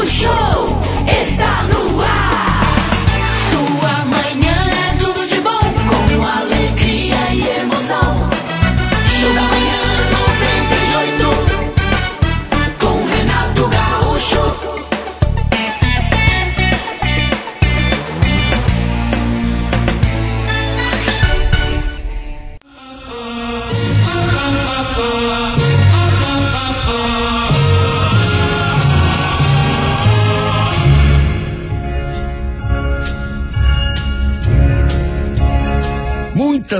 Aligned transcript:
O 0.00 0.06
show 0.06 0.49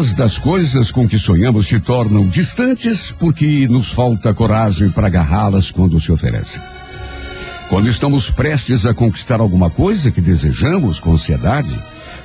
Muitas 0.00 0.14
das 0.14 0.38
coisas 0.38 0.90
com 0.90 1.06
que 1.06 1.18
sonhamos 1.18 1.66
se 1.66 1.78
tornam 1.78 2.26
distantes 2.26 3.12
porque 3.12 3.68
nos 3.68 3.92
falta 3.92 4.32
coragem 4.32 4.90
para 4.90 5.08
agarrá-las 5.08 5.70
quando 5.70 6.00
se 6.00 6.10
oferecem. 6.10 6.62
Quando 7.68 7.90
estamos 7.90 8.30
prestes 8.30 8.86
a 8.86 8.94
conquistar 8.94 9.40
alguma 9.40 9.68
coisa 9.68 10.10
que 10.10 10.22
desejamos 10.22 10.98
com 11.00 11.12
ansiedade, 11.12 11.78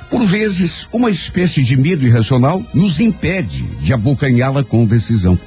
por 0.08 0.24
vezes 0.24 0.88
uma 0.90 1.10
espécie 1.10 1.62
de 1.62 1.76
medo 1.76 2.06
irracional 2.06 2.64
nos 2.72 2.98
impede 2.98 3.64
de 3.78 3.92
abocanhá-la 3.92 4.64
com 4.64 4.86
decisão. 4.86 5.38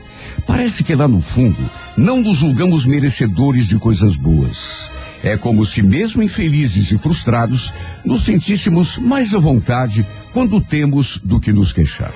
Parece 0.45 0.83
que 0.83 0.93
lá 0.93 1.07
no 1.07 1.21
fundo 1.21 1.67
não 1.97 2.21
nos 2.21 2.37
julgamos 2.37 2.85
merecedores 2.85 3.67
de 3.67 3.79
coisas 3.79 4.15
boas. 4.15 4.91
É 5.23 5.35
como 5.35 5.65
se, 5.65 5.81
mesmo 5.81 6.23
infelizes 6.23 6.91
e 6.91 6.97
frustrados, 6.97 7.73
nos 8.05 8.23
sentíssemos 8.23 8.97
mais 8.97 9.33
à 9.33 9.39
vontade 9.39 10.05
quando 10.31 10.61
temos 10.61 11.19
do 11.23 11.39
que 11.39 11.51
nos 11.51 11.73
queixar. 11.73 12.13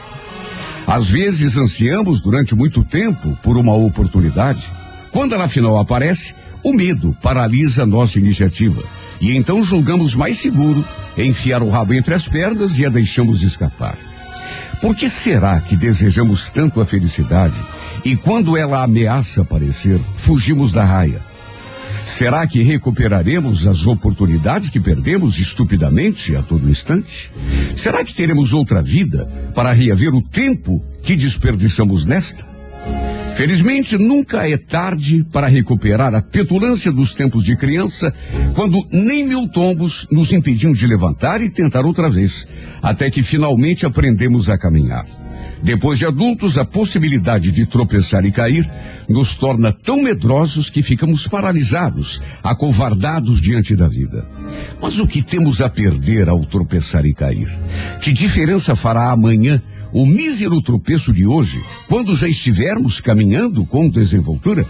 Às 0.88 1.08
vezes 1.08 1.58
ansiamos 1.58 2.22
durante 2.22 2.56
muito 2.56 2.84
tempo 2.84 3.38
por 3.42 3.58
uma 3.58 3.73
oportunidade. 3.73 4.72
Quando 5.12 5.34
ela 5.34 5.45
afinal 5.45 5.78
aparece, 5.78 6.34
o 6.64 6.73
medo 6.73 7.16
paralisa 7.22 7.86
nossa 7.86 8.20
iniciativa. 8.20 8.84
E 9.20 9.36
então 9.36 9.64
julgamos 9.64 10.16
mais 10.16 10.38
seguro 10.38 10.86
enfiar 11.17 11.62
o 11.62 11.70
rabo 11.70 11.94
entre 11.94 12.14
as 12.14 12.28
pernas 12.28 12.78
e 12.78 12.86
a 12.86 12.90
deixamos 12.90 13.42
escapar. 13.42 13.98
Por 14.82 14.95
que 14.95 15.10
será 15.10 15.62
que 15.62 15.78
desejamos 15.78 16.50
tanto 16.50 16.82
a 16.82 16.86
felicidade 16.86 17.56
e 18.04 18.17
quando 18.17 18.58
ela 18.58 18.84
ameaça 18.84 19.42
aparecer, 19.42 20.02
fugimos 20.14 20.72
da 20.73 20.84
raia? 20.84 21.33
Será 22.06 22.46
que 22.46 22.62
recuperaremos 22.62 23.66
as 23.66 23.86
oportunidades 23.86 24.70
que 24.70 24.80
perdemos 24.80 25.40
estupidamente 25.40 26.36
a 26.36 26.44
todo 26.44 26.70
instante? 26.70 27.32
Será 27.76 28.04
que 28.04 28.14
teremos 28.14 28.54
outra 28.54 28.82
vida 28.82 29.26
para 29.56 29.73
reaver 29.73 30.14
o 30.14 30.22
tempo 30.22 30.84
que 31.02 31.16
desperdiçamos 31.16 32.06
nesta? 32.06 32.45
Felizmente, 33.36 33.98
nunca 33.98 34.48
é 34.48 34.58
tarde 34.58 35.26
para 35.32 35.48
recuperar 35.48 36.14
a 36.14 36.22
petulância 36.22 36.92
dos 36.92 37.16
tempos 37.16 37.44
de 37.44 37.58
criança, 37.58 38.14
quando 38.54 38.78
nem 38.92 39.28
mil 39.28 39.48
tombos 39.48 40.08
nos 40.12 40.32
impediam 40.32 40.72
de 40.72 40.86
levantar 40.86 41.42
e 41.42 41.50
tentar 41.50 41.84
outra 41.84 42.10
vez, 42.10 42.48
até 42.82 43.10
que 43.10 43.23
finalmente 43.23 43.88
aprendemos 43.88 44.50
a 44.50 44.58
caminhar. 44.58 45.23
Depois 45.64 45.97
de 45.97 46.06
adultos, 46.06 46.58
a 46.58 46.66
possibilidade 46.66 47.50
de 47.50 47.66
tropeçar 47.66 48.25
e 48.25 48.31
cair 48.33 48.69
nos 49.08 49.36
torna 49.36 49.72
tão 49.72 50.03
medrosos 50.03 50.70
que 50.70 50.83
ficamos 50.83 51.25
paralisados, 51.25 52.22
acovardados 52.44 53.39
diante 53.39 53.73
da 53.73 53.88
vida. 53.88 54.28
Mas 54.81 55.00
o 55.00 55.08
que 55.08 55.22
temos 55.22 55.61
a 55.61 55.70
perder 55.70 56.28
ao 56.28 56.45
tropeçar 56.45 57.05
e 57.05 57.14
cair? 57.14 57.50
Que 58.02 58.11
diferença 58.11 58.75
fará 58.75 59.11
amanhã 59.11 59.61
o 59.93 60.05
mísero 60.05 60.61
tropeço 60.61 61.14
de 61.14 61.26
hoje, 61.26 61.64
quando 61.88 62.15
já 62.15 62.27
estivermos 62.27 62.99
caminhando 62.99 63.65
com 63.65 63.89
desenvoltura? 63.89 64.67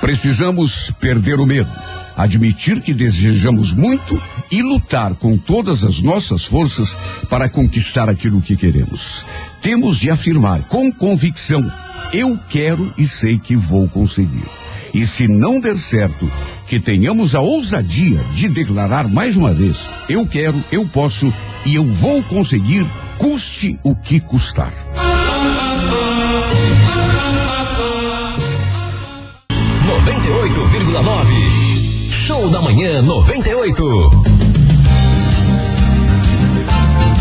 Precisamos 0.00 0.92
perder 1.00 1.40
o 1.40 1.46
medo, 1.46 1.70
admitir 2.16 2.80
que 2.80 2.94
desejamos 2.94 3.72
muito 3.72 4.20
e 4.50 4.62
lutar 4.62 5.14
com 5.14 5.36
todas 5.36 5.84
as 5.84 6.00
nossas 6.00 6.44
forças 6.44 6.96
para 7.28 7.48
conquistar 7.48 8.08
aquilo 8.08 8.40
que 8.42 8.56
queremos. 8.56 9.24
Temos 9.60 9.98
de 9.98 10.10
afirmar 10.10 10.62
com 10.68 10.92
convicção: 10.92 11.70
eu 12.12 12.38
quero 12.48 12.92
e 12.96 13.06
sei 13.06 13.38
que 13.38 13.56
vou 13.56 13.88
conseguir. 13.88 14.46
E 14.94 15.04
se 15.04 15.28
não 15.28 15.60
der 15.60 15.76
certo, 15.76 16.30
que 16.66 16.80
tenhamos 16.80 17.34
a 17.34 17.40
ousadia 17.40 18.24
de 18.34 18.48
declarar 18.48 19.08
mais 19.08 19.36
uma 19.36 19.52
vez: 19.52 19.92
eu 20.08 20.26
quero, 20.26 20.62
eu 20.70 20.86
posso 20.86 21.32
e 21.64 21.74
eu 21.74 21.84
vou 21.84 22.22
conseguir, 22.22 22.86
custe 23.18 23.78
o 23.82 23.94
que 23.94 24.20
custar. 24.20 24.72
Noventa 30.26 30.28
e 30.28 30.30
oito 30.30 30.66
vírgula 30.68 31.02
nove. 31.02 31.32
Show 32.10 32.50
da 32.50 32.60
manhã 32.60 33.00
98. 33.00 34.10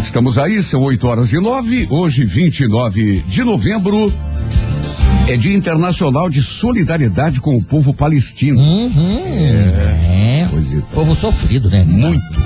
Estamos 0.03 0.37
aí, 0.39 0.63
são 0.63 0.81
8 0.81 1.07
horas 1.07 1.31
e 1.31 1.39
nove. 1.39 1.87
Hoje, 1.91 2.25
29 2.25 3.23
de 3.27 3.43
novembro, 3.43 4.11
é 5.27 5.37
Dia 5.37 5.55
Internacional 5.55 6.29
de 6.29 6.41
Solidariedade 6.41 7.39
com 7.39 7.55
o 7.55 7.63
povo 7.63 7.93
palestino. 7.93 8.59
É. 8.59 10.47
Coisa 10.49 10.77
e 10.77 10.81
tal. 10.81 10.89
Povo 10.91 11.15
sofrido, 11.15 11.69
né? 11.69 11.83
Muito. 11.85 12.41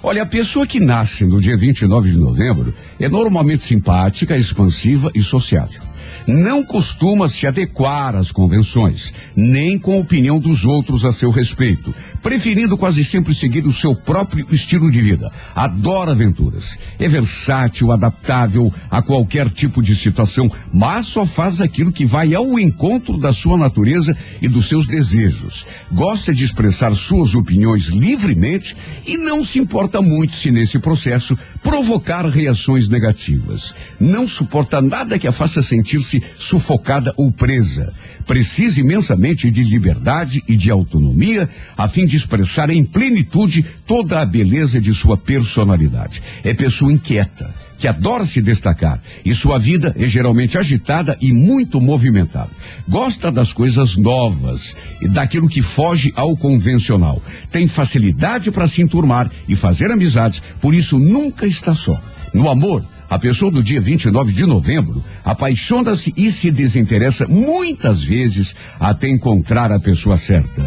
Olha, 0.00 0.22
a 0.22 0.26
pessoa 0.26 0.66
que 0.66 0.78
nasce 0.78 1.24
no 1.24 1.40
dia 1.40 1.56
29 1.56 2.10
de 2.10 2.18
novembro 2.18 2.72
é 3.00 3.08
normalmente 3.08 3.64
simpática, 3.64 4.36
expansiva 4.36 5.10
e 5.14 5.22
sociável. 5.22 5.80
Não 6.26 6.64
costuma 6.64 7.28
se 7.28 7.46
adequar 7.46 8.16
às 8.16 8.32
convenções, 8.32 9.12
nem 9.36 9.78
com 9.78 9.92
a 9.92 10.00
opinião 10.00 10.38
dos 10.38 10.64
outros 10.64 11.04
a 11.04 11.12
seu 11.12 11.30
respeito, 11.30 11.94
preferindo 12.22 12.76
quase 12.76 13.04
sempre 13.04 13.34
seguir 13.34 13.66
o 13.66 13.72
seu 13.72 13.94
próprio 13.94 14.46
estilo 14.50 14.90
de 14.90 15.00
vida. 15.00 15.30
Adora 15.54 16.12
aventuras. 16.12 16.78
É 16.98 17.06
versátil, 17.08 17.92
adaptável 17.92 18.72
a 18.90 19.02
qualquer 19.02 19.50
tipo 19.50 19.82
de 19.82 19.94
situação, 19.94 20.50
mas 20.72 21.06
só 21.06 21.26
faz 21.26 21.60
aquilo 21.60 21.92
que 21.92 22.06
vai 22.06 22.34
ao 22.34 22.58
encontro 22.58 23.18
da 23.18 23.32
sua 23.32 23.58
natureza 23.58 24.16
e 24.40 24.48
dos 24.48 24.68
seus 24.68 24.86
desejos. 24.86 25.66
Gosta 25.92 26.32
de 26.32 26.44
expressar 26.44 26.94
suas 26.94 27.34
opiniões 27.34 27.88
livremente 27.88 28.76
e 29.06 29.16
não 29.16 29.44
se 29.44 29.58
importa 29.58 30.00
muito 30.00 30.34
se 30.34 30.50
nesse 30.50 30.78
processo 30.78 31.36
provocar 31.62 32.24
reações 32.26 32.88
negativas. 32.88 33.74
Não 34.00 34.26
suporta 34.26 34.80
nada 34.80 35.18
que 35.18 35.28
a 35.28 35.32
faça 35.32 35.60
sentir-se 36.04 36.22
sufocada 36.38 37.12
ou 37.16 37.32
presa. 37.32 37.92
Precisa 38.26 38.80
imensamente 38.80 39.50
de 39.50 39.62
liberdade 39.62 40.42
e 40.48 40.56
de 40.56 40.70
autonomia 40.70 41.48
a 41.76 41.88
fim 41.88 42.06
de 42.06 42.16
expressar 42.16 42.70
em 42.70 42.84
plenitude 42.84 43.64
toda 43.86 44.20
a 44.20 44.24
beleza 44.24 44.80
de 44.80 44.94
sua 44.94 45.16
personalidade. 45.16 46.22
É 46.42 46.54
pessoa 46.54 46.92
inquieta, 46.92 47.54
que 47.76 47.86
adora 47.86 48.24
se 48.24 48.40
destacar 48.40 48.98
e 49.24 49.34
sua 49.34 49.58
vida 49.58 49.94
é 49.98 50.08
geralmente 50.08 50.56
agitada 50.56 51.18
e 51.20 51.32
muito 51.32 51.82
movimentada. 51.82 52.50
Gosta 52.88 53.30
das 53.30 53.52
coisas 53.52 53.96
novas 53.96 54.74
e 55.02 55.08
daquilo 55.08 55.48
que 55.48 55.60
foge 55.60 56.10
ao 56.16 56.34
convencional. 56.34 57.22
Tem 57.50 57.66
facilidade 57.66 58.50
para 58.50 58.68
se 58.68 58.80
enturmar 58.80 59.30
e 59.46 59.54
fazer 59.54 59.90
amizades, 59.90 60.40
por 60.62 60.74
isso 60.74 60.98
nunca 60.98 61.46
está 61.46 61.74
só. 61.74 62.00
No 62.32 62.48
amor, 62.48 62.84
a 63.08 63.18
pessoa 63.18 63.50
do 63.50 63.62
dia 63.62 63.80
29 63.80 64.32
de 64.32 64.46
novembro 64.46 65.02
apaixona-se 65.24 66.12
e 66.16 66.30
se 66.30 66.50
desinteressa 66.50 67.26
muitas 67.26 68.02
vezes 68.02 68.54
até 68.78 69.08
encontrar 69.08 69.70
a 69.72 69.80
pessoa 69.80 70.18
certa. 70.18 70.62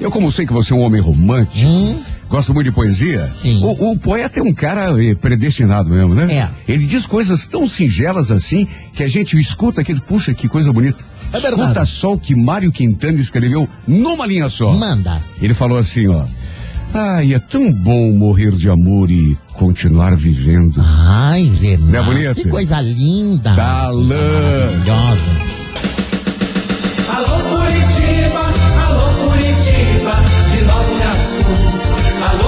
eu 0.00 0.10
como 0.10 0.32
sei 0.32 0.46
que 0.46 0.52
você 0.52 0.72
é 0.72 0.76
um 0.76 0.80
homem 0.80 1.00
romântico, 1.00 1.68
Hum? 1.70 2.00
gosta 2.28 2.52
muito 2.52 2.66
de 2.66 2.72
poesia, 2.72 3.30
Sim. 3.42 3.58
o, 3.62 3.90
o 3.92 3.98
poeta 3.98 4.40
é 4.40 4.42
um 4.42 4.52
cara 4.52 4.92
eh, 5.02 5.14
predestinado 5.14 5.90
mesmo, 5.90 6.14
né? 6.14 6.32
É. 6.32 6.72
Ele 6.72 6.86
diz 6.86 7.04
coisas 7.06 7.46
tão 7.46 7.68
singelas 7.68 8.30
assim 8.30 8.66
que 8.94 9.02
a 9.02 9.08
gente 9.08 9.38
escuta 9.38 9.80
aquele, 9.80 10.00
puxa, 10.00 10.32
que 10.32 10.48
coisa 10.48 10.72
bonita. 10.72 11.04
É 11.32 11.38
verdade. 11.38 11.60
Escuta 11.62 11.84
só 11.84 12.12
o 12.14 12.18
que 12.18 12.34
Mário 12.34 12.72
Quintana 12.72 13.18
escreveu 13.18 13.68
numa 13.86 14.26
linha 14.26 14.48
só. 14.48 14.72
Manda. 14.72 15.22
Ele 15.40 15.54
falou 15.54 15.78
assim, 15.78 16.06
ó. 16.08 16.24
Ai, 16.92 17.34
é 17.34 17.38
tão 17.38 17.72
bom 17.72 18.12
morrer 18.16 18.50
de 18.50 18.68
amor 18.68 19.08
e 19.12 19.38
continuar 19.52 20.16
vivendo. 20.16 20.74
Ai, 20.84 21.48
Renato. 21.60 21.84
Não 21.92 21.98
é 22.00 22.02
bonito? 22.02 22.34
Que 22.34 22.48
coisa 22.48 22.80
linda. 22.80 23.54
Galã. 23.54 24.08
Maravilhosa. 24.08 25.20
Alô 27.14 27.56
Curitiba, 27.58 27.99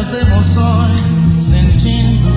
as 0.00 0.14
emoções 0.14 1.30
sentindo. 1.30 2.30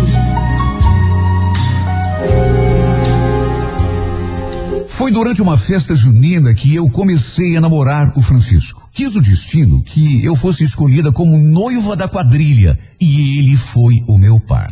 Foi 4.89 5.12
durante 5.12 5.42
uma 5.42 5.57
festa 5.57 5.95
junina 5.95 6.54
que 6.54 6.75
eu 6.75 6.89
comecei 6.89 7.56
a 7.56 7.62
namorar 7.62 8.12
o 8.18 8.21
Francisco. 8.21 8.89
Quis 8.92 9.15
o 9.15 9.21
destino 9.21 9.81
que 9.81 10.24
eu 10.25 10.36
fosse 10.36 10.65
escolhida 10.65 11.12
como 11.12 11.38
noiva 11.38 11.95
da 11.95 12.07
quadrilha 12.07 12.77
e 13.00 13.39
ele 13.39 13.56
foi 13.56 14.01
o 14.09 14.18
meu 14.18 14.42
par. 14.42 14.71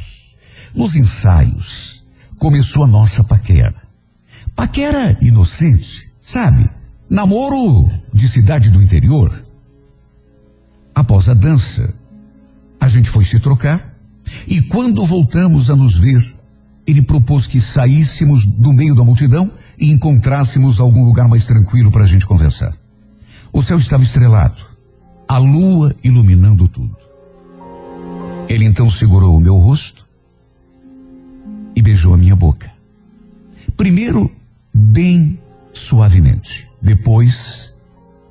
Nos 0.76 0.96
ensaios, 0.96 2.06
começou 2.38 2.84
a 2.84 2.88
nossa 2.88 3.24
paquera. 3.24 3.82
Paquera 4.54 5.18
inocente, 5.22 6.12
sabe? 6.20 6.70
Namoro 7.10 7.90
de 8.14 8.28
cidade 8.28 8.70
do 8.70 8.82
interior. 8.82 9.32
Após 10.94 11.30
a 11.30 11.34
dança, 11.34 11.94
a 12.82 12.88
gente 12.88 13.10
foi 13.12 13.24
se 13.24 13.40
trocar 13.40 13.96
e 14.48 14.60
quando 14.60 15.06
voltamos 15.06 15.70
a 15.70 15.76
nos 15.76 15.98
ver, 15.98 16.20
ele 16.88 17.04
propôs 17.04 17.46
que 17.46 17.62
saíssemos 17.62 18.44
do 18.46 18.74
meio 18.74 18.96
da 18.96 19.04
multidão 19.04 19.52
e 19.78 19.92
encontrássemos 19.92 20.80
algum 20.80 21.06
lugar 21.06 21.28
mais 21.28 21.46
tranquilo 21.46 21.92
para 21.92 22.04
a 22.04 22.08
gente 22.08 22.26
conversar. 22.26 22.76
O 23.54 23.62
céu 23.62 23.78
estava 23.78 24.02
estrelado, 24.02 24.64
a 25.28 25.38
lua 25.38 25.96
iluminando 26.04 26.68
tudo. 26.68 26.98
Ele 28.50 28.66
então 28.66 28.90
segurou 28.90 29.38
o 29.38 29.40
meu 29.40 29.58
rosto 29.58 30.08
e 31.76 31.82
beijou 31.82 32.16
a 32.16 32.18
minha 32.18 32.36
boca. 32.36 32.72
Primeiro, 33.78 34.32
bem 34.74 35.40
suavemente, 35.72 36.68
depois, 36.82 37.76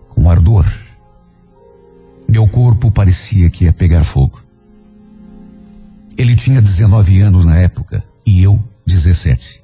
com 0.09 0.29
ardor. 0.29 0.67
Meu 2.31 2.47
corpo 2.47 2.93
parecia 2.93 3.51
que 3.51 3.65
ia 3.65 3.73
pegar 3.73 4.05
fogo. 4.05 4.41
Ele 6.17 6.37
tinha 6.37 6.63
19 6.63 7.21
anos 7.23 7.45
na 7.45 7.57
época 7.59 8.05
e 8.25 8.41
eu 8.41 8.63
17. 8.87 9.61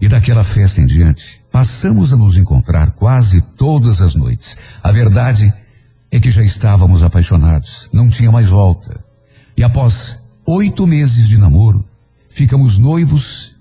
E 0.00 0.08
daquela 0.08 0.42
festa 0.42 0.80
em 0.80 0.86
diante, 0.86 1.40
passamos 1.52 2.12
a 2.12 2.16
nos 2.16 2.36
encontrar 2.36 2.90
quase 2.90 3.40
todas 3.40 4.02
as 4.02 4.16
noites. 4.16 4.58
A 4.82 4.90
verdade 4.90 5.54
é 6.10 6.18
que 6.18 6.32
já 6.32 6.42
estávamos 6.42 7.04
apaixonados, 7.04 7.88
não 7.92 8.10
tinha 8.10 8.32
mais 8.32 8.48
volta. 8.48 8.98
E 9.56 9.62
após 9.62 10.20
oito 10.44 10.88
meses 10.88 11.28
de 11.28 11.38
namoro, 11.38 11.84
ficamos 12.28 12.76
noivos 12.76 13.54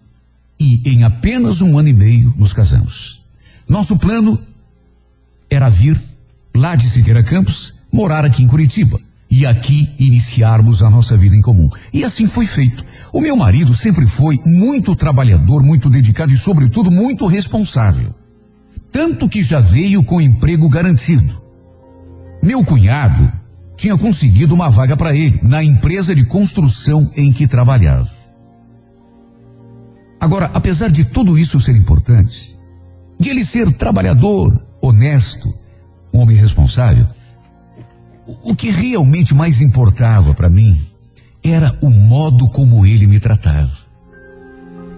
e 0.59 0.81
em 0.89 1.03
apenas 1.03 1.61
um 1.61 1.77
ano 1.77 1.89
e 1.89 1.93
meio 1.93 2.33
nos 2.35 2.51
casamos. 2.51 3.23
Nosso 3.69 3.95
plano 3.95 4.41
era 5.51 5.69
vir 5.69 6.01
lá 6.55 6.75
de 6.75 6.89
Siqueira 6.89 7.21
Campos, 7.21 7.75
morar 7.93 8.25
aqui 8.25 8.43
em 8.43 8.47
Curitiba 8.47 8.99
e 9.29 9.45
aqui 9.45 9.89
iniciarmos 9.99 10.81
a 10.81 10.89
nossa 10.89 11.15
vida 11.15 11.35
em 11.35 11.41
comum. 11.41 11.69
E 11.93 12.03
assim 12.03 12.27
foi 12.27 12.47
feito. 12.47 12.83
O 13.11 13.21
meu 13.21 13.37
marido 13.37 13.73
sempre 13.75 14.07
foi 14.07 14.39
muito 14.45 14.95
trabalhador, 14.95 15.63
muito 15.63 15.89
dedicado 15.89 16.33
e, 16.33 16.37
sobretudo, 16.37 16.91
muito 16.91 17.27
responsável. 17.27 18.13
Tanto 18.91 19.29
que 19.29 19.41
já 19.41 19.59
veio 19.59 20.03
com 20.03 20.21
emprego 20.21 20.67
garantido. 20.67 21.41
Meu 22.43 22.63
cunhado 22.63 23.31
tinha 23.75 23.97
conseguido 23.97 24.53
uma 24.53 24.69
vaga 24.69 24.95
para 24.95 25.15
ele 25.15 25.39
na 25.41 25.63
empresa 25.63 26.13
de 26.13 26.25
construção 26.25 27.11
em 27.15 27.31
que 27.31 27.47
trabalhava. 27.47 28.09
Agora, 30.19 30.51
apesar 30.53 30.89
de 30.89 31.03
tudo 31.03 31.37
isso 31.37 31.59
ser 31.59 31.75
importante, 31.75 32.57
de 33.19 33.29
ele 33.29 33.43
ser 33.43 33.71
trabalhador, 33.73 34.63
honesto, 34.81 35.53
um 36.13 36.19
homem 36.19 36.37
responsável, 36.37 37.07
o- 38.25 38.55
que 38.55 38.69
realmente 38.69 39.33
mais 39.33 39.61
importava 39.61 40.33
para 40.33 40.49
mim 40.49 40.79
era 41.43 41.77
o 41.81 41.89
modo 41.89 42.49
como 42.49 42.85
ele 42.85 43.05
me 43.05 43.19
tratava. 43.19 43.71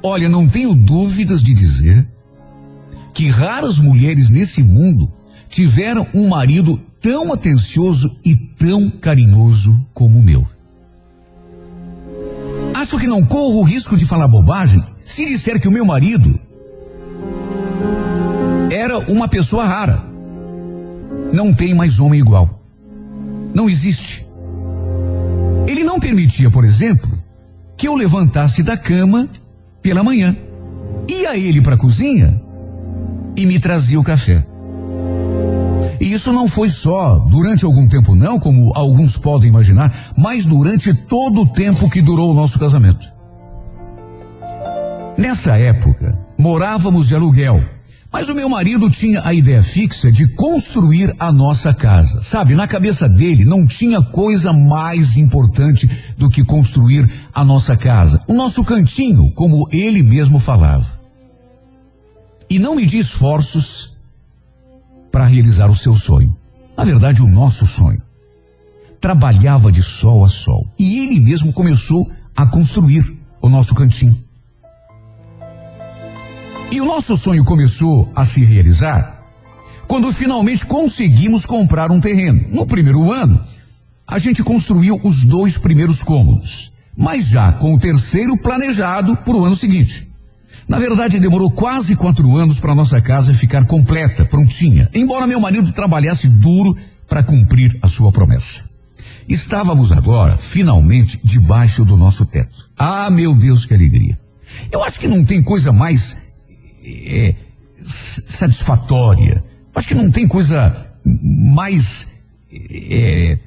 Olha, 0.03 0.29
não 0.29 0.47
tenho 0.47 0.75
dúvidas 0.75 1.41
de 1.41 1.53
dizer 1.53 2.07
que 3.13 3.29
raras 3.29 3.79
mulheres 3.79 4.29
nesse 4.29 4.61
mundo 4.61 5.11
tiveram 5.49 6.05
um 6.13 6.27
marido 6.27 6.79
tão 7.01 7.33
atencioso 7.33 8.15
e 8.23 8.35
tão 8.35 8.89
carinhoso 8.89 9.73
como 9.93 10.19
o 10.19 10.23
meu. 10.23 10.45
Acho 12.73 12.99
que 12.99 13.07
não 13.07 13.25
corro 13.25 13.61
o 13.61 13.63
risco 13.63 13.97
de 13.97 14.05
falar 14.05 14.27
bobagem 14.27 14.83
se 15.03 15.25
disser 15.25 15.59
que 15.59 15.67
o 15.67 15.71
meu 15.71 15.85
marido 15.85 16.39
era 18.71 18.99
uma 19.11 19.27
pessoa 19.27 19.65
rara. 19.65 20.03
Não 21.33 21.53
tem 21.53 21.73
mais 21.73 21.99
homem 21.99 22.19
igual. 22.19 22.61
Não 23.55 23.69
existe. 23.69 24.27
Ele 25.65 25.83
não 25.83 25.99
permitia, 25.99 26.51
por 26.51 26.65
exemplo, 26.65 27.09
que 27.77 27.87
eu 27.87 27.95
levantasse 27.95 28.61
da 28.61 28.75
cama 28.75 29.29
pela 29.81 30.03
manhã. 30.03 30.35
Ia 31.09 31.37
ele 31.37 31.61
para 31.61 31.75
a 31.75 31.77
cozinha 31.77 32.41
e 33.35 33.45
me 33.45 33.59
trazia 33.59 33.99
o 33.99 34.03
café. 34.03 34.45
E 35.99 36.11
isso 36.11 36.33
não 36.33 36.47
foi 36.47 36.69
só 36.69 37.17
durante 37.19 37.63
algum 37.63 37.87
tempo, 37.87 38.13
não, 38.13 38.37
como 38.37 38.73
alguns 38.75 39.17
podem 39.17 39.49
imaginar, 39.49 40.11
mas 40.17 40.45
durante 40.45 40.93
todo 40.93 41.41
o 41.41 41.47
tempo 41.47 41.89
que 41.89 42.01
durou 42.01 42.31
o 42.31 42.35
nosso 42.35 42.59
casamento. 42.59 43.07
Nessa 45.17 45.57
época, 45.57 46.17
morávamos 46.37 47.07
de 47.07 47.15
aluguel, 47.15 47.63
mas 48.15 48.29
o 48.29 48.33
meu 48.33 48.47
marido 48.47 48.89
tinha 48.89 49.21
a 49.27 49.33
ideia 49.33 49.61
fixa 49.61 50.09
de 50.09 50.25
construir 50.35 51.13
a 51.19 51.33
nossa 51.33 51.73
casa. 51.73 52.23
Sabe, 52.23 52.55
na 52.55 52.65
cabeça 52.65 53.09
dele 53.09 53.43
não 53.43 53.67
tinha 53.67 54.01
coisa 54.01 54.53
mais 54.53 55.17
importante 55.17 55.85
do 56.17 56.29
que 56.29 56.41
construir 56.41 57.11
a 57.33 57.43
nossa 57.43 57.75
casa, 57.75 58.23
o 58.25 58.33
nosso 58.33 58.63
cantinho, 58.63 59.29
como 59.33 59.67
ele 59.69 60.01
mesmo 60.01 60.39
falava. 60.39 60.97
E 62.49 62.57
não 62.57 62.77
media 62.77 63.01
esforços 63.01 63.97
para 65.11 65.25
realizar 65.25 65.69
o 65.69 65.75
seu 65.75 65.93
sonho. 65.93 66.33
Na 66.77 66.85
verdade, 66.85 67.21
o 67.21 67.27
nosso 67.27 67.67
sonho. 67.67 68.01
Trabalhava 69.01 69.69
de 69.73 69.83
sol 69.83 70.23
a 70.23 70.29
sol. 70.29 70.65
E 70.79 70.99
ele 70.99 71.19
mesmo 71.19 71.51
começou 71.51 72.09
a 72.33 72.47
construir 72.47 73.13
o 73.41 73.49
nosso 73.49 73.75
cantinho. 73.75 74.24
E 76.71 76.81
o 76.81 76.85
nosso 76.85 77.15
sonho 77.15 77.45
começou 77.45 78.11
a 78.15 78.25
se 78.25 78.43
realizar 78.43 79.23
quando 79.87 80.11
finalmente 80.11 80.65
conseguimos 80.65 81.45
comprar 81.45 81.91
um 81.91 82.01
terreno. 82.01 82.47
No 82.49 82.65
primeiro 82.65 83.11
ano, 83.11 83.39
a 84.07 84.17
gente 84.17 84.43
construiu 84.43 84.99
os 85.03 85.23
dois 85.23 85.57
primeiros 85.57 86.01
cômodos, 86.01 86.71
mas 86.97 87.27
já 87.27 87.51
com 87.53 87.73
o 87.73 87.79
terceiro 87.79 88.35
planejado 88.37 89.15
para 89.17 89.35
o 89.35 89.45
ano 89.45 89.55
seguinte. 89.55 90.07
Na 90.67 90.79
verdade, 90.79 91.19
demorou 91.19 91.51
quase 91.51 91.95
quatro 91.95 92.35
anos 92.35 92.59
para 92.59 92.73
nossa 92.73 92.99
casa 92.99 93.33
ficar 93.33 93.65
completa, 93.65 94.25
prontinha, 94.25 94.89
embora 94.93 95.27
meu 95.27 95.39
marido 95.39 95.71
trabalhasse 95.71 96.27
duro 96.27 96.75
para 97.07 97.21
cumprir 97.21 97.77
a 97.81 97.87
sua 97.87 98.11
promessa. 98.11 98.63
Estávamos 99.29 99.91
agora, 99.91 100.35
finalmente, 100.35 101.19
debaixo 101.23 101.85
do 101.85 101.95
nosso 101.95 102.25
teto. 102.25 102.69
Ah, 102.77 103.09
meu 103.11 103.35
Deus, 103.35 103.65
que 103.65 103.73
alegria! 103.73 104.19
Eu 104.71 104.83
acho 104.83 104.99
que 104.99 105.07
não 105.07 105.23
tem 105.23 105.43
coisa 105.43 105.71
mais 105.71 106.17
é, 106.85 107.35
satisfatória. 107.83 109.43
Acho 109.73 109.87
que 109.87 109.95
não 109.95 110.11
tem 110.11 110.27
coisa 110.27 110.89
mais 111.03 112.07
é, 112.51 113.37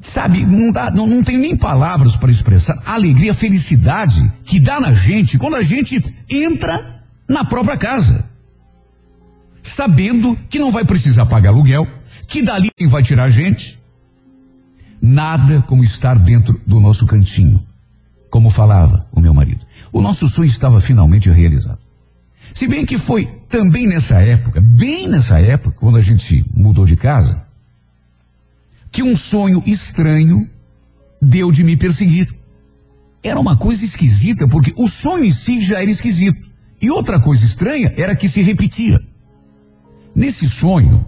sabe, 0.00 0.44
não 0.44 0.70
dá, 0.70 0.90
não, 0.90 1.06
não 1.06 1.22
tem 1.22 1.38
nem 1.38 1.56
palavras 1.56 2.16
para 2.16 2.30
expressar 2.30 2.80
a 2.84 2.94
alegria, 2.94 3.32
a 3.32 3.34
felicidade 3.34 4.30
que 4.44 4.60
dá 4.60 4.80
na 4.80 4.90
gente 4.90 5.38
quando 5.38 5.56
a 5.56 5.62
gente 5.62 6.02
entra 6.28 7.02
na 7.28 7.44
própria 7.44 7.76
casa. 7.76 8.24
Sabendo 9.62 10.36
que 10.50 10.58
não 10.58 10.70
vai 10.70 10.84
precisar 10.84 11.26
pagar 11.26 11.50
aluguel, 11.50 11.86
que 12.26 12.42
dali 12.42 12.70
quem 12.76 12.88
vai 12.88 13.02
tirar 13.02 13.24
a 13.24 13.30
gente. 13.30 13.80
Nada 15.00 15.62
como 15.62 15.82
estar 15.82 16.18
dentro 16.18 16.60
do 16.66 16.78
nosso 16.78 17.06
cantinho. 17.06 17.62
Como 18.30 18.50
falava 18.50 19.06
o 19.12 19.20
meu 19.20 19.34
marido. 19.34 19.64
O 19.92 20.00
nosso 20.00 20.28
sonho 20.28 20.48
estava 20.48 20.80
finalmente 20.80 21.30
realizado. 21.30 21.78
Se 22.54 22.68
bem 22.68 22.84
que 22.84 22.98
foi 22.98 23.26
também 23.48 23.86
nessa 23.86 24.16
época, 24.20 24.60
bem 24.60 25.08
nessa 25.08 25.40
época, 25.40 25.76
quando 25.78 25.96
a 25.96 26.00
gente 26.00 26.22
se 26.22 26.44
mudou 26.54 26.86
de 26.86 26.96
casa, 26.96 27.42
que 28.90 29.02
um 29.02 29.16
sonho 29.16 29.62
estranho 29.66 30.48
deu 31.20 31.52
de 31.52 31.64
me 31.64 31.76
perseguir. 31.76 32.28
Era 33.22 33.38
uma 33.38 33.56
coisa 33.56 33.84
esquisita, 33.84 34.48
porque 34.48 34.72
o 34.76 34.88
sonho 34.88 35.24
em 35.24 35.32
si 35.32 35.62
já 35.62 35.80
era 35.80 35.90
esquisito. 35.90 36.50
E 36.80 36.90
outra 36.90 37.20
coisa 37.20 37.44
estranha 37.44 37.94
era 37.96 38.16
que 38.16 38.28
se 38.28 38.42
repetia. 38.42 39.00
Nesse 40.14 40.48
sonho, 40.48 41.06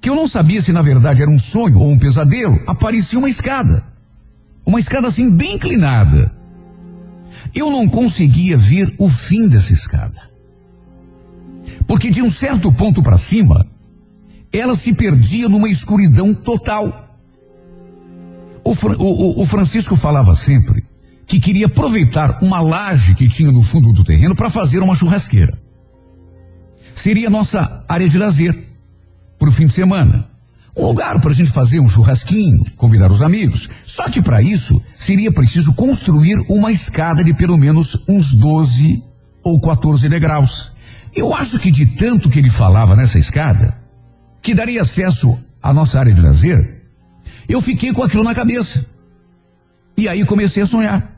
que 0.00 0.10
eu 0.10 0.16
não 0.16 0.28
sabia 0.28 0.60
se 0.60 0.72
na 0.72 0.82
verdade 0.82 1.22
era 1.22 1.30
um 1.30 1.38
sonho 1.38 1.78
ou 1.78 1.90
um 1.90 1.98
pesadelo, 1.98 2.60
aparecia 2.66 3.18
uma 3.18 3.30
escada. 3.30 3.84
Uma 4.66 4.80
escada 4.80 5.06
assim 5.06 5.30
bem 5.30 5.54
inclinada. 5.54 6.30
Eu 7.54 7.70
não 7.70 7.88
conseguia 7.88 8.56
ver 8.56 8.92
o 8.98 9.08
fim 9.08 9.48
dessa 9.48 9.72
escada. 9.72 10.20
Porque 11.86 12.10
de 12.10 12.20
um 12.20 12.30
certo 12.30 12.72
ponto 12.72 13.02
para 13.02 13.16
cima, 13.18 13.66
ela 14.52 14.74
se 14.76 14.92
perdia 14.92 15.48
numa 15.48 15.68
escuridão 15.68 16.34
total. 16.34 17.16
O, 18.64 18.70
o- 18.72 19.42
o 19.42 19.46
Francisco 19.46 19.94
falava 19.94 20.34
sempre 20.34 20.84
que 21.26 21.38
queria 21.40 21.66
aproveitar 21.66 22.38
uma 22.42 22.60
laje 22.60 23.14
que 23.14 23.28
tinha 23.28 23.50
no 23.52 23.62
fundo 23.62 23.92
do 23.92 24.04
terreno 24.04 24.34
para 24.34 24.50
fazer 24.50 24.80
uma 24.80 24.94
churrasqueira. 24.94 25.58
Seria 26.94 27.30
nossa 27.30 27.84
área 27.88 28.08
de 28.08 28.18
lazer 28.18 28.56
para 29.38 29.48
o 29.48 29.52
fim 29.52 29.66
de 29.66 29.72
semana. 29.72 30.28
Um 30.76 30.86
lugar 30.86 31.20
para 31.20 31.30
a 31.30 31.34
gente 31.34 31.50
fazer 31.50 31.78
um 31.78 31.88
churrasquinho, 31.88 32.64
convidar 32.76 33.10
os 33.10 33.22
amigos. 33.22 33.68
Só 33.86 34.08
que 34.10 34.20
para 34.20 34.42
isso 34.42 34.82
seria 34.96 35.30
preciso 35.30 35.72
construir 35.74 36.36
uma 36.48 36.72
escada 36.72 37.22
de 37.22 37.32
pelo 37.32 37.56
menos 37.56 38.04
uns 38.08 38.34
12 38.34 39.02
ou 39.42 39.60
14 39.60 40.08
degraus. 40.08 40.72
Eu 41.14 41.32
acho 41.32 41.60
que 41.60 41.70
de 41.70 41.86
tanto 41.86 42.28
que 42.28 42.40
ele 42.40 42.50
falava 42.50 42.96
nessa 42.96 43.18
escada, 43.18 43.78
que 44.42 44.52
daria 44.52 44.82
acesso 44.82 45.38
à 45.62 45.72
nossa 45.72 46.00
área 46.00 46.12
de 46.12 46.20
lazer, 46.20 46.82
eu 47.48 47.60
fiquei 47.60 47.92
com 47.92 48.02
aquilo 48.02 48.24
na 48.24 48.34
cabeça. 48.34 48.84
E 49.96 50.08
aí 50.08 50.24
comecei 50.24 50.62
a 50.62 50.66
sonhar. 50.66 51.14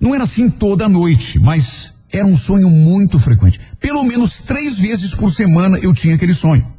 Não 0.00 0.14
era 0.14 0.24
assim 0.24 0.48
toda 0.48 0.88
noite, 0.88 1.38
mas 1.38 1.94
era 2.10 2.26
um 2.26 2.36
sonho 2.36 2.70
muito 2.70 3.18
frequente. 3.18 3.60
Pelo 3.78 4.02
menos 4.04 4.38
três 4.38 4.78
vezes 4.78 5.14
por 5.14 5.30
semana 5.30 5.78
eu 5.78 5.92
tinha 5.92 6.14
aquele 6.14 6.32
sonho. 6.32 6.73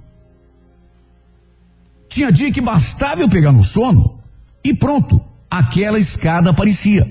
Tinha 2.16 2.32
dia 2.32 2.50
que 2.50 2.62
bastava 2.62 3.20
eu 3.20 3.28
pegar 3.28 3.52
no 3.52 3.62
sono 3.62 4.22
e 4.64 4.74
pronto, 4.74 5.22
aquela 5.52 6.00
escada 6.00 6.50
aparecia. 6.50 7.06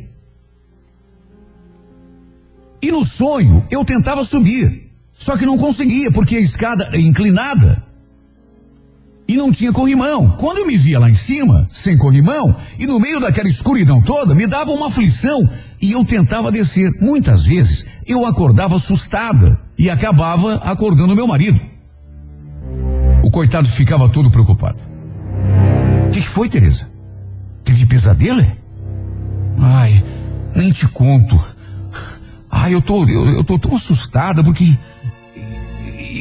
E 2.81 2.91
no 2.91 3.05
sonho 3.05 3.67
eu 3.71 3.85
tentava 3.85 4.25
subir, 4.25 4.91
só 5.13 5.37
que 5.37 5.45
não 5.45 5.59
conseguia 5.59 6.11
porque 6.11 6.37
a 6.37 6.41
escada 6.41 6.89
é 6.91 6.99
inclinada 6.99 7.85
e 9.29 9.37
não 9.37 9.53
tinha 9.53 9.75
corrimão. 9.75 10.39
Quando 10.39 10.57
eu 10.57 10.67
me 10.67 10.79
via 10.79 10.99
lá 10.99 11.11
em 11.11 11.15
cima, 11.15 11.69
sem 11.71 11.99
corrimão, 11.99 12.57
e 12.79 12.87
no 12.87 12.99
meio 12.99 13.21
daquela 13.21 13.47
escuridão 13.51 14.01
toda, 14.01 14.35
me 14.35 14.47
dava 14.47 14.71
uma 14.71 14.87
aflição 14.87 15.47
e 15.83 15.93
eu 15.93 16.03
tentava 16.07 16.51
descer. 16.51 16.91
Muitas 16.99 17.45
vezes 17.45 17.85
eu 18.07 18.25
acordava 18.25 18.77
assustada 18.77 19.61
e 19.77 19.91
acabava 19.91 20.55
acordando 20.55 21.15
meu 21.15 21.27
marido. 21.27 21.61
O 23.23 23.31
coitado 23.31 23.69
ficava 23.69 24.09
todo 24.09 24.31
preocupado. 24.31 24.94
O 26.07 26.11
que, 26.11 26.21
que 26.21 26.29
foi, 26.29 26.49
Teresa? 26.49 26.89
Teve 27.65 27.87
pesadelo? 27.87 28.41
é? 28.41 28.57
Ai, 29.59 30.05
nem 30.55 30.71
te 30.71 30.87
conto. 30.89 31.39
Ai, 32.51 32.75
eu 32.75 32.83
tô, 32.83 33.05
eu, 33.09 33.31
eu 33.31 33.45
tô 33.45 33.59
tão 33.59 33.75
assustada 33.75 34.43
porque 34.43 34.77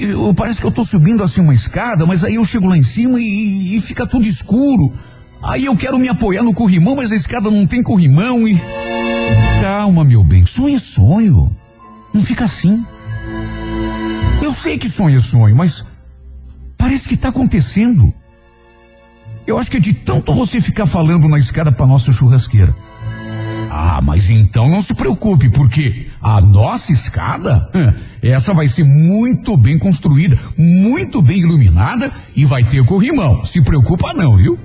eu, 0.01 0.33
parece 0.33 0.59
que 0.59 0.65
eu 0.65 0.71
tô 0.71 0.83
subindo 0.83 1.23
assim 1.23 1.41
uma 1.41 1.53
escada, 1.53 2.05
mas 2.05 2.23
aí 2.23 2.35
eu 2.35 2.45
chego 2.45 2.67
lá 2.67 2.77
em 2.77 2.83
cima 2.83 3.19
e, 3.19 3.75
e 3.75 3.81
fica 3.81 4.07
tudo 4.07 4.25
escuro. 4.25 4.93
Aí 5.41 5.65
eu 5.65 5.75
quero 5.75 5.99
me 5.99 6.07
apoiar 6.07 6.41
no 6.41 6.53
corrimão, 6.53 6.95
mas 6.95 7.11
a 7.11 7.15
escada 7.15 7.51
não 7.51 7.67
tem 7.67 7.83
corrimão 7.83 8.47
e. 8.47 8.59
Calma, 9.61 10.03
meu 10.03 10.23
bem, 10.23 10.45
sonho 10.45 10.75
é 10.75 10.79
sonho. 10.79 11.55
Não 12.13 12.21
fica 12.21 12.45
assim. 12.45 12.85
Eu 14.41 14.51
sei 14.51 14.77
que 14.77 14.89
sonho 14.89 15.17
é 15.17 15.21
sonho, 15.21 15.55
mas 15.55 15.85
parece 16.77 17.07
que 17.07 17.17
tá 17.17 17.29
acontecendo. 17.29 18.13
Eu 19.45 19.57
acho 19.57 19.69
que 19.69 19.77
é 19.77 19.79
de 19.79 19.93
tanto 19.93 20.33
você 20.33 20.61
ficar 20.61 20.85
falando 20.85 21.27
na 21.27 21.37
escada 21.37 21.71
para 21.71 21.85
nossa 21.85 22.11
churrasqueira. 22.11 22.73
Ah, 23.69 23.99
mas 24.01 24.29
então 24.29 24.69
não 24.69 24.81
se 24.81 24.93
preocupe, 24.93 25.49
porque 25.49 26.07
a 26.21 26.39
nossa 26.39 26.93
escada, 26.93 27.69
essa 28.21 28.53
vai 28.53 28.67
ser 28.67 28.83
muito 28.83 29.57
bem 29.57 29.79
construída, 29.79 30.37
muito 30.55 31.21
bem 31.21 31.39
iluminada 31.39 32.11
e 32.35 32.45
vai 32.45 32.63
ter 32.63 32.85
corrimão. 32.85 33.43
Se 33.43 33.61
preocupa 33.61 34.13
não, 34.13 34.37
viu? 34.37 34.59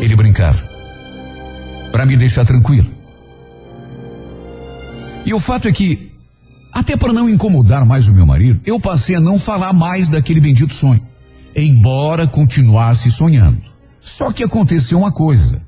Ele 0.00 0.14
brincava, 0.16 0.62
para 1.90 2.06
me 2.06 2.16
deixar 2.16 2.44
tranquilo. 2.44 2.88
E 5.26 5.34
o 5.34 5.40
fato 5.40 5.68
é 5.68 5.72
que, 5.72 6.09
até 6.72 6.96
para 6.96 7.12
não 7.12 7.28
incomodar 7.28 7.84
mais 7.84 8.08
o 8.08 8.12
meu 8.12 8.26
marido, 8.26 8.60
eu 8.64 8.78
passei 8.78 9.16
a 9.16 9.20
não 9.20 9.38
falar 9.38 9.72
mais 9.72 10.08
daquele 10.08 10.40
bendito 10.40 10.74
sonho, 10.74 11.04
embora 11.54 12.26
continuasse 12.26 13.10
sonhando. 13.10 13.60
Só 13.98 14.32
que 14.32 14.42
aconteceu 14.42 14.98
uma 14.98 15.12
coisa. 15.12 15.60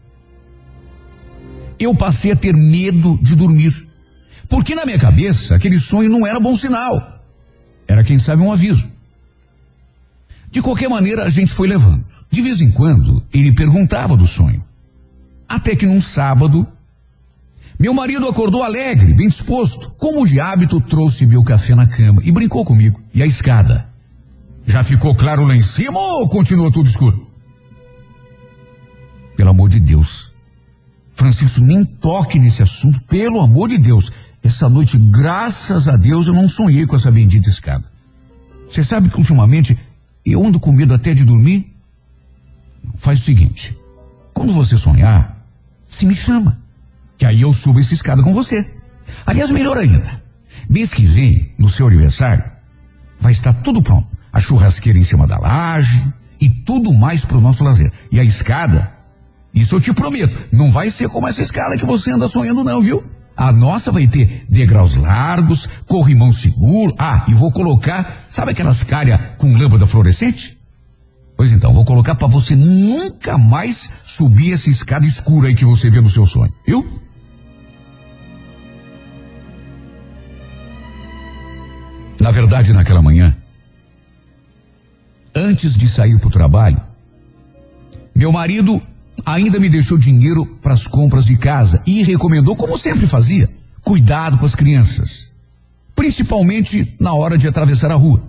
Eu 1.78 1.94
passei 1.94 2.32
a 2.32 2.36
ter 2.36 2.54
medo 2.54 3.18
de 3.20 3.34
dormir. 3.34 3.88
Porque 4.48 4.74
na 4.74 4.86
minha 4.86 4.98
cabeça, 4.98 5.56
aquele 5.56 5.78
sonho 5.78 6.08
não 6.08 6.26
era 6.26 6.38
bom 6.38 6.56
sinal. 6.56 7.20
Era, 7.86 8.04
quem 8.04 8.18
sabe, 8.18 8.42
um 8.42 8.52
aviso. 8.52 8.88
De 10.50 10.62
qualquer 10.62 10.88
maneira, 10.88 11.24
a 11.24 11.30
gente 11.30 11.50
foi 11.50 11.66
levando. 11.66 12.04
De 12.30 12.40
vez 12.40 12.60
em 12.60 12.70
quando, 12.70 13.22
ele 13.32 13.52
perguntava 13.52 14.16
do 14.16 14.26
sonho. 14.26 14.64
Até 15.48 15.74
que 15.74 15.86
num 15.86 16.00
sábado, 16.00 16.66
meu 17.82 17.92
marido 17.92 18.28
acordou 18.28 18.62
alegre, 18.62 19.12
bem 19.12 19.26
disposto. 19.26 19.90
Como 19.98 20.24
de 20.24 20.38
hábito, 20.38 20.80
trouxe 20.80 21.26
meu 21.26 21.42
café 21.42 21.74
na 21.74 21.84
cama 21.84 22.22
e 22.24 22.30
brincou 22.30 22.64
comigo. 22.64 23.02
E 23.12 23.20
a 23.20 23.26
escada? 23.26 23.88
Já 24.64 24.84
ficou 24.84 25.16
claro 25.16 25.44
lá 25.44 25.56
em 25.56 25.60
cima 25.60 25.98
ou 25.98 26.28
continua 26.28 26.70
tudo 26.70 26.88
escuro? 26.88 27.28
Pelo 29.36 29.50
amor 29.50 29.68
de 29.68 29.80
Deus. 29.80 30.32
Francisco, 31.12 31.60
nem 31.60 31.84
toque 31.84 32.38
nesse 32.38 32.62
assunto, 32.62 33.00
pelo 33.02 33.40
amor 33.40 33.68
de 33.68 33.78
Deus. 33.78 34.12
Essa 34.44 34.68
noite, 34.68 34.96
graças 34.96 35.88
a 35.88 35.96
Deus, 35.96 36.28
eu 36.28 36.34
não 36.34 36.48
sonhei 36.48 36.86
com 36.86 36.94
essa 36.94 37.10
bendita 37.10 37.48
escada. 37.48 37.90
Você 38.70 38.84
sabe 38.84 39.10
que 39.10 39.18
ultimamente 39.18 39.76
eu 40.24 40.46
ando 40.46 40.60
com 40.60 40.70
medo 40.70 40.94
até 40.94 41.12
de 41.14 41.24
dormir? 41.24 41.74
Faz 42.94 43.18
o 43.18 43.24
seguinte: 43.24 43.76
quando 44.32 44.52
você 44.52 44.78
sonhar, 44.78 45.44
se 45.88 46.06
me 46.06 46.14
chama. 46.14 46.61
Que 47.22 47.26
aí 47.26 47.42
eu 47.42 47.52
subo 47.52 47.78
essa 47.78 47.94
escada 47.94 48.20
com 48.20 48.32
você. 48.32 48.68
Aliás, 49.24 49.48
melhor 49.48 49.78
ainda. 49.78 50.20
Mês 50.68 50.92
que 50.92 51.06
vem, 51.06 51.54
no 51.56 51.68
seu 51.68 51.86
aniversário, 51.86 52.42
vai 53.16 53.30
estar 53.30 53.52
tudo 53.52 53.80
pronto. 53.80 54.08
A 54.32 54.40
churrasqueira 54.40 54.98
em 54.98 55.04
cima 55.04 55.24
da 55.24 55.38
laje 55.38 56.04
e 56.40 56.50
tudo 56.50 56.92
mais 56.92 57.24
para 57.24 57.38
o 57.38 57.40
nosso 57.40 57.62
lazer. 57.62 57.92
E 58.10 58.18
a 58.18 58.24
escada, 58.24 58.92
isso 59.54 59.76
eu 59.76 59.80
te 59.80 59.92
prometo, 59.92 60.36
não 60.50 60.72
vai 60.72 60.90
ser 60.90 61.08
como 61.08 61.28
essa 61.28 61.40
escada 61.40 61.78
que 61.78 61.86
você 61.86 62.10
anda 62.10 62.26
sonhando, 62.26 62.64
não, 62.64 62.82
viu? 62.82 63.04
A 63.36 63.52
nossa 63.52 63.92
vai 63.92 64.08
ter 64.08 64.44
degraus 64.48 64.96
largos, 64.96 65.68
corrimão 65.86 66.32
seguro. 66.32 66.92
Ah, 66.98 67.24
e 67.28 67.34
vou 67.34 67.52
colocar, 67.52 68.24
sabe 68.28 68.50
aquelas 68.50 68.82
calhas 68.82 69.20
com 69.38 69.56
lâmpada 69.56 69.86
fluorescente? 69.86 70.58
Pois 71.36 71.52
então, 71.52 71.72
vou 71.72 71.84
colocar 71.84 72.16
para 72.16 72.26
você 72.26 72.56
nunca 72.56 73.38
mais 73.38 73.88
subir 74.02 74.54
essa 74.54 74.68
escada 74.68 75.06
escura 75.06 75.46
aí 75.46 75.54
que 75.54 75.64
você 75.64 75.88
vê 75.88 76.00
no 76.00 76.10
seu 76.10 76.26
sonho, 76.26 76.52
viu? 76.66 77.00
Na 82.22 82.30
verdade, 82.30 82.72
naquela 82.72 83.02
manhã, 83.02 83.36
antes 85.34 85.74
de 85.74 85.88
sair 85.88 86.16
para 86.20 86.28
o 86.28 86.30
trabalho, 86.30 86.80
meu 88.14 88.30
marido 88.30 88.80
ainda 89.26 89.58
me 89.58 89.68
deixou 89.68 89.98
dinheiro 89.98 90.46
para 90.46 90.72
as 90.72 90.86
compras 90.86 91.24
de 91.24 91.36
casa 91.36 91.82
e 91.84 92.00
recomendou, 92.04 92.54
como 92.54 92.78
sempre 92.78 93.08
fazia, 93.08 93.50
cuidado 93.80 94.38
com 94.38 94.46
as 94.46 94.54
crianças, 94.54 95.32
principalmente 95.96 96.94
na 97.00 97.12
hora 97.12 97.36
de 97.36 97.48
atravessar 97.48 97.90
a 97.90 97.96
rua. 97.96 98.22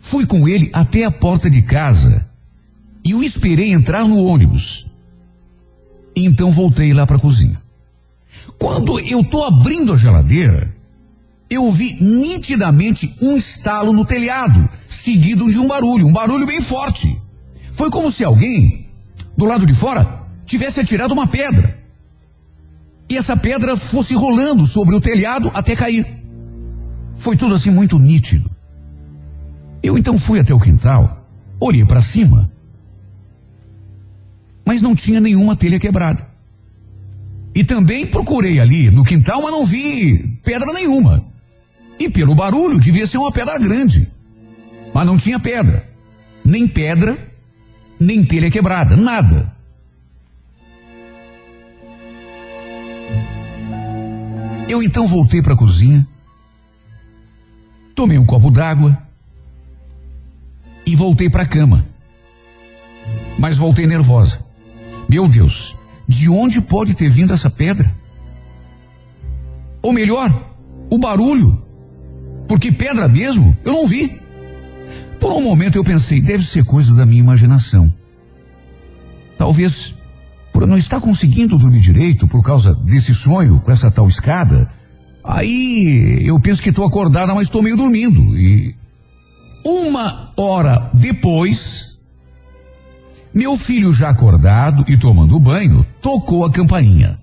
Fui 0.00 0.26
com 0.26 0.48
ele 0.48 0.68
até 0.72 1.04
a 1.04 1.12
porta 1.12 1.48
de 1.48 1.62
casa 1.62 2.28
e 3.04 3.14
o 3.14 3.22
esperei 3.22 3.72
entrar 3.72 4.04
no 4.04 4.24
ônibus. 4.24 4.84
Então 6.16 6.50
voltei 6.50 6.92
lá 6.92 7.06
para 7.06 7.18
a 7.18 7.20
cozinha. 7.20 7.62
Quando 8.58 8.98
eu 8.98 9.22
tô 9.22 9.44
abrindo 9.44 9.92
a 9.92 9.96
geladeira, 9.96 10.79
eu 11.50 11.68
vi 11.68 11.94
nitidamente 12.00 13.12
um 13.20 13.36
estalo 13.36 13.92
no 13.92 14.04
telhado, 14.04 14.68
seguido 14.88 15.50
de 15.50 15.58
um 15.58 15.66
barulho, 15.66 16.06
um 16.06 16.12
barulho 16.12 16.46
bem 16.46 16.60
forte. 16.60 17.20
Foi 17.72 17.90
como 17.90 18.12
se 18.12 18.22
alguém, 18.22 18.88
do 19.36 19.44
lado 19.44 19.66
de 19.66 19.74
fora, 19.74 20.26
tivesse 20.46 20.78
atirado 20.78 21.12
uma 21.12 21.26
pedra. 21.26 21.76
E 23.08 23.16
essa 23.16 23.36
pedra 23.36 23.76
fosse 23.76 24.14
rolando 24.14 24.64
sobre 24.64 24.94
o 24.94 25.00
telhado 25.00 25.50
até 25.52 25.74
cair. 25.74 26.06
Foi 27.14 27.36
tudo 27.36 27.56
assim 27.56 27.70
muito 27.70 27.98
nítido. 27.98 28.48
Eu 29.82 29.98
então 29.98 30.16
fui 30.16 30.38
até 30.38 30.54
o 30.54 30.60
quintal, 30.60 31.26
olhei 31.58 31.84
para 31.84 32.00
cima, 32.00 32.52
mas 34.64 34.80
não 34.80 34.94
tinha 34.94 35.18
nenhuma 35.18 35.56
telha 35.56 35.80
quebrada. 35.80 36.28
E 37.52 37.64
também 37.64 38.06
procurei 38.06 38.60
ali 38.60 38.88
no 38.88 39.02
quintal, 39.02 39.42
mas 39.42 39.50
não 39.50 39.66
vi 39.66 40.38
pedra 40.44 40.72
nenhuma. 40.72 41.29
E 42.00 42.08
pelo 42.08 42.34
barulho 42.34 42.80
devia 42.80 43.06
ser 43.06 43.18
uma 43.18 43.30
pedra 43.30 43.58
grande. 43.58 44.10
Mas 44.94 45.06
não 45.06 45.18
tinha 45.18 45.38
pedra. 45.38 45.86
Nem 46.42 46.66
pedra, 46.66 47.16
nem 48.00 48.24
telha 48.24 48.50
quebrada, 48.50 48.96
nada. 48.96 49.54
Eu 54.66 54.82
então 54.82 55.06
voltei 55.06 55.42
para 55.42 55.52
a 55.52 55.56
cozinha, 55.56 56.06
tomei 57.94 58.16
um 58.16 58.24
copo 58.24 58.50
d'água 58.50 58.96
e 60.86 60.96
voltei 60.96 61.28
para 61.28 61.42
a 61.42 61.46
cama. 61.46 61.84
Mas 63.38 63.58
voltei 63.58 63.86
nervosa. 63.86 64.44
Meu 65.08 65.28
Deus, 65.28 65.76
de 66.06 66.30
onde 66.30 66.60
pode 66.60 66.94
ter 66.94 67.10
vindo 67.10 67.32
essa 67.32 67.50
pedra? 67.50 67.92
Ou 69.82 69.92
melhor, 69.92 70.32
o 70.88 70.96
barulho. 70.96 71.69
Porque 72.50 72.72
pedra 72.72 73.06
mesmo, 73.06 73.56
eu 73.64 73.72
não 73.72 73.86
vi. 73.86 74.20
Por 75.20 75.34
um 75.34 75.40
momento 75.40 75.76
eu 75.76 75.84
pensei, 75.84 76.20
deve 76.20 76.44
ser 76.44 76.64
coisa 76.64 76.92
da 76.96 77.06
minha 77.06 77.20
imaginação. 77.20 77.94
Talvez 79.38 79.94
por 80.52 80.66
não 80.66 80.76
estar 80.76 81.00
conseguindo 81.00 81.56
dormir 81.56 81.78
direito 81.78 82.26
por 82.26 82.42
causa 82.42 82.74
desse 82.74 83.14
sonho 83.14 83.60
com 83.60 83.70
essa 83.70 83.88
tal 83.88 84.08
escada. 84.08 84.68
Aí 85.22 86.26
eu 86.26 86.40
penso 86.40 86.60
que 86.60 86.70
estou 86.70 86.84
acordada, 86.84 87.32
mas 87.36 87.46
estou 87.46 87.62
meio 87.62 87.76
dormindo. 87.76 88.36
E 88.36 88.74
uma 89.64 90.32
hora 90.36 90.90
depois, 90.92 92.00
meu 93.32 93.56
filho 93.56 93.94
já 93.94 94.08
acordado 94.08 94.84
e 94.88 94.96
tomando 94.96 95.38
banho, 95.38 95.86
tocou 96.02 96.44
a 96.44 96.50
campainha. 96.50 97.16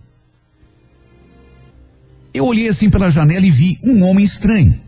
Eu 2.33 2.45
olhei 2.45 2.69
assim 2.69 2.89
pela 2.89 3.11
janela 3.11 3.45
e 3.45 3.51
vi 3.51 3.77
um 3.83 4.05
homem 4.05 4.23
estranho, 4.23 4.86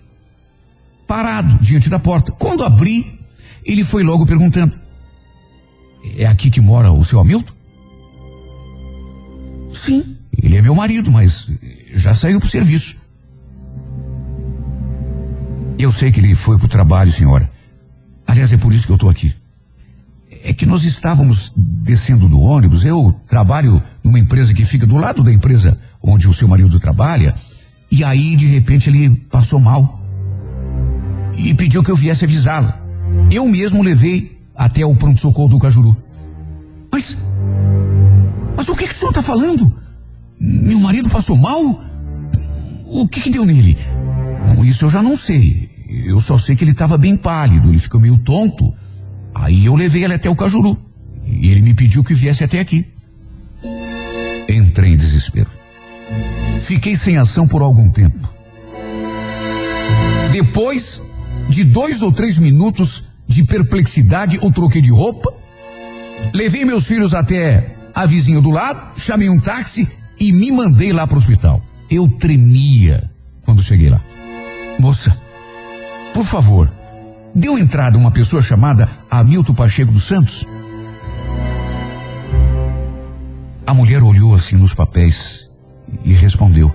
parado 1.10 1.58
diante 1.60 1.90
da 1.90 1.98
porta. 1.98 2.32
Quando 2.32 2.64
abri, 2.64 3.20
ele 3.66 3.84
foi 3.84 4.04
logo 4.04 4.28
perguntando: 4.28 4.78
É 6.16 6.28
aqui 6.28 6.52
que 6.52 6.62
mora 6.62 6.92
o 6.92 7.04
seu 7.04 7.20
Hamilton? 7.20 7.52
Sim, 9.74 10.18
ele 10.38 10.56
é 10.56 10.62
meu 10.62 10.76
marido, 10.76 11.12
mas 11.12 11.50
já 11.94 12.14
saiu 12.14 12.40
para 12.40 12.46
o 12.46 12.52
serviço. 12.52 13.02
Eu 15.80 15.92
sei 15.92 16.12
que 16.12 16.20
ele 16.20 16.36
foi 16.36 16.58
para 16.58 16.66
o 16.66 16.70
trabalho, 16.70 17.12
senhora. 17.12 17.50
Aliás, 18.28 18.54
é 18.54 18.58
por 18.58 18.72
isso 18.72 18.86
que 18.86 18.92
eu 18.92 18.96
estou 18.96 19.10
aqui. 19.10 19.34
É 20.44 20.54
que 20.54 20.66
nós 20.66 20.84
estávamos 20.84 21.52
descendo 21.56 22.28
do 22.28 22.40
ônibus. 22.40 22.86
Eu 22.86 23.16
trabalho 23.28 23.82
numa 24.04 24.20
empresa 24.20 24.54
que 24.54 24.64
fica 24.64 24.86
do 24.86 24.98
lado 24.98 25.24
da 25.24 25.34
empresa 25.34 25.80
onde 26.04 26.28
o 26.28 26.34
seu 26.34 26.48
marido 26.48 26.80
trabalha. 26.80 27.34
E 27.90 28.04
aí, 28.04 28.36
de 28.36 28.46
repente, 28.46 28.90
ele 28.90 29.16
passou 29.32 29.60
mal. 29.60 29.99
E 31.40 31.54
pediu 31.54 31.82
que 31.82 31.90
eu 31.90 31.96
viesse 31.96 32.26
avisá-lo. 32.26 32.74
Eu 33.32 33.48
mesmo 33.48 33.82
levei 33.82 34.40
até 34.54 34.86
o 34.86 34.94
pronto-socorro 34.96 35.50
do 35.50 35.60
Cajuru. 35.60 35.96
Mas. 36.92 37.18
Mas 38.56 38.68
o 38.68 38.76
que, 38.76 38.88
que 38.88 38.94
o 38.94 38.98
senhor 38.98 39.12
está 39.12 39.22
falando? 39.22 39.74
Meu 40.40 40.80
marido 40.80 41.10
passou 41.10 41.38
mal? 41.38 41.82
O 42.86 43.08
que, 43.08 43.22
que 43.22 43.30
deu 43.30 43.46
nele? 43.46 43.78
Bom, 44.46 44.66
isso 44.66 44.86
eu 44.86 44.90
já 44.90 45.02
não 45.02 45.16
sei. 45.16 45.70
Eu 45.88 46.20
só 46.20 46.38
sei 46.38 46.56
que 46.56 46.64
ele 46.64 46.72
estava 46.72 46.98
bem 46.98 47.16
pálido, 47.16 47.70
ele 47.70 47.80
ficou 47.80 48.02
meio 48.02 48.18
tonto. 48.18 48.74
Aí 49.34 49.66
eu 49.66 49.76
levei 49.76 50.04
ele 50.04 50.14
até 50.14 50.30
o 50.30 50.36
Cajuru. 50.36 50.78
E 51.26 51.50
ele 51.50 51.62
me 51.62 51.74
pediu 51.74 52.04
que 52.04 52.14
viesse 52.14 52.44
até 52.44 52.60
aqui. 52.60 52.86
Entrei 54.50 54.94
em 54.94 54.98
desespero. 54.98 55.50
Fiquei 56.62 56.98
sem 56.98 57.18
ação 57.18 57.48
por 57.48 57.62
algum 57.62 57.90
tempo. 57.90 58.28
Depois 60.32 61.09
de 61.50 61.64
dois 61.64 62.02
ou 62.02 62.12
três 62.12 62.38
minutos 62.38 63.10
de 63.28 63.44
perplexidade, 63.44 64.40
eu 64.42 64.52
troquei 64.52 64.82
de 64.82 64.92
roupa, 64.92 65.34
levei 66.34 66.64
meus 66.64 66.88
filhos 66.88 67.14
até 67.14 67.76
a 67.94 68.06
vizinha 68.06 68.40
do 68.40 68.52
lado, 68.52 69.00
chamei 69.00 69.30
um 69.30 69.40
táxi 69.40 69.90
e 70.20 70.32
me 70.32 70.52
mandei 70.52 70.94
lá 70.94 71.08
para 71.08 71.16
o 71.16 71.18
hospital. 71.18 71.62
Eu 71.90 72.08
tremia 72.08 73.10
quando 73.44 73.64
cheguei 73.64 73.90
lá. 73.90 74.02
Moça, 74.80 75.20
por 76.14 76.24
favor, 76.24 76.72
deu 77.34 77.58
entrada 77.58 77.98
uma 77.98 78.12
pessoa 78.12 78.42
chamada 78.42 78.90
Hamilton 79.10 79.54
Pacheco 79.54 79.92
dos 79.92 80.04
Santos? 80.04 80.46
A 83.66 83.74
mulher 83.74 84.04
olhou 84.04 84.34
assim 84.34 84.56
nos 84.56 84.74
papéis 84.74 85.50
e 86.04 86.14
respondeu. 86.14 86.74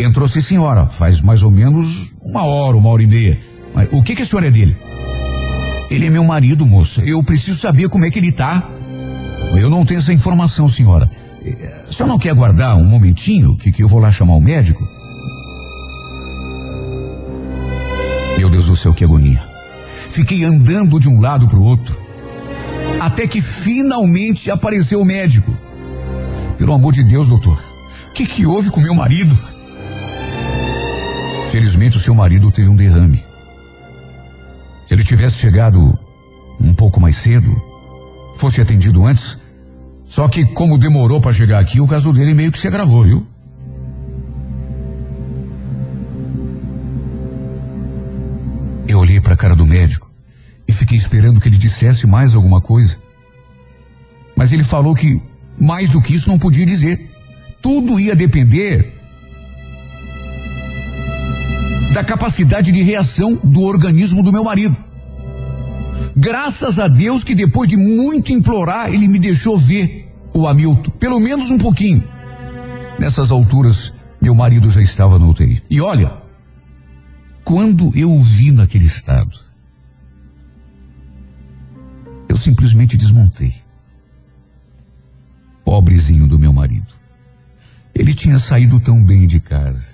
Entrou 0.00 0.26
sim, 0.26 0.40
senhora, 0.40 0.86
faz 0.86 1.20
mais 1.20 1.42
ou 1.42 1.50
menos 1.50 2.12
uma 2.20 2.44
hora, 2.44 2.76
uma 2.76 2.88
hora 2.90 3.02
e 3.02 3.06
meia. 3.06 3.53
Mas 3.74 3.88
o 3.90 4.02
que, 4.02 4.14
que 4.14 4.22
a 4.22 4.26
senhora 4.26 4.46
é 4.46 4.50
dele? 4.50 4.76
Ele 5.90 6.06
é 6.06 6.10
meu 6.10 6.24
marido, 6.24 6.64
moça. 6.64 7.02
Eu 7.02 7.22
preciso 7.22 7.58
saber 7.58 7.88
como 7.88 8.04
é 8.04 8.10
que 8.10 8.18
ele 8.18 8.32
tá. 8.32 8.62
Eu 9.56 9.68
não 9.68 9.84
tenho 9.84 9.98
essa 9.98 10.12
informação, 10.12 10.68
senhora. 10.68 11.10
A 11.86 11.92
senhora 11.92 12.12
não 12.12 12.18
quer 12.18 12.30
aguardar 12.30 12.76
um 12.76 12.84
momentinho 12.84 13.56
que, 13.56 13.70
que 13.70 13.82
eu 13.82 13.88
vou 13.88 13.98
lá 13.98 14.10
chamar 14.10 14.34
o 14.34 14.40
médico? 14.40 14.86
Meu 18.38 18.48
Deus 18.48 18.66
do 18.66 18.76
céu, 18.76 18.94
que 18.94 19.04
agonia. 19.04 19.42
Fiquei 20.08 20.44
andando 20.44 20.98
de 20.98 21.08
um 21.08 21.20
lado 21.20 21.46
para 21.46 21.58
o 21.58 21.62
outro. 21.62 21.96
Até 23.00 23.26
que 23.26 23.40
finalmente 23.40 24.50
apareceu 24.50 25.00
o 25.00 25.04
médico. 25.04 25.56
Pelo 26.56 26.72
amor 26.72 26.92
de 26.92 27.02
Deus, 27.02 27.28
doutor. 27.28 27.62
O 28.08 28.12
que, 28.12 28.26
que 28.26 28.46
houve 28.46 28.70
com 28.70 28.80
meu 28.80 28.94
marido? 28.94 29.36
Felizmente 31.50 31.96
o 31.96 32.00
seu 32.00 32.14
marido 32.14 32.50
teve 32.50 32.68
um 32.68 32.76
derrame. 32.76 33.22
Se 34.86 34.94
ele 34.94 35.02
tivesse 35.02 35.38
chegado 35.38 35.92
um 36.60 36.74
pouco 36.74 37.00
mais 37.00 37.16
cedo, 37.16 37.60
fosse 38.36 38.60
atendido 38.60 39.04
antes, 39.04 39.38
só 40.04 40.28
que 40.28 40.44
como 40.44 40.78
demorou 40.78 41.20
para 41.20 41.32
chegar 41.32 41.58
aqui, 41.58 41.80
o 41.80 41.86
caso 41.86 42.12
dele 42.12 42.34
meio 42.34 42.52
que 42.52 42.58
se 42.58 42.68
agravou, 42.68 43.04
viu? 43.04 43.26
Eu 48.86 48.98
olhei 48.98 49.20
para 49.20 49.34
a 49.34 49.36
cara 49.36 49.56
do 49.56 49.66
médico 49.66 50.10
e 50.68 50.72
fiquei 50.72 50.96
esperando 50.96 51.40
que 51.40 51.48
ele 51.48 51.56
dissesse 51.56 52.06
mais 52.06 52.34
alguma 52.34 52.60
coisa. 52.60 52.98
Mas 54.36 54.52
ele 54.52 54.62
falou 54.62 54.94
que 54.94 55.20
mais 55.58 55.88
do 55.88 56.00
que 56.00 56.14
isso 56.14 56.28
não 56.28 56.38
podia 56.38 56.66
dizer. 56.66 57.10
Tudo 57.62 57.98
ia 57.98 58.14
depender 58.14 58.92
da 61.94 62.02
capacidade 62.02 62.72
de 62.72 62.82
reação 62.82 63.36
do 63.36 63.62
organismo 63.62 64.20
do 64.20 64.32
meu 64.32 64.42
marido. 64.42 64.76
Graças 66.16 66.80
a 66.80 66.88
Deus 66.88 67.22
que 67.22 67.36
depois 67.36 67.68
de 67.68 67.76
muito 67.76 68.32
implorar, 68.32 68.92
ele 68.92 69.06
me 69.06 69.16
deixou 69.16 69.56
ver 69.56 70.12
o 70.32 70.48
Hamilton, 70.48 70.90
pelo 70.98 71.20
menos 71.20 71.52
um 71.52 71.58
pouquinho. 71.58 72.02
Nessas 72.98 73.30
alturas, 73.30 73.92
meu 74.20 74.34
marido 74.34 74.68
já 74.70 74.82
estava 74.82 75.20
no 75.20 75.30
UTI. 75.30 75.62
E 75.70 75.80
olha, 75.80 76.12
quando 77.44 77.96
eu 77.96 78.10
o 78.10 78.20
vi 78.20 78.50
naquele 78.50 78.86
estado, 78.86 79.38
eu 82.28 82.36
simplesmente 82.36 82.96
desmontei. 82.96 83.54
Pobrezinho 85.64 86.26
do 86.26 86.40
meu 86.40 86.52
marido. 86.52 86.92
Ele 87.94 88.12
tinha 88.12 88.40
saído 88.40 88.80
tão 88.80 89.02
bem 89.02 89.28
de 89.28 89.38
casa. 89.38 89.93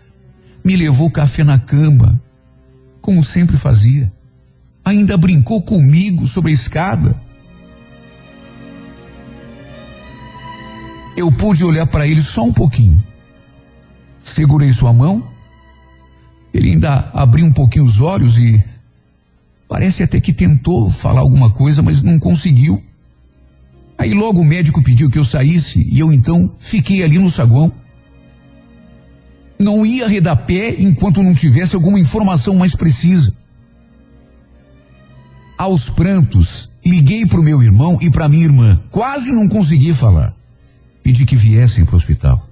Me 0.64 0.76
levou 0.76 1.10
café 1.10 1.42
na 1.42 1.58
cama, 1.58 2.20
como 3.00 3.24
sempre 3.24 3.56
fazia. 3.56 4.12
Ainda 4.84 5.16
brincou 5.16 5.62
comigo 5.62 6.26
sobre 6.26 6.50
a 6.50 6.54
escada. 6.54 7.20
Eu 11.16 11.30
pude 11.30 11.64
olhar 11.64 11.86
para 11.86 12.06
ele 12.06 12.22
só 12.22 12.44
um 12.44 12.52
pouquinho. 12.52 13.02
Segurei 14.18 14.72
sua 14.72 14.92
mão. 14.92 15.26
Ele 16.52 16.70
ainda 16.70 17.10
abriu 17.12 17.46
um 17.46 17.52
pouquinho 17.52 17.84
os 17.84 18.00
olhos 18.00 18.38
e 18.38 18.62
Parece 19.70 20.02
até 20.02 20.20
que 20.20 20.32
tentou 20.32 20.90
falar 20.90 21.20
alguma 21.20 21.48
coisa, 21.48 21.80
mas 21.80 22.02
não 22.02 22.18
conseguiu. 22.18 22.82
Aí 23.96 24.12
logo 24.12 24.40
o 24.40 24.44
médico 24.44 24.82
pediu 24.82 25.08
que 25.08 25.16
eu 25.16 25.24
saísse 25.24 25.88
e 25.88 26.00
eu 26.00 26.12
então 26.12 26.52
fiquei 26.58 27.04
ali 27.04 27.20
no 27.20 27.30
saguão. 27.30 27.72
Não 29.60 29.84
ia 29.84 30.06
arredar 30.06 30.46
pé 30.46 30.74
enquanto 30.78 31.22
não 31.22 31.34
tivesse 31.34 31.76
alguma 31.76 32.00
informação 32.00 32.54
mais 32.54 32.74
precisa. 32.74 33.30
Aos 35.58 35.90
prantos, 35.90 36.70
liguei 36.82 37.26
para 37.26 37.38
o 37.38 37.42
meu 37.42 37.62
irmão 37.62 37.98
e 38.00 38.08
para 38.08 38.26
minha 38.26 38.44
irmã. 38.44 38.82
Quase 38.90 39.30
não 39.30 39.46
consegui 39.46 39.92
falar. 39.92 40.34
Pedi 41.02 41.26
que 41.26 41.36
viessem 41.36 41.84
para 41.84 41.92
o 41.92 41.96
hospital. 41.96 42.48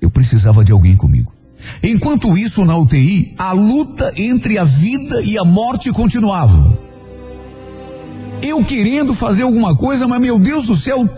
Eu 0.00 0.10
precisava 0.10 0.64
de 0.64 0.72
alguém 0.72 0.96
comigo. 0.96 1.32
Enquanto 1.80 2.36
isso, 2.36 2.64
na 2.64 2.76
UTI, 2.76 3.36
a 3.38 3.52
luta 3.52 4.12
entre 4.16 4.58
a 4.58 4.64
vida 4.64 5.22
e 5.22 5.38
a 5.38 5.44
morte 5.44 5.92
continuava. 5.92 6.76
Eu 8.42 8.64
querendo 8.64 9.14
fazer 9.14 9.44
alguma 9.44 9.76
coisa, 9.76 10.08
mas 10.08 10.20
meu 10.20 10.36
Deus 10.36 10.66
do 10.66 10.74
céu, 10.74 11.02
o 11.02 11.08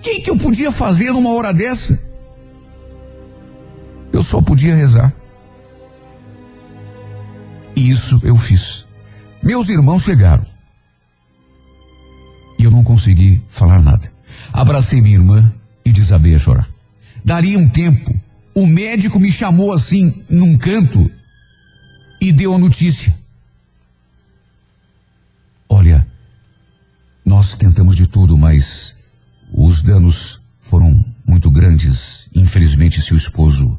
que, 0.00 0.20
que 0.20 0.30
eu 0.30 0.36
podia 0.36 0.70
fazer 0.70 1.12
numa 1.12 1.30
hora 1.30 1.52
dessa? 1.52 2.05
Eu 4.16 4.22
só 4.22 4.40
podia 4.40 4.74
rezar. 4.74 5.14
E 7.76 7.90
isso 7.90 8.18
eu 8.22 8.34
fiz. 8.34 8.86
Meus 9.42 9.68
irmãos 9.68 10.04
chegaram. 10.04 10.42
E 12.58 12.64
eu 12.64 12.70
não 12.70 12.82
consegui 12.82 13.42
falar 13.46 13.82
nada. 13.82 14.10
Abracei 14.54 15.02
minha 15.02 15.16
irmã 15.16 15.52
e 15.84 15.92
desabei 15.92 16.34
a 16.34 16.38
chorar. 16.38 16.66
Daria 17.22 17.58
um 17.58 17.68
tempo, 17.68 18.18
o 18.54 18.66
médico 18.66 19.20
me 19.20 19.30
chamou 19.30 19.70
assim, 19.70 20.24
num 20.30 20.56
canto, 20.56 21.10
e 22.18 22.32
deu 22.32 22.54
a 22.54 22.58
notícia. 22.58 23.14
Olha, 25.68 26.06
nós 27.22 27.54
tentamos 27.54 27.94
de 27.94 28.06
tudo, 28.06 28.38
mas 28.38 28.96
os 29.52 29.82
danos 29.82 30.40
foram 30.58 31.04
muito 31.26 31.50
grandes. 31.50 32.30
Infelizmente, 32.34 33.02
seu 33.02 33.14
esposo 33.14 33.78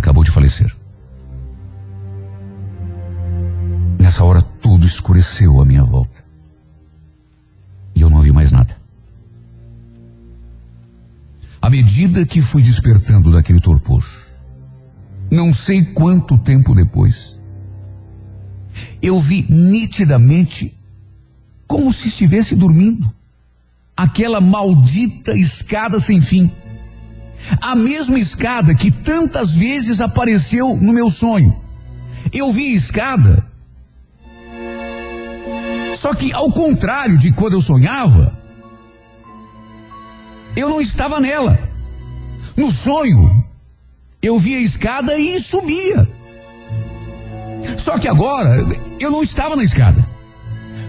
acabou 0.00 0.24
de 0.24 0.30
falecer. 0.30 0.74
Nessa 3.98 4.24
hora, 4.24 4.42
tudo 4.42 4.86
escureceu 4.86 5.60
à 5.60 5.64
minha 5.64 5.84
volta. 5.84 6.24
E 7.94 8.00
eu 8.00 8.10
não 8.10 8.20
vi 8.20 8.32
mais 8.32 8.50
nada. 8.50 8.76
À 11.62 11.68
medida 11.68 12.24
que 12.26 12.40
fui 12.40 12.62
despertando 12.62 13.30
daquele 13.30 13.60
torpor, 13.60 14.02
não 15.30 15.52
sei 15.52 15.84
quanto 15.84 16.38
tempo 16.38 16.74
depois, 16.74 17.38
eu 19.02 19.18
vi 19.20 19.46
nitidamente 19.48 20.74
como 21.66 21.92
se 21.92 22.08
estivesse 22.08 22.56
dormindo. 22.56 23.12
Aquela 23.94 24.40
maldita 24.40 25.36
escada 25.36 26.00
sem 26.00 26.22
fim. 26.22 26.50
A 27.60 27.74
mesma 27.74 28.18
escada 28.18 28.74
que 28.74 28.90
tantas 28.90 29.54
vezes 29.54 30.00
apareceu 30.00 30.76
no 30.76 30.92
meu 30.92 31.10
sonho. 31.10 31.54
Eu 32.32 32.52
vi 32.52 32.72
a 32.72 32.76
escada. 32.76 33.46
Só 35.94 36.14
que, 36.14 36.32
ao 36.32 36.50
contrário 36.50 37.18
de 37.18 37.32
quando 37.32 37.54
eu 37.54 37.60
sonhava, 37.60 38.38
eu 40.56 40.68
não 40.68 40.80
estava 40.80 41.20
nela. 41.20 41.58
No 42.56 42.70
sonho, 42.70 43.44
eu 44.22 44.38
via 44.38 44.58
a 44.58 44.62
escada 44.62 45.18
e 45.18 45.40
subia. 45.40 46.08
Só 47.76 47.98
que 47.98 48.08
agora, 48.08 48.64
eu 48.98 49.10
não 49.10 49.22
estava 49.22 49.56
na 49.56 49.64
escada. 49.64 50.06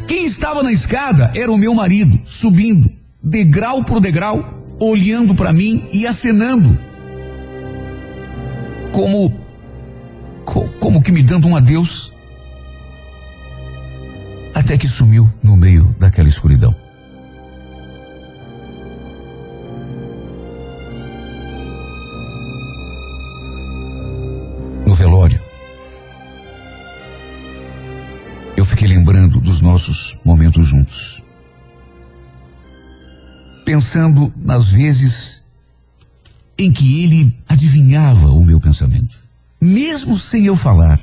Quem 0.07 0.25
estava 0.25 0.61
na 0.61 0.71
escada 0.71 1.31
era 1.33 1.51
o 1.51 1.57
meu 1.57 1.73
marido, 1.73 2.19
subindo, 2.25 2.91
degrau 3.23 3.83
por 3.83 3.99
degrau, 3.99 4.60
olhando 4.81 5.35
para 5.35 5.53
mim 5.53 5.87
e 5.93 6.07
acenando. 6.07 6.77
Como, 8.91 9.31
co- 10.43 10.67
como 10.79 11.01
que 11.03 11.11
me 11.11 11.21
dando 11.21 11.47
um 11.47 11.55
adeus. 11.55 12.11
Até 14.55 14.77
que 14.77 14.87
sumiu 14.87 15.29
no 15.43 15.55
meio 15.55 15.95
daquela 15.99 16.27
escuridão. 16.27 16.75
No 24.85 24.93
velório, 24.93 25.39
eu 28.57 28.65
fiquei 28.65 28.87
lembrando 28.87 29.39
dos 29.39 29.61
nossos 29.61 30.17
momentos 30.23 30.65
juntos. 30.67 31.23
Pensando 33.71 34.33
nas 34.35 34.69
vezes 34.69 35.41
em 36.57 36.73
que 36.73 37.05
ele 37.05 37.33
adivinhava 37.47 38.27
o 38.29 38.43
meu 38.43 38.59
pensamento, 38.59 39.17
mesmo 39.61 40.19
sem 40.19 40.45
eu 40.45 40.57
falar. 40.57 40.99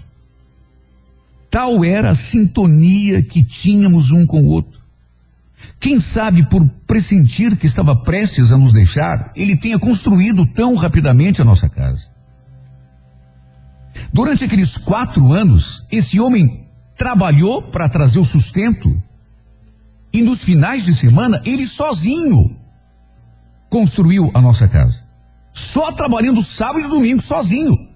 Tal 1.50 1.82
era 1.82 2.10
a 2.10 2.14
sintonia 2.14 3.22
que 3.22 3.42
tínhamos 3.42 4.10
um 4.10 4.26
com 4.26 4.42
o 4.42 4.48
outro. 4.48 4.82
Quem 5.80 5.98
sabe, 5.98 6.44
por 6.44 6.62
pressentir 6.86 7.56
que 7.56 7.66
estava 7.66 7.96
prestes 7.96 8.52
a 8.52 8.58
nos 8.58 8.70
deixar, 8.70 9.32
ele 9.34 9.56
tenha 9.56 9.78
construído 9.78 10.44
tão 10.44 10.74
rapidamente 10.74 11.40
a 11.40 11.46
nossa 11.46 11.70
casa. 11.70 12.10
Durante 14.12 14.44
aqueles 14.44 14.76
quatro 14.76 15.32
anos, 15.32 15.86
esse 15.90 16.20
homem 16.20 16.66
trabalhou 16.98 17.62
para 17.62 17.88
trazer 17.88 18.18
o 18.18 18.26
sustento 18.26 19.02
e 20.12 20.20
nos 20.20 20.44
finais 20.44 20.84
de 20.84 20.94
semana 20.94 21.40
ele 21.46 21.66
sozinho 21.66 22.57
construiu 23.68 24.30
a 24.34 24.40
nossa 24.40 24.66
casa. 24.66 25.06
Só 25.52 25.92
trabalhando 25.92 26.42
sábado 26.42 26.84
e 26.84 26.88
domingo, 26.88 27.20
sozinho. 27.20 27.88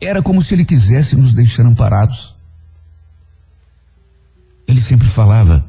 Era 0.00 0.22
como 0.22 0.42
se 0.42 0.54
ele 0.54 0.64
quisesse 0.64 1.16
nos 1.16 1.32
deixar 1.32 1.64
amparados. 1.64 2.34
Ele 4.66 4.80
sempre 4.80 5.06
falava 5.06 5.64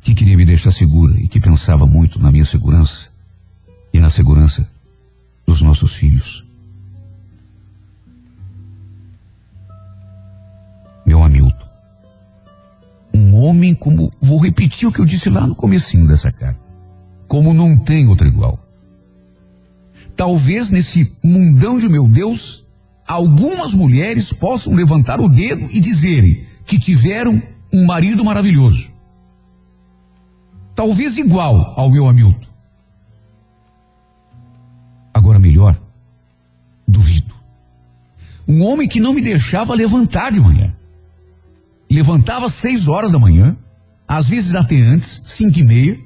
que 0.00 0.14
queria 0.14 0.36
me 0.36 0.44
deixar 0.44 0.70
segura 0.70 1.18
e 1.18 1.28
que 1.28 1.40
pensava 1.40 1.86
muito 1.86 2.18
na 2.20 2.30
minha 2.30 2.44
segurança 2.44 3.10
e 3.92 3.98
na 3.98 4.10
segurança 4.10 4.68
dos 5.46 5.60
nossos 5.62 5.94
filhos. 5.94 6.46
Meu 11.04 11.22
Hamilton. 11.22 11.57
Um 13.18 13.34
homem 13.34 13.74
como, 13.74 14.12
vou 14.20 14.38
repetir 14.38 14.88
o 14.88 14.92
que 14.92 15.00
eu 15.00 15.04
disse 15.04 15.28
lá 15.28 15.44
no 15.44 15.56
comecinho 15.56 16.06
dessa 16.06 16.30
carta, 16.30 16.60
como 17.26 17.52
não 17.52 17.76
tem 17.76 18.06
outro 18.06 18.28
igual. 18.28 18.60
Talvez 20.14 20.70
nesse 20.70 21.12
mundão 21.20 21.80
de 21.80 21.88
meu 21.88 22.06
Deus, 22.06 22.64
algumas 23.04 23.74
mulheres 23.74 24.32
possam 24.32 24.72
levantar 24.72 25.20
o 25.20 25.28
dedo 25.28 25.68
e 25.72 25.80
dizerem 25.80 26.44
que 26.64 26.78
tiveram 26.78 27.42
um 27.72 27.84
marido 27.86 28.24
maravilhoso. 28.24 28.92
Talvez 30.76 31.18
igual 31.18 31.74
ao 31.76 31.90
meu 31.90 32.06
Hamilton. 32.06 32.48
Agora 35.12 35.40
melhor, 35.40 35.76
duvido. 36.86 37.34
Um 38.46 38.62
homem 38.62 38.86
que 38.86 39.00
não 39.00 39.12
me 39.12 39.20
deixava 39.20 39.74
levantar 39.74 40.30
de 40.30 40.40
manhã. 40.40 40.72
Levantava 41.90 42.46
às 42.46 42.54
seis 42.54 42.88
horas 42.88 43.12
da 43.12 43.18
manhã, 43.18 43.56
às 44.06 44.28
vezes 44.28 44.54
até 44.54 44.80
antes, 44.80 45.22
cinco 45.24 45.58
e 45.58 45.64
meia. 45.64 45.98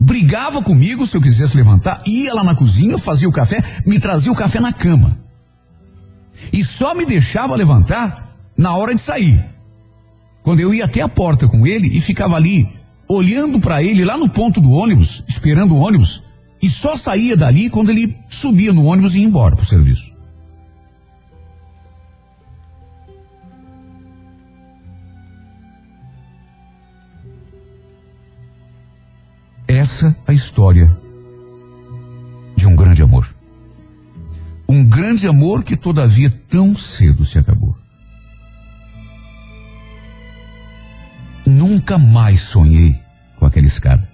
Brigava 0.00 0.62
comigo 0.62 1.06
se 1.06 1.16
eu 1.16 1.22
quisesse 1.22 1.56
levantar, 1.56 2.02
ia 2.06 2.34
lá 2.34 2.42
na 2.42 2.54
cozinha, 2.54 2.98
fazia 2.98 3.28
o 3.28 3.32
café, 3.32 3.62
me 3.86 4.00
trazia 4.00 4.32
o 4.32 4.36
café 4.36 4.60
na 4.60 4.72
cama. 4.72 5.18
E 6.52 6.64
só 6.64 6.94
me 6.94 7.06
deixava 7.06 7.54
levantar 7.54 8.36
na 8.56 8.74
hora 8.74 8.94
de 8.94 9.00
sair. 9.00 9.44
Quando 10.42 10.60
eu 10.60 10.74
ia 10.74 10.86
até 10.86 11.00
a 11.00 11.08
porta 11.08 11.46
com 11.46 11.66
ele 11.66 11.88
e 11.96 12.00
ficava 12.00 12.34
ali, 12.34 12.68
olhando 13.08 13.60
para 13.60 13.82
ele 13.82 14.04
lá 14.04 14.16
no 14.16 14.28
ponto 14.28 14.60
do 14.60 14.72
ônibus, 14.72 15.22
esperando 15.28 15.74
o 15.74 15.78
ônibus, 15.78 16.22
e 16.60 16.68
só 16.68 16.96
saía 16.96 17.36
dali 17.36 17.70
quando 17.70 17.90
ele 17.90 18.16
subia 18.28 18.72
no 18.72 18.84
ônibus 18.84 19.14
e 19.14 19.20
ia 19.20 19.24
embora 19.24 19.54
pro 19.54 19.64
serviço. 19.64 20.11
Essa 29.72 30.14
a 30.26 30.34
história 30.34 30.94
de 32.54 32.66
um 32.66 32.76
grande 32.76 33.02
amor. 33.02 33.34
Um 34.68 34.84
grande 34.84 35.26
amor 35.26 35.64
que 35.64 35.78
todavia 35.78 36.28
tão 36.28 36.76
cedo 36.76 37.24
se 37.24 37.38
acabou. 37.38 37.74
Nunca 41.46 41.96
mais 41.96 42.42
sonhei 42.42 43.00
com 43.38 43.46
aquela 43.46 43.66
escada. 43.66 44.06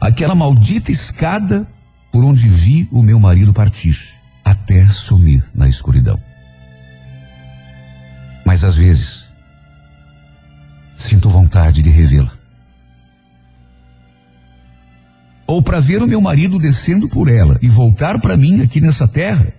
Aquela 0.00 0.34
maldita 0.34 0.90
escada 0.90 1.68
por 2.10 2.24
onde 2.24 2.48
vi 2.48 2.88
o 2.90 3.02
meu 3.02 3.20
marido 3.20 3.52
partir, 3.52 4.14
até 4.42 4.86
sumir 4.86 5.44
na 5.54 5.68
escuridão. 5.68 6.18
Mas 8.46 8.64
às 8.64 8.78
vezes, 8.78 9.28
sinto 10.96 11.28
vontade 11.28 11.82
de 11.82 11.90
revê-la. 11.90 12.41
Ou 15.52 15.62
para 15.62 15.80
ver 15.80 16.02
o 16.02 16.06
meu 16.06 16.18
marido 16.18 16.58
descendo 16.58 17.10
por 17.10 17.28
ela 17.28 17.58
e 17.60 17.68
voltar 17.68 18.18
para 18.18 18.38
mim 18.38 18.62
aqui 18.62 18.80
nessa 18.80 19.06
terra. 19.06 19.52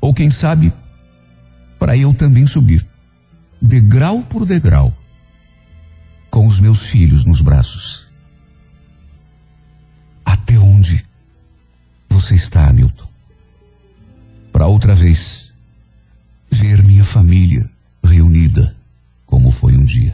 Ou 0.00 0.12
quem 0.12 0.28
sabe, 0.28 0.72
para 1.78 1.96
eu 1.96 2.12
também 2.12 2.48
subir, 2.48 2.84
degrau 3.62 4.22
por 4.22 4.44
degrau, 4.44 4.92
com 6.32 6.48
os 6.48 6.58
meus 6.58 6.86
filhos 6.86 7.24
nos 7.24 7.40
braços. 7.40 8.08
Até 10.24 10.58
onde 10.58 11.06
você 12.08 12.34
está, 12.34 12.66
Hamilton? 12.66 13.06
Para 14.50 14.66
outra 14.66 14.96
vez 14.96 15.54
ver 16.50 16.82
minha 16.82 17.04
família 17.04 17.70
reunida, 18.02 18.74
como 19.24 19.52
foi 19.52 19.76
um 19.76 19.84
dia. 19.84 20.12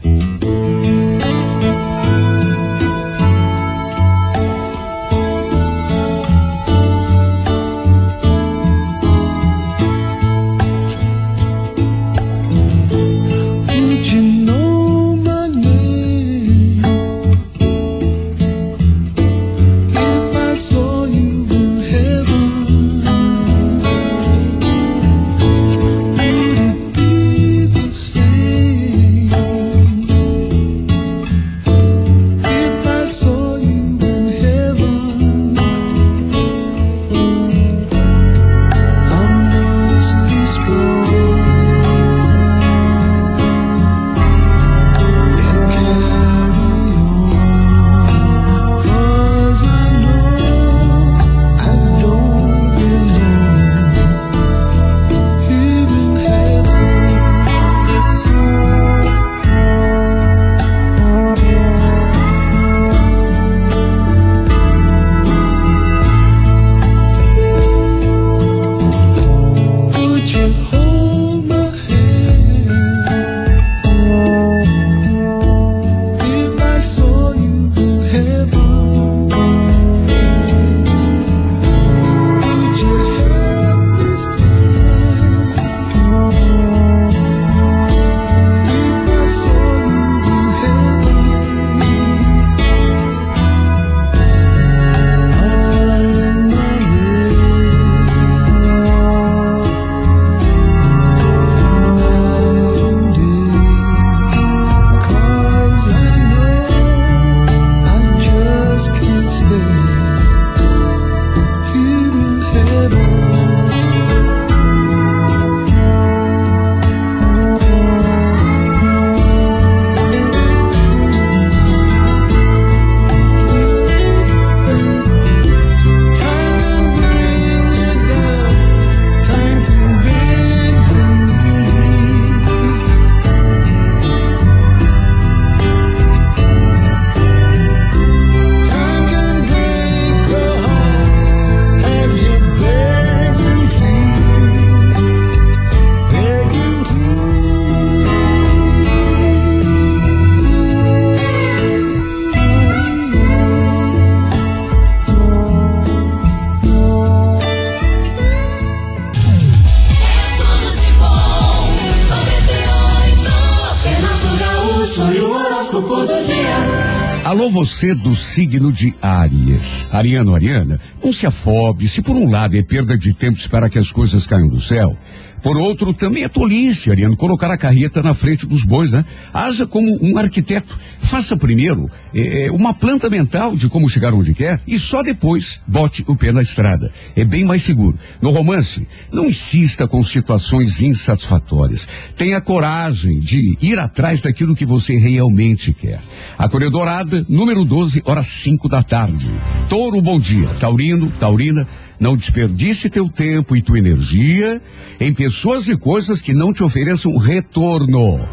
Você 167.63 167.93
do 167.93 168.15
signo 168.15 168.73
de 168.73 168.91
Áries. 168.99 169.87
Ariano, 169.91 170.33
Ariana, 170.33 170.79
não 171.03 171.13
se 171.13 171.27
afobe. 171.27 171.87
Se 171.87 172.01
por 172.01 172.15
um 172.15 172.27
lado 172.27 172.57
é 172.57 172.63
perda 172.63 172.97
de 172.97 173.13
tempo 173.13 173.37
esperar 173.37 173.69
que 173.69 173.77
as 173.77 173.91
coisas 173.91 174.25
caiam 174.25 174.49
do 174.49 174.59
céu, 174.59 174.97
por 175.41 175.57
outro 175.57 175.93
também 175.93 176.23
é 176.23 176.29
tolice, 176.29 176.91
Ariano, 176.91 177.17
colocar 177.17 177.49
a 177.49 177.57
carreta 177.57 178.01
na 178.01 178.13
frente 178.13 178.45
dos 178.45 178.63
bois, 178.63 178.91
né? 178.91 179.03
Haja 179.33 179.65
como 179.65 179.87
um 180.01 180.17
arquiteto. 180.17 180.79
Faça 180.99 181.35
primeiro 181.35 181.89
eh, 182.13 182.45
eh, 182.45 182.51
uma 182.51 182.73
planta 182.73 183.09
mental 183.09 183.55
de 183.55 183.67
como 183.67 183.89
chegar 183.89 184.13
onde 184.13 184.33
quer 184.33 184.61
e 184.67 184.77
só 184.79 185.01
depois 185.01 185.59
bote 185.67 186.05
o 186.07 186.15
pé 186.15 186.31
na 186.31 186.41
estrada. 186.41 186.93
É 187.15 187.25
bem 187.25 187.43
mais 187.43 187.63
seguro. 187.63 187.97
No 188.21 188.29
romance, 188.29 188.87
não 189.11 189.25
insista 189.25 189.87
com 189.87 190.03
situações 190.03 190.79
insatisfatórias. 190.79 191.87
Tenha 192.15 192.39
coragem 192.39 193.19
de 193.19 193.57
ir 193.61 193.79
atrás 193.79 194.21
daquilo 194.21 194.55
que 194.55 194.65
você 194.65 194.95
realmente 194.95 195.73
quer. 195.73 195.99
A 196.37 196.47
Correia 196.47 196.71
Dourada, 196.71 197.25
número 197.27 197.65
12, 197.65 198.03
horas 198.05 198.27
5 198.27 198.69
da 198.69 198.83
tarde. 198.83 199.31
Touro, 199.67 200.01
bom 200.01 200.19
dia. 200.19 200.47
Taurino, 200.59 201.11
Taurina, 201.11 201.67
não 202.01 202.17
desperdice 202.17 202.89
teu 202.89 203.07
tempo 203.07 203.55
e 203.55 203.61
tua 203.61 203.77
energia 203.77 204.59
em 204.99 205.13
pessoas 205.13 205.67
e 205.67 205.77
coisas 205.77 206.19
que 206.19 206.33
não 206.33 206.51
te 206.51 206.63
ofereçam 206.63 207.15
retorno. 207.15 208.27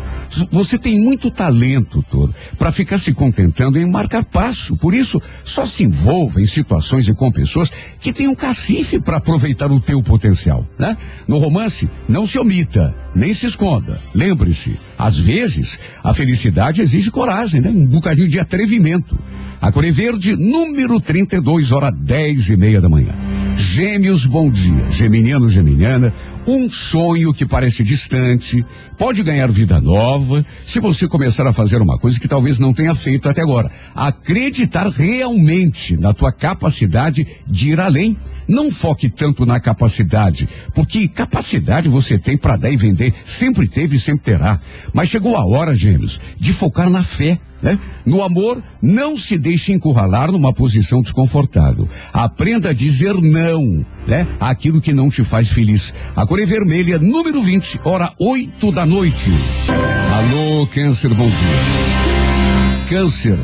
Você 0.51 0.79
tem 0.79 0.99
muito 1.01 1.31
talento, 1.31 2.03
Toro, 2.11 2.35
para 2.59 2.73
ficar 2.73 2.99
se 2.99 3.13
contentando 3.13 3.79
em 3.79 3.91
marcar 3.91 4.25
passo. 4.25 4.77
Por 4.77 4.95
isso, 4.95 5.21
só 5.45 5.67
se 5.67 5.85
envolva 5.85 6.41
em 6.41 6.47
situações 6.47 7.07
e 7.09 7.15
com 7.15 7.31
pessoas 7.31 7.71
que 8.01 8.13
tenham 8.13 8.35
cacife 8.35 8.99
para 8.99 9.19
aproveitar 9.19 9.71
o 9.71 9.81
teu 9.81 10.03
potencial, 10.03 10.67
né? 10.79 10.97
No 11.27 11.39
romance, 11.39 11.91
não 12.09 12.27
se 12.27 12.39
omita, 12.39 12.95
nem 13.15 13.35
se 13.35 13.47
esconda. 13.47 14.01
Lembre-se, 14.15 14.79
às 14.99 15.19
vezes, 15.19 15.79
a 16.03 16.15
felicidade 16.15 16.81
exige 16.81 17.11
coragem, 17.11 17.61
né? 17.61 17.71
Um 17.71 17.87
bocadinho 17.87 18.29
de 18.29 18.39
atrevimento. 18.39 19.19
A 19.61 19.73
Coré 19.73 19.91
Verde, 19.91 20.37
número 20.37 21.01
32, 21.01 21.73
hora 21.73 21.91
10 21.91 22.51
e 22.51 22.57
meia 22.57 22.81
da 22.81 22.89
manhã. 22.89 23.13
Gêmeos, 23.57 24.25
bom 24.25 24.49
dia. 24.49 24.89
Geminiano, 24.89 25.51
geminiana, 25.51 26.15
um 26.47 26.71
sonho 26.71 27.35
que 27.35 27.45
parece 27.45 27.83
distante, 27.83 28.65
pode 28.97 29.21
ganhar 29.25 29.51
vida 29.51 29.81
nova 29.81 30.47
se 30.65 30.79
você 30.79 31.09
começar 31.09 31.45
a 31.45 31.53
fazer 31.53 31.83
uma 31.83 31.99
coisa 31.99 32.21
que 32.21 32.29
talvez 32.29 32.61
não 32.61 32.73
tenha 32.73 32.95
feito 32.95 33.29
até 33.29 33.43
agora. 33.43 33.69
Acreditar 33.97 34.87
realmente 34.87 35.97
na 35.97 36.15
tua 36.15 36.31
capacidade 36.31 37.27
de 37.45 37.73
ir 37.73 37.81
além. 37.81 38.17
Não 38.47 38.71
foque 38.71 39.11
tanto 39.11 39.45
na 39.45 39.61
capacidade, 39.61 40.49
porque 40.73 41.07
capacidade 41.07 41.87
você 41.87 42.17
tem 42.17 42.35
para 42.35 42.57
dar 42.57 42.71
e 42.71 42.77
vender, 42.77 43.13
sempre 43.27 43.69
teve 43.69 43.97
e 43.97 44.01
sempre 44.01 44.25
terá. 44.25 44.59
Mas 44.95 45.11
chegou 45.11 45.37
a 45.37 45.45
hora, 45.45 45.75
gêmeos, 45.75 46.19
de 46.39 46.53
focar 46.53 46.89
na 46.89 47.03
fé. 47.03 47.39
Né? 47.61 47.79
No 48.07 48.23
amor, 48.23 48.63
não 48.81 49.19
se 49.19 49.37
deixe 49.37 49.73
encurralar 49.73 50.31
numa 50.31 50.53
posição 50.53 51.03
desconfortável. 51.03 51.89
Aprenda 52.13 52.71
a 52.71 52.73
dizer 52.73 53.15
não, 53.15 53.61
né? 54.07 54.27
Aquilo 54.39 54.81
que 54.81 54.93
não 54.93 55.11
te 55.11 55.25
faz 55.25 55.51
feliz. 55.51 55.93
A 56.15 56.25
cor 56.25 56.41
é 56.41 56.47
vermelha, 56.47 56.99
número 56.99 57.43
20, 57.43 57.81
hora 57.85 58.13
8 58.21 58.71
da 58.71 58.87
noite. 58.87 59.31
Alô, 59.69 60.67
câncer, 60.69 61.13
bom 61.15 61.27
dia. 61.27 62.89
Câncer, 62.89 63.39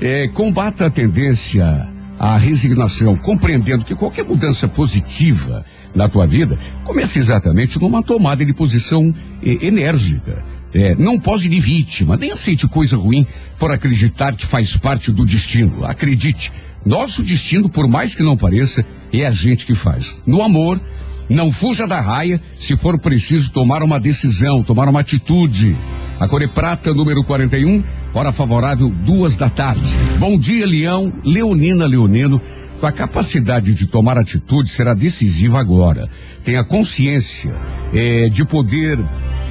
é, 0.00 0.26
combata 0.28 0.86
a 0.86 0.90
tendência 0.90 1.88
à 2.18 2.36
resignação, 2.36 3.16
compreendendo 3.16 3.84
que 3.84 3.94
qualquer 3.94 4.24
mudança 4.24 4.66
positiva 4.66 5.64
na 5.94 6.08
tua 6.08 6.26
vida 6.26 6.58
começa 6.84 7.18
exatamente 7.18 7.78
numa 7.80 8.02
tomada 8.02 8.44
de 8.44 8.54
posição 8.54 9.12
eh, 9.42 9.66
enérgica. 9.66 10.44
É, 10.72 10.94
não 10.94 11.18
pose 11.18 11.48
de 11.48 11.58
vítima, 11.58 12.16
nem 12.16 12.30
aceite 12.30 12.68
coisa 12.68 12.96
ruim 12.96 13.26
por 13.58 13.72
acreditar 13.72 14.34
que 14.36 14.46
faz 14.46 14.76
parte 14.76 15.10
do 15.10 15.26
destino. 15.26 15.84
Acredite, 15.84 16.52
nosso 16.84 17.22
destino, 17.22 17.68
por 17.68 17.88
mais 17.88 18.14
que 18.14 18.22
não 18.22 18.36
pareça, 18.36 18.84
é 19.12 19.26
a 19.26 19.30
gente 19.30 19.66
que 19.66 19.74
faz. 19.74 20.22
No 20.26 20.42
amor, 20.42 20.80
não 21.28 21.50
fuja 21.50 21.86
da 21.86 22.00
raia 22.00 22.40
se 22.54 22.76
for 22.76 22.98
preciso 22.98 23.52
tomar 23.52 23.82
uma 23.82 23.98
decisão, 23.98 24.62
tomar 24.62 24.88
uma 24.88 25.00
atitude. 25.00 25.76
A 26.18 26.28
Core 26.28 26.48
Prata, 26.48 26.92
número 26.92 27.24
41, 27.24 27.82
hora 28.12 28.32
favorável, 28.32 28.90
duas 28.90 29.36
da 29.36 29.48
tarde. 29.48 29.94
Bom 30.18 30.38
dia, 30.38 30.66
Leão, 30.66 31.12
Leonina 31.24 31.86
Leonino. 31.86 32.40
A 32.82 32.90
capacidade 32.90 33.74
de 33.74 33.86
tomar 33.86 34.16
atitude 34.16 34.70
será 34.70 34.94
decisiva 34.94 35.60
agora. 35.60 36.08
Tenha 36.42 36.64
consciência 36.64 37.54
eh, 37.92 38.30
de 38.30 38.44
poder 38.44 38.98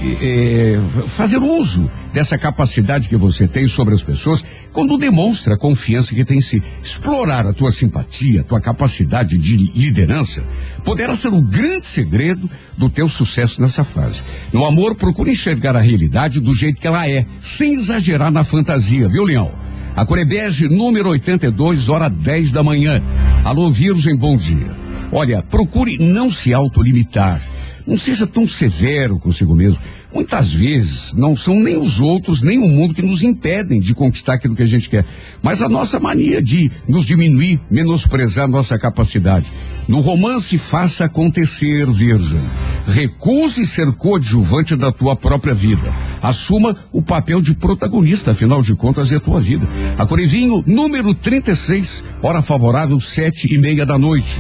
eh, 0.02 0.80
fazer 1.08 1.38
uso 1.38 1.90
dessa 2.14 2.38
capacidade 2.38 3.10
que 3.10 3.18
você 3.18 3.48
tem 3.48 3.68
sobre 3.68 3.94
as 3.94 4.02
pessoas 4.02 4.44
quando 4.72 4.98
demonstra 4.98 5.56
a 5.56 5.58
confiança 5.58 6.16
que 6.16 6.24
tem 6.24 6.40
em 6.40 6.42
si. 6.42 6.64
Explorar 6.82 7.46
a 7.46 7.54
tua 7.54 7.72
simpatia, 7.72 8.42
a 8.42 8.44
tua 8.44 8.62
capacidade 8.62 9.38
de 9.38 9.58
liderança 9.58 10.44
poderá 10.84 11.16
ser 11.16 11.34
o 11.34 11.42
grande 11.42 11.86
segredo 11.86 12.50
do 12.78 12.90
teu 12.90 13.08
sucesso 13.08 13.62
nessa 13.62 13.84
fase. 13.84 14.24
No 14.54 14.66
amor, 14.66 14.96
procure 14.96 15.32
enxergar 15.32 15.76
a 15.76 15.82
realidade 15.82 16.40
do 16.40 16.56
jeito 16.56 16.80
que 16.80 16.88
ela 16.88 17.08
é, 17.08 17.26
sem 17.42 17.74
exagerar 17.74 18.32
na 18.32 18.44
fantasia, 18.44 19.10
viu, 19.10 19.26
Leão? 19.26 19.52
A 19.96 20.06
Corebege, 20.06 20.70
número 20.70 21.10
82, 21.10 21.90
hora 21.90 22.10
10 22.10 22.52
da 22.54 22.64
manhã. 22.64 23.04
Alô, 23.44 23.70
Virgem, 23.70 24.16
bom 24.16 24.38
dia. 24.38 24.78
Olha, 25.12 25.42
procure 25.42 25.98
não 25.98 26.32
se 26.32 26.54
autolimitar. 26.54 27.42
Não 27.90 27.98
seja 27.98 28.28
tão 28.28 28.48
severo 28.48 29.18
consigo 29.18 29.56
mesmo. 29.56 29.80
Muitas 30.14 30.54
vezes 30.54 31.16
não 31.16 31.36
são 31.36 31.60
nem 31.60 31.76
os 31.76 32.00
outros, 32.00 32.44
nem 32.44 32.60
o 32.60 32.68
mundo 32.68 32.94
que 32.94 33.02
nos 33.02 33.24
impedem 33.24 33.80
de 33.80 33.96
conquistar 33.96 34.36
aquilo 34.36 34.56
que 34.56 34.62
a 34.62 34.68
gente 34.68 34.88
quer, 34.88 35.04
mas 35.42 35.60
a 35.60 35.68
nossa 35.68 36.00
mania 36.00 36.42
de 36.42 36.70
nos 36.88 37.04
diminuir, 37.04 37.60
menosprezar 37.70 38.48
nossa 38.48 38.78
capacidade. 38.78 39.52
No 39.88 40.02
romance, 40.02 40.56
faça 40.60 41.06
acontecer, 41.06 41.92
Virgem. 41.92 42.42
Recuse 42.88 43.66
ser 43.66 43.92
coadjuvante 43.96 44.76
da 44.76 44.92
tua 44.92 45.16
própria 45.16 45.56
vida. 45.56 45.92
Assuma 46.22 46.76
o 46.92 47.02
papel 47.02 47.42
de 47.42 47.56
protagonista, 47.56 48.32
afinal 48.32 48.62
de 48.62 48.76
contas, 48.76 49.12
é 49.12 49.20
tua 49.20 49.42
vida. 49.42 49.68
A 49.98 50.06
Corevinho, 50.06 50.64
número 50.68 51.16
36, 51.16 52.04
hora 52.22 52.44
favorável, 52.44 53.00
sete 53.00 53.52
e 53.52 53.58
meia 53.58 53.84
da 53.84 53.98
noite. 53.98 54.38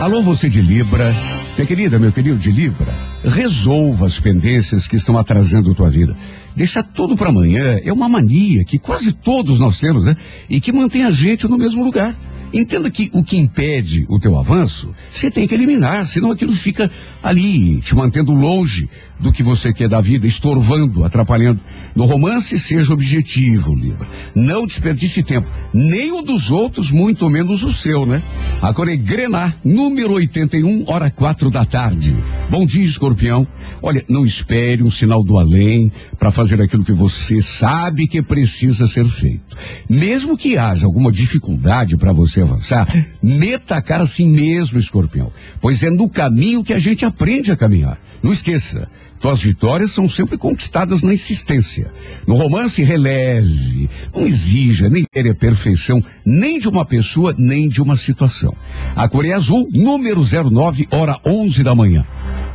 Alô, 0.00 0.22
você 0.22 0.48
de 0.48 0.60
Libra. 0.60 1.14
Minha 1.56 1.66
querida, 1.68 2.00
meu 2.00 2.10
querido 2.10 2.36
de 2.36 2.50
Libra, 2.50 2.92
resolva 3.22 4.06
as 4.06 4.18
pendências 4.18 4.88
que 4.88 4.96
estão 4.96 5.16
atrasando 5.16 5.70
a 5.70 5.74
tua 5.74 5.88
vida. 5.88 6.16
Deixar 6.56 6.82
tudo 6.82 7.16
para 7.16 7.28
amanhã 7.28 7.78
é 7.84 7.92
uma 7.92 8.08
mania 8.08 8.64
que 8.64 8.76
quase 8.76 9.12
todos 9.12 9.60
nós 9.60 9.78
temos, 9.78 10.04
né? 10.04 10.16
E 10.50 10.60
que 10.60 10.72
mantém 10.72 11.04
a 11.04 11.12
gente 11.12 11.46
no 11.46 11.56
mesmo 11.56 11.84
lugar. 11.84 12.12
Entenda 12.52 12.90
que 12.90 13.08
o 13.12 13.22
que 13.22 13.36
impede 13.36 14.04
o 14.08 14.18
teu 14.18 14.36
avanço, 14.36 14.92
você 15.08 15.30
tem 15.30 15.46
que 15.46 15.54
eliminar, 15.54 16.04
senão 16.06 16.32
aquilo 16.32 16.52
fica 16.52 16.90
ali, 17.22 17.80
te 17.80 17.94
mantendo 17.94 18.34
longe 18.34 18.88
do 19.18 19.32
que 19.32 19.42
você 19.42 19.72
quer 19.72 19.88
da 19.88 20.00
vida, 20.00 20.26
estorvando, 20.26 21.04
atrapalhando. 21.04 21.60
No 21.94 22.04
romance, 22.04 22.58
seja 22.58 22.92
objetivo, 22.92 23.74
Libra. 23.74 24.08
Não 24.34 24.66
desperdice 24.66 25.22
tempo, 25.22 25.50
nem 25.72 26.12
o 26.12 26.22
dos 26.22 26.50
outros, 26.50 26.90
muito 26.90 27.30
menos 27.30 27.62
o 27.62 27.72
seu, 27.72 28.04
né? 28.04 28.22
Agora 28.60 28.92
é 28.92 28.96
Grená, 28.96 29.54
número 29.64 30.14
81, 30.14 30.84
hora 30.86 31.10
quatro 31.10 31.50
da 31.50 31.64
tarde. 31.64 32.16
Bom 32.50 32.66
dia, 32.66 32.84
escorpião. 32.84 33.46
Olha, 33.82 34.04
não 34.08 34.24
espere 34.24 34.82
um 34.82 34.90
sinal 34.90 35.22
do 35.22 35.38
além 35.38 35.90
para 36.18 36.30
fazer 36.30 36.60
aquilo 36.60 36.84
que 36.84 36.92
você 36.92 37.40
sabe 37.42 38.06
que 38.06 38.22
precisa 38.22 38.86
ser 38.86 39.04
feito. 39.04 39.56
Mesmo 39.88 40.36
que 40.36 40.58
haja 40.58 40.86
alguma 40.86 41.12
dificuldade 41.12 41.96
para 41.96 42.12
você 42.12 42.40
avançar, 42.40 42.88
meta 43.22 43.76
a 43.76 43.82
cara 43.82 44.04
assim 44.04 44.28
mesmo, 44.28 44.78
escorpião. 44.78 45.30
Pois 45.60 45.82
é 45.82 45.90
no 45.90 46.08
caminho 46.08 46.64
que 46.64 46.72
a 46.72 46.78
gente 46.78 47.04
aprende 47.04 47.52
a 47.52 47.56
caminhar. 47.56 47.98
Não 48.24 48.32
esqueça, 48.32 48.88
tuas 49.20 49.42
vitórias 49.42 49.90
são 49.90 50.08
sempre 50.08 50.38
conquistadas 50.38 51.02
na 51.02 51.12
insistência. 51.12 51.92
No 52.26 52.36
romance, 52.36 52.82
releve. 52.82 53.90
Não 54.14 54.26
exija 54.26 54.88
nem 54.88 55.04
querer 55.04 55.32
a 55.32 55.34
perfeição, 55.34 56.02
nem 56.24 56.58
de 56.58 56.66
uma 56.66 56.86
pessoa, 56.86 57.34
nem 57.36 57.68
de 57.68 57.82
uma 57.82 57.96
situação. 57.96 58.56
A 58.96 59.06
cor 59.10 59.26
é 59.26 59.34
azul, 59.34 59.68
número 59.70 60.22
09, 60.22 60.88
hora 60.90 61.20
11 61.22 61.62
da 61.62 61.74
manhã. 61.74 62.02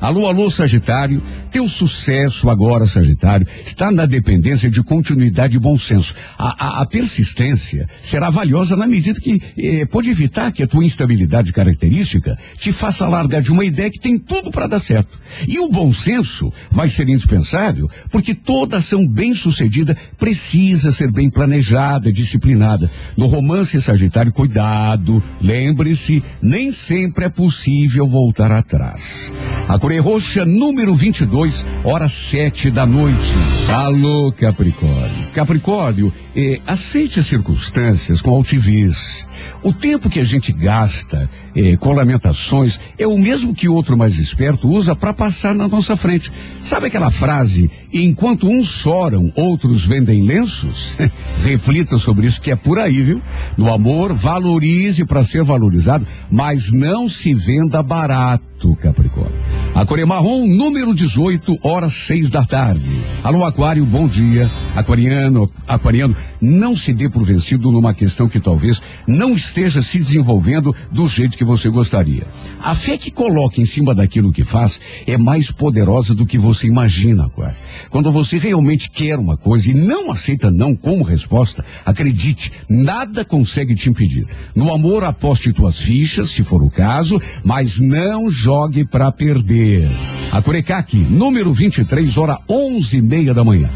Alô, 0.02 0.28
alô, 0.28 0.50
Sagitário. 0.50 1.22
Teu 1.52 1.68
sucesso 1.68 2.50
agora, 2.50 2.86
Sagitário, 2.86 3.46
está 3.66 3.92
na 3.92 4.06
dependência 4.06 4.70
de 4.70 4.84
continuidade 4.84 5.56
e 5.56 5.60
bom 5.60 5.78
senso. 5.78 6.14
A, 6.38 6.80
a, 6.80 6.82
a 6.82 6.86
persistência 6.86 7.88
será 8.02 8.30
valiosa 8.30 8.76
na 8.76 8.88
medida 8.88 9.20
que 9.20 9.42
eh, 9.58 9.86
pode 9.86 10.10
evitar 10.10 10.52
que 10.52 10.62
a 10.62 10.68
tua 10.68 10.86
instabilidade 10.86 11.52
característica 11.52 12.38
te 12.56 12.72
faça 12.72 13.08
largar 13.08 13.42
de 13.42 13.52
uma 13.52 13.66
ideia 13.66 13.90
que 13.90 14.00
tem 14.00 14.18
tudo 14.18 14.52
para 14.52 14.68
dar 14.68 14.80
certo. 14.80 15.20
E 15.48 15.60
o 15.60 15.70
bom 15.70 15.92
senso 15.92 16.54
vai 16.72 16.88
ser 16.88 17.10
indispensável, 17.10 17.90
porque 18.12 18.36
toda 18.36 18.78
ação 18.78 19.06
bem 19.06 19.34
sucedida 19.34 19.98
precisa 20.18 20.92
ser 20.92 21.12
bem 21.12 21.30
planejada, 21.30 22.12
disciplinada. 22.12 22.90
No 23.18 23.26
romance 23.26 23.82
Sagitário, 23.82 24.32
cuidado, 24.32 25.22
lembre-se, 25.42 26.24
nem 26.42 26.72
sempre 26.72 27.26
é 27.26 27.30
possível 27.30 28.06
voltar 28.06 28.52
atrás. 28.52 29.34
A 29.68 29.78
Coré 29.90 30.00
Roxa, 30.02 30.46
número 30.46 30.94
22, 30.94 31.66
hora 31.84 32.08
sete 32.08 32.70
da 32.70 32.86
noite. 32.86 33.34
Alô, 33.74 34.32
Capricórnio. 34.32 35.32
Capricórnio, 35.34 36.14
eh, 36.40 36.62
aceite 36.66 37.20
as 37.20 37.28
circunstâncias 37.28 38.22
com 38.22 38.32
altivez. 38.32 39.28
O 39.62 39.74
tempo 39.74 40.10
que 40.10 40.22
a 40.22 40.24
gente 40.24 40.54
gasta 40.54 41.30
eh, 41.54 41.76
com 41.76 41.92
lamentações 41.92 42.80
é 42.98 43.06
o 43.06 43.18
mesmo 43.18 43.54
que 43.54 43.68
outro 43.68 43.98
mais 43.98 44.18
esperto 44.18 44.70
usa 44.70 44.96
para 44.96 45.14
passar 45.14 45.54
na 45.54 45.68
nossa 45.68 45.98
frente. 45.98 46.32
Sabe 46.62 46.88
aquela 46.88 47.12
frase, 47.12 47.70
enquanto 47.92 48.48
uns 48.48 48.68
choram, 48.68 49.32
outros 49.36 49.84
vendem 49.84 50.24
lenços? 50.24 50.94
Reflita 51.44 51.98
sobre 51.98 52.28
isso 52.28 52.40
que 52.40 52.52
é 52.52 52.56
por 52.56 52.80
aí, 52.80 53.02
viu? 53.02 53.22
No 53.58 53.74
amor, 53.74 54.14
valorize 54.14 55.06
para 55.06 55.26
ser 55.26 55.44
valorizado, 55.44 56.08
mas 56.32 56.72
não 56.72 57.10
se 57.10 57.34
venda 57.34 57.84
barato, 57.84 58.76
Capricórnio. 58.78 59.38
A 59.76 59.86
Coreia 59.86 60.08
Marrom, 60.08 60.48
número 60.48 60.94
18, 60.94 61.60
horas 61.64 61.94
seis 61.94 62.30
da 62.30 62.44
tarde. 62.46 62.90
Alô, 63.24 63.44
Aquário, 63.46 63.86
bom 63.86 64.08
dia. 64.08 64.50
Aquariano, 64.76 65.50
Aquariano, 65.68 66.16
não 66.42 66.76
se 66.76 66.94
dê 66.94 67.10
por 67.10 67.24
vencido 67.24 67.72
numa 67.72 67.94
questão 67.94 68.28
que 68.28 68.40
talvez 68.40 68.82
não 69.08 69.34
esteja 69.34 69.82
se 69.82 69.98
desenvolvendo 69.98 70.76
do 70.92 71.08
jeito 71.08 71.38
que 71.38 71.44
você 71.44 71.70
gostaria. 71.70 72.26
A 72.62 72.76
fé 72.76 72.98
que 72.98 73.12
coloca 73.12 73.62
em 73.62 73.66
cima 73.66 73.94
daquilo 73.96 74.32
que 74.32 74.44
faz 74.44 74.80
é 75.06 75.18
mais 75.18 75.52
poderosa 75.52 76.14
do 76.14 76.26
que 76.26 76.38
você 76.38 76.68
imagina, 76.68 77.26
Aquário. 77.26 77.56
Quando 77.90 78.12
você 78.12 78.38
realmente 78.38 78.90
quer 78.90 79.18
uma 79.18 79.38
coisa 79.38 79.70
e 79.70 79.74
não 79.74 80.12
aceita 80.12 80.52
não 80.52 80.76
como 80.76 81.04
resposta, 81.04 81.64
acredite, 81.86 82.52
nada 82.70 83.26
consegue 83.26 83.76
te 83.76 83.90
impedir. 83.90 84.26
No 84.56 84.74
amor, 84.74 85.04
aposte 85.04 85.54
tuas 85.54 85.78
fichas, 85.78 86.30
se 86.30 86.44
for 86.44 86.62
o 86.62 86.70
caso, 86.70 87.22
mas 87.44 87.80
não 87.80 88.30
jogue 88.30 88.86
para 88.86 89.12
perder. 89.12 89.88
A 90.32 90.42
Curecaque, 90.42 90.98
número 90.98 91.52
23, 91.52 92.18
hora 92.18 92.38
onze 92.50 92.98
e 92.98 93.02
meia 93.02 93.34
da 93.34 93.44
manhã. 93.44 93.70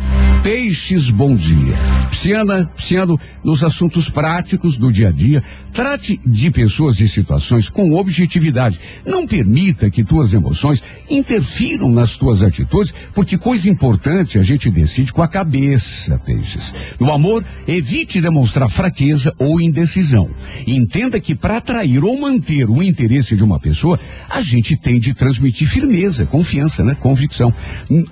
Peixes, 0.44 1.10
bom 1.10 1.38
dia. 1.38 1.74
Pisciana, 2.10 2.70
pisciano 2.76 3.18
nos 3.46 3.64
assuntos 3.64 4.10
práticos 4.10 4.78
do 4.78 4.92
dia 4.92 5.08
a 5.08 5.12
dia. 5.12 5.42
Trate 5.72 6.20
de 6.24 6.52
pessoas 6.52 7.00
e 7.00 7.08
situações 7.08 7.70
com 7.70 7.94
objetividade. 7.94 8.80
Não 9.06 9.26
permita 9.26 9.90
que 9.90 10.04
tuas 10.04 10.34
emoções 10.34 10.84
interfiram 11.10 11.90
nas 11.90 12.18
tuas 12.18 12.44
atitudes, 12.44 12.94
porque 13.14 13.38
coisa 13.38 13.70
importante 13.70 14.38
a 14.38 14.44
gente 14.44 14.70
decide 14.70 15.14
com 15.14 15.22
a 15.24 15.28
cabeça, 15.28 16.20
peixes. 16.20 16.74
No 17.00 17.12
amor, 17.12 17.44
evite 17.66 18.22
demonstrar 18.22 18.70
fraqueza 18.70 19.34
ou 19.40 19.62
indecisão. 19.62 20.30
Entenda 20.68 21.20
que 21.22 21.34
para 21.34 21.58
atrair 21.58 22.04
ou 22.04 22.20
manter 22.20 22.70
o 22.70 22.84
interesse 22.84 23.36
de 23.36 23.44
uma 23.44 23.60
pessoa, 23.60 24.00
a 24.30 24.42
gente 24.42 24.78
tem 24.78 25.00
de 25.00 25.14
transmitir 25.14 25.68
firmeza, 25.68 26.26
confiança, 26.26 26.84
né? 26.84 26.96
Convicção. 26.96 27.52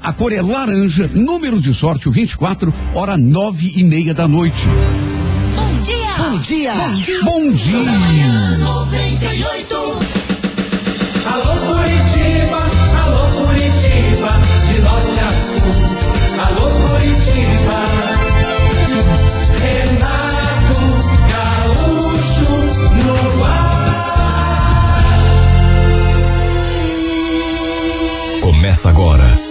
A 0.02 0.14
cor 0.14 0.32
é 0.32 0.42
laranja, 0.42 1.08
número 1.14 1.60
de 1.62 1.74
sorte, 1.74 2.08
o 2.08 2.12
24, 2.22 2.72
hora 2.94 3.18
nove 3.18 3.72
e 3.76 3.84
meia 3.84 4.14
da 4.14 4.28
noite. 4.28 4.68
Bom 5.56 5.82
dia! 5.82 6.14
Bom 6.18 6.38
dia. 6.38 6.74
Bom 7.24 7.52
dia! 7.52 8.58
98. 8.60 9.76
Alô 11.26 11.56
Curitiba, 11.66 12.62
alô 13.04 13.24
Curitiba, 13.48 14.32
de 14.68 14.76
norte 14.82 15.20
a 15.20 15.32
sul. 15.32 15.74
Alô 16.46 16.66
Curitiba. 16.70 17.80
Renato 19.64 20.86
Gaúcho 21.32 22.54
no 23.04 23.44
ar. 23.46 23.82
Começa 28.42 28.90
agora 28.90 29.51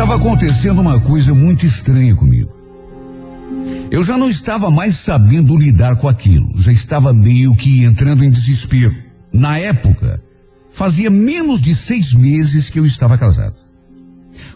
Estava 0.00 0.16
acontecendo 0.16 0.80
uma 0.80 0.98
coisa 0.98 1.34
muito 1.34 1.66
estranha 1.66 2.16
comigo. 2.16 2.50
Eu 3.90 4.02
já 4.02 4.16
não 4.16 4.30
estava 4.30 4.70
mais 4.70 4.94
sabendo 4.94 5.54
lidar 5.58 5.96
com 5.96 6.08
aquilo, 6.08 6.50
já 6.56 6.72
estava 6.72 7.12
meio 7.12 7.54
que 7.54 7.84
entrando 7.84 8.24
em 8.24 8.30
desespero. 8.30 8.96
Na 9.30 9.58
época, 9.58 10.22
fazia 10.70 11.10
menos 11.10 11.60
de 11.60 11.74
seis 11.74 12.14
meses 12.14 12.70
que 12.70 12.78
eu 12.78 12.86
estava 12.86 13.18
casado. 13.18 13.56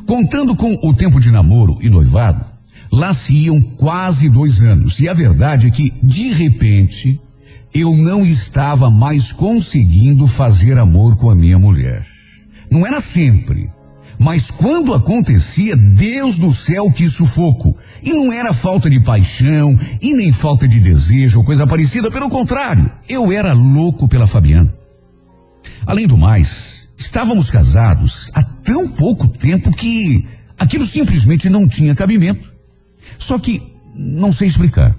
Contando 0.06 0.56
com 0.56 0.78
o 0.82 0.94
tempo 0.94 1.20
de 1.20 1.30
namoro 1.30 1.76
e 1.82 1.90
noivado, 1.90 2.46
lá 2.90 3.12
se 3.12 3.34
iam 3.34 3.60
quase 3.60 4.30
dois 4.30 4.62
anos. 4.62 4.98
E 4.98 5.10
a 5.10 5.12
verdade 5.12 5.66
é 5.66 5.70
que, 5.70 5.92
de 6.02 6.32
repente, 6.32 7.20
eu 7.74 7.94
não 7.94 8.24
estava 8.24 8.90
mais 8.90 9.30
conseguindo 9.30 10.26
fazer 10.26 10.78
amor 10.78 11.16
com 11.16 11.28
a 11.28 11.34
minha 11.34 11.58
mulher. 11.58 12.06
Não 12.70 12.86
era 12.86 12.98
sempre. 13.02 13.73
Mas 14.18 14.50
quando 14.50 14.94
acontecia, 14.94 15.76
Deus 15.76 16.38
do 16.38 16.52
céu, 16.52 16.90
que 16.90 17.08
sufoco. 17.08 17.76
E 18.02 18.12
não 18.12 18.32
era 18.32 18.52
falta 18.52 18.88
de 18.88 19.00
paixão, 19.00 19.78
e 20.00 20.14
nem 20.14 20.32
falta 20.32 20.68
de 20.68 20.78
desejo 20.78 21.40
ou 21.40 21.44
coisa 21.44 21.66
parecida, 21.66 22.10
pelo 22.10 22.28
contrário, 22.28 22.90
eu 23.08 23.32
era 23.32 23.52
louco 23.52 24.08
pela 24.08 24.26
Fabiana. 24.26 24.72
Além 25.86 26.06
do 26.06 26.16
mais, 26.16 26.88
estávamos 26.96 27.50
casados 27.50 28.30
há 28.34 28.42
tão 28.42 28.88
pouco 28.88 29.28
tempo 29.28 29.70
que 29.70 30.26
aquilo 30.58 30.86
simplesmente 30.86 31.48
não 31.50 31.68
tinha 31.68 31.94
cabimento. 31.94 32.52
Só 33.18 33.38
que 33.38 33.62
não 33.94 34.32
sei 34.32 34.48
explicar. 34.48 34.96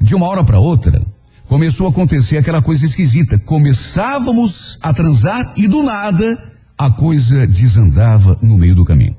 De 0.00 0.14
uma 0.14 0.26
hora 0.26 0.42
para 0.42 0.58
outra, 0.58 1.02
começou 1.46 1.86
a 1.86 1.90
acontecer 1.90 2.38
aquela 2.38 2.62
coisa 2.62 2.86
esquisita. 2.86 3.38
Começávamos 3.38 4.78
a 4.80 4.92
transar 4.92 5.52
e 5.56 5.66
do 5.66 5.82
nada 5.82 6.49
a 6.80 6.90
coisa 6.90 7.46
desandava 7.46 8.38
no 8.40 8.56
meio 8.56 8.74
do 8.74 8.86
caminho. 8.86 9.14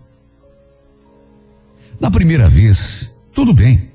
Na 1.99 2.09
primeira 2.09 2.49
vez, 2.49 3.13
tudo 3.31 3.53
bem. 3.53 3.91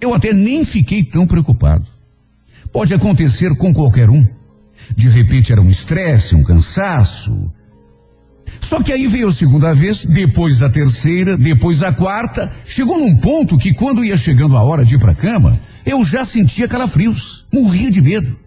Eu 0.00 0.14
até 0.14 0.32
nem 0.32 0.64
fiquei 0.64 1.02
tão 1.02 1.26
preocupado. 1.26 1.84
Pode 2.72 2.94
acontecer 2.94 3.56
com 3.56 3.74
qualquer 3.74 4.08
um. 4.08 4.24
De 4.94 5.08
repente 5.08 5.50
era 5.50 5.60
um 5.60 5.68
estresse, 5.68 6.36
um 6.36 6.44
cansaço. 6.44 7.52
Só 8.60 8.80
que 8.80 8.92
aí 8.92 9.08
veio 9.08 9.26
a 9.26 9.32
segunda 9.32 9.74
vez, 9.74 10.04
depois 10.04 10.62
a 10.62 10.70
terceira, 10.70 11.36
depois 11.36 11.82
a 11.82 11.92
quarta. 11.92 12.52
Chegou 12.64 13.00
num 13.00 13.16
ponto 13.16 13.58
que 13.58 13.74
quando 13.74 14.04
ia 14.04 14.16
chegando 14.16 14.56
a 14.56 14.62
hora 14.62 14.84
de 14.84 14.94
ir 14.94 15.00
para 15.00 15.12
cama, 15.12 15.60
eu 15.84 16.04
já 16.04 16.24
sentia 16.24 16.68
calafrios, 16.68 17.48
morria 17.52 17.90
de 17.90 18.00
medo. 18.00 18.41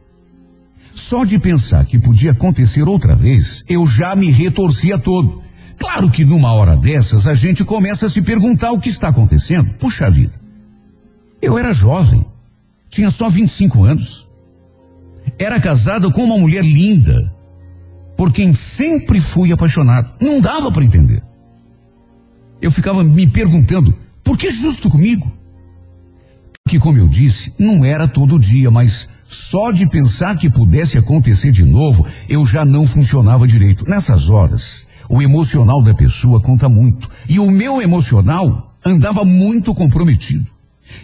Só 0.96 1.26
de 1.26 1.38
pensar 1.38 1.86
que 1.86 2.00
podia 2.00 2.32
acontecer 2.32 2.88
outra 2.88 3.14
vez, 3.16 3.66
eu 3.68 3.86
já 3.86 4.16
me 4.16 4.32
retorcia 4.32 4.98
todo. 4.98 5.43
Claro 5.78 6.10
que 6.10 6.24
numa 6.24 6.54
hora 6.54 6.76
dessas 6.76 7.28
a 7.28 7.34
gente 7.34 7.66
começa 7.66 8.06
a 8.06 8.10
se 8.10 8.22
perguntar 8.22 8.72
o 8.72 8.80
que 8.80 8.88
está 8.88 9.10
acontecendo. 9.10 9.72
Puxa 9.74 10.10
vida. 10.10 10.34
Eu 11.41 11.58
era 11.58 11.74
jovem, 11.74 12.26
tinha 12.89 13.12
só 13.12 13.30
25 13.30 13.84
anos. 13.84 14.26
Era 15.38 15.60
casado 15.60 16.12
com 16.12 16.24
uma 16.24 16.38
mulher 16.38 16.64
linda, 16.64 17.30
por 18.16 18.32
quem 18.32 18.54
sempre 18.54 19.20
fui 19.20 19.52
apaixonado. 19.52 20.14
Não 20.22 20.39
dava 20.39 20.72
para 20.72 20.86
entender. 20.86 21.22
Eu 22.62 22.72
ficava 22.72 23.04
me 23.04 23.28
perguntando, 23.28 23.93
por 24.24 24.38
que 24.38 24.50
justo 24.50 24.89
comigo? 24.89 25.30
Que, 26.68 26.80
como 26.80 26.98
eu 26.98 27.08
disse, 27.08 27.54
não 27.60 27.84
era 27.84 28.08
todo 28.08 28.39
dia, 28.39 28.72
mas 28.72 29.10
só 29.28 29.71
de 29.71 29.88
pensar 29.89 30.38
que 30.38 30.49
pudesse 30.49 30.97
acontecer 30.97 31.51
de 31.51 31.63
novo, 31.63 32.05
eu 32.30 32.45
já 32.45 32.63
não 32.63 32.86
funcionava 32.86 33.47
direito. 33.47 33.88
Nessas 33.89 34.30
horas, 34.30 34.88
o 35.09 35.21
emocional 35.21 35.84
da 35.84 35.93
pessoa 35.93 36.41
conta 36.41 36.69
muito. 36.69 37.09
E 37.28 37.39
o 37.39 37.49
meu 37.49 37.82
emocional 37.82 38.76
andava 38.84 39.26
muito 39.26 39.73
comprometido. 39.73 40.45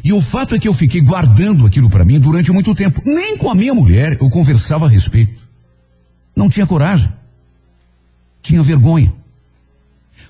E 0.03 0.13
o 0.13 0.21
fato 0.21 0.53
é 0.53 0.59
que 0.59 0.67
eu 0.67 0.73
fiquei 0.73 1.01
guardando 1.01 1.65
aquilo 1.65 1.89
para 1.89 2.05
mim 2.05 2.19
durante 2.19 2.51
muito 2.51 2.75
tempo. 2.75 3.01
Nem 3.03 3.37
com 3.37 3.49
a 3.49 3.55
minha 3.55 3.73
mulher 3.73 4.17
eu 4.21 4.29
conversava 4.29 4.85
a 4.85 4.89
respeito. 4.89 5.41
Não 6.35 6.49
tinha 6.49 6.67
coragem. 6.67 7.11
Tinha 8.41 8.61
vergonha. 8.61 9.11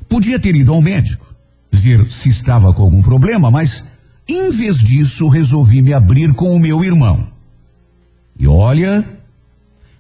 Podia 0.07 0.39
ter 0.39 0.55
ido 0.55 0.73
ao 0.73 0.81
médico, 0.81 1.25
ver 1.71 2.09
se 2.11 2.29
estava 2.29 2.73
com 2.73 2.83
algum 2.83 3.01
problema, 3.01 3.51
mas 3.51 3.85
em 4.27 4.49
vez 4.51 4.79
disso 4.79 5.27
resolvi 5.27 5.81
me 5.81 5.93
abrir 5.93 6.33
com 6.33 6.55
o 6.55 6.59
meu 6.59 6.83
irmão. 6.83 7.27
E 8.41 8.47
olha, 8.47 9.07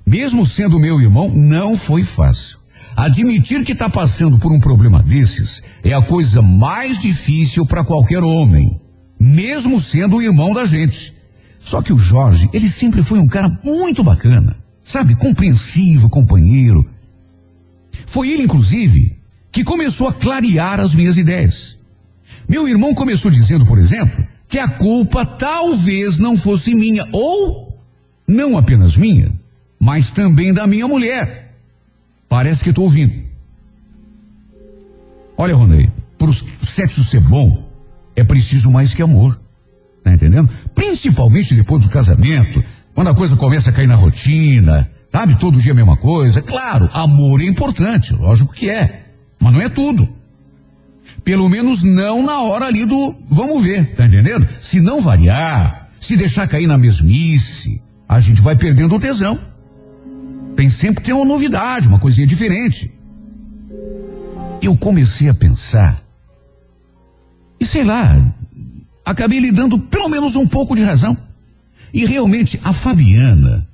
mesmo 0.03 0.47
sendo 0.47 0.79
meu 0.79 0.99
irmão, 0.99 1.29
não 1.29 1.77
foi 1.77 2.01
fácil. 2.01 2.57
Admitir 2.95 3.63
que 3.63 3.71
está 3.71 3.87
passando 3.87 4.39
por 4.39 4.51
um 4.51 4.59
problema 4.59 4.99
desses 5.03 5.61
é 5.83 5.93
a 5.93 6.01
coisa 6.01 6.41
mais 6.41 6.97
difícil 6.97 7.67
para 7.67 7.85
qualquer 7.85 8.23
homem, 8.23 8.81
mesmo 9.19 9.79
sendo 9.79 10.17
o 10.17 10.21
irmão 10.23 10.55
da 10.55 10.65
gente. 10.65 11.13
Só 11.59 11.83
que 11.83 11.93
o 11.93 11.99
Jorge, 11.99 12.49
ele 12.51 12.67
sempre 12.67 13.03
foi 13.03 13.19
um 13.19 13.27
cara 13.27 13.59
muito 13.63 14.03
bacana, 14.03 14.57
sabe, 14.83 15.13
compreensivo, 15.13 16.09
companheiro. 16.09 16.89
Foi 18.07 18.31
ele, 18.31 18.41
inclusive, 18.41 19.19
que 19.51 19.63
começou 19.63 20.07
a 20.07 20.13
clarear 20.13 20.79
as 20.79 20.95
minhas 20.95 21.15
ideias. 21.15 21.77
Meu 22.49 22.67
irmão 22.67 22.95
começou 22.95 23.29
dizendo, 23.29 23.67
por 23.67 23.77
exemplo, 23.77 24.25
que 24.47 24.57
a 24.57 24.67
culpa 24.67 25.23
talvez 25.27 26.17
não 26.17 26.35
fosse 26.35 26.73
minha, 26.73 27.07
ou 27.11 27.70
não 28.27 28.57
apenas 28.57 28.97
minha, 28.97 29.31
mas 29.79 30.11
também 30.11 30.53
da 30.53 30.67
minha 30.67 30.87
mulher. 30.87 31.55
Parece 32.29 32.63
que 32.63 32.69
estou 32.69 32.85
ouvindo. 32.85 33.13
Olha, 35.37 35.55
Ronei, 35.55 35.89
para 36.17 36.29
o 36.29 36.33
sexo 36.33 37.03
ser 37.03 37.19
bom, 37.19 37.67
é 38.15 38.23
preciso 38.23 38.69
mais 38.69 38.93
que 38.93 39.01
amor. 39.01 39.39
Tá 40.03 40.13
entendendo? 40.13 40.49
Principalmente 40.73 41.55
depois 41.55 41.83
do 41.83 41.89
casamento, 41.89 42.63
quando 42.93 43.09
a 43.09 43.15
coisa 43.15 43.35
começa 43.35 43.69
a 43.69 43.73
cair 43.73 43.87
na 43.87 43.95
rotina, 43.95 44.89
sabe? 45.11 45.35
Todo 45.35 45.59
dia 45.59 45.71
a 45.71 45.75
mesma 45.75 45.97
coisa. 45.97 46.41
Claro, 46.41 46.89
amor 46.93 47.41
é 47.41 47.45
importante, 47.45 48.13
lógico 48.13 48.53
que 48.53 48.69
é. 48.69 49.05
Mas 49.39 49.53
não 49.53 49.61
é 49.61 49.69
tudo. 49.69 50.07
Pelo 51.23 51.49
menos 51.49 51.83
não 51.83 52.23
na 52.23 52.41
hora 52.41 52.65
ali 52.65 52.85
do 52.85 53.15
vamos 53.29 53.63
ver, 53.63 53.95
tá 53.95 54.05
entendendo? 54.05 54.47
Se 54.61 54.79
não 54.79 55.01
variar, 55.01 55.89
se 55.99 56.15
deixar 56.15 56.47
cair 56.47 56.67
na 56.67 56.77
mesmice, 56.77 57.81
a 58.11 58.19
gente 58.19 58.41
vai 58.41 58.57
perdendo 58.57 58.93
o 58.93 58.99
tesão. 58.99 59.39
Tem 60.53 60.69
sempre 60.69 61.01
ter 61.01 61.13
uma 61.13 61.23
novidade, 61.23 61.87
uma 61.87 61.97
coisinha 61.97 62.27
diferente. 62.27 62.93
Eu 64.61 64.75
comecei 64.75 65.29
a 65.29 65.33
pensar, 65.33 66.03
e 67.57 67.65
sei 67.65 67.85
lá, 67.85 68.21
acabei 69.05 69.39
lhe 69.39 69.49
dando 69.49 69.79
pelo 69.79 70.09
menos 70.09 70.35
um 70.35 70.45
pouco 70.45 70.75
de 70.75 70.83
razão. 70.83 71.17
E 71.93 72.05
realmente, 72.05 72.59
a 72.65 72.73
Fabiana, 72.73 73.65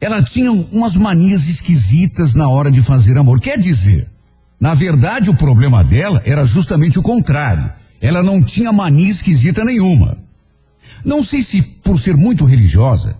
ela 0.00 0.24
tinha 0.24 0.50
umas 0.50 0.96
manias 0.96 1.48
esquisitas 1.48 2.34
na 2.34 2.48
hora 2.48 2.72
de 2.72 2.80
fazer 2.80 3.16
amor. 3.16 3.40
Quer 3.40 3.58
dizer, 3.58 4.10
na 4.58 4.74
verdade, 4.74 5.30
o 5.30 5.34
problema 5.34 5.84
dela 5.84 6.20
era 6.24 6.44
justamente 6.44 6.98
o 6.98 7.02
contrário. 7.02 7.70
Ela 8.00 8.24
não 8.24 8.42
tinha 8.42 8.72
mania 8.72 9.08
esquisita 9.08 9.64
nenhuma. 9.64 10.18
Não 11.04 11.22
sei 11.22 11.44
se 11.44 11.62
por 11.62 11.96
ser 12.00 12.16
muito 12.16 12.44
religiosa, 12.44 13.16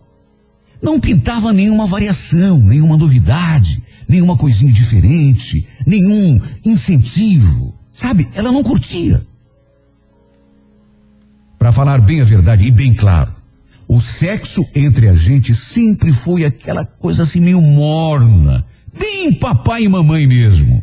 não 0.80 1.00
pintava 1.00 1.52
nenhuma 1.52 1.86
variação, 1.86 2.58
nenhuma 2.58 2.96
novidade, 2.96 3.82
nenhuma 4.08 4.36
coisinha 4.36 4.72
diferente, 4.72 5.66
nenhum 5.86 6.40
incentivo. 6.64 7.74
Sabe, 7.92 8.28
ela 8.34 8.52
não 8.52 8.62
curtia. 8.62 9.26
Para 11.58 11.72
falar 11.72 12.00
bem 12.00 12.20
a 12.20 12.24
verdade 12.24 12.64
e 12.64 12.70
bem 12.70 12.94
claro, 12.94 13.34
o 13.88 14.00
sexo 14.00 14.64
entre 14.74 15.08
a 15.08 15.14
gente 15.14 15.54
sempre 15.54 16.12
foi 16.12 16.44
aquela 16.44 16.84
coisa 16.84 17.24
assim 17.24 17.40
meio 17.40 17.60
morna, 17.60 18.64
bem 18.96 19.32
papai 19.32 19.84
e 19.84 19.88
mamãe 19.88 20.26
mesmo. 20.26 20.82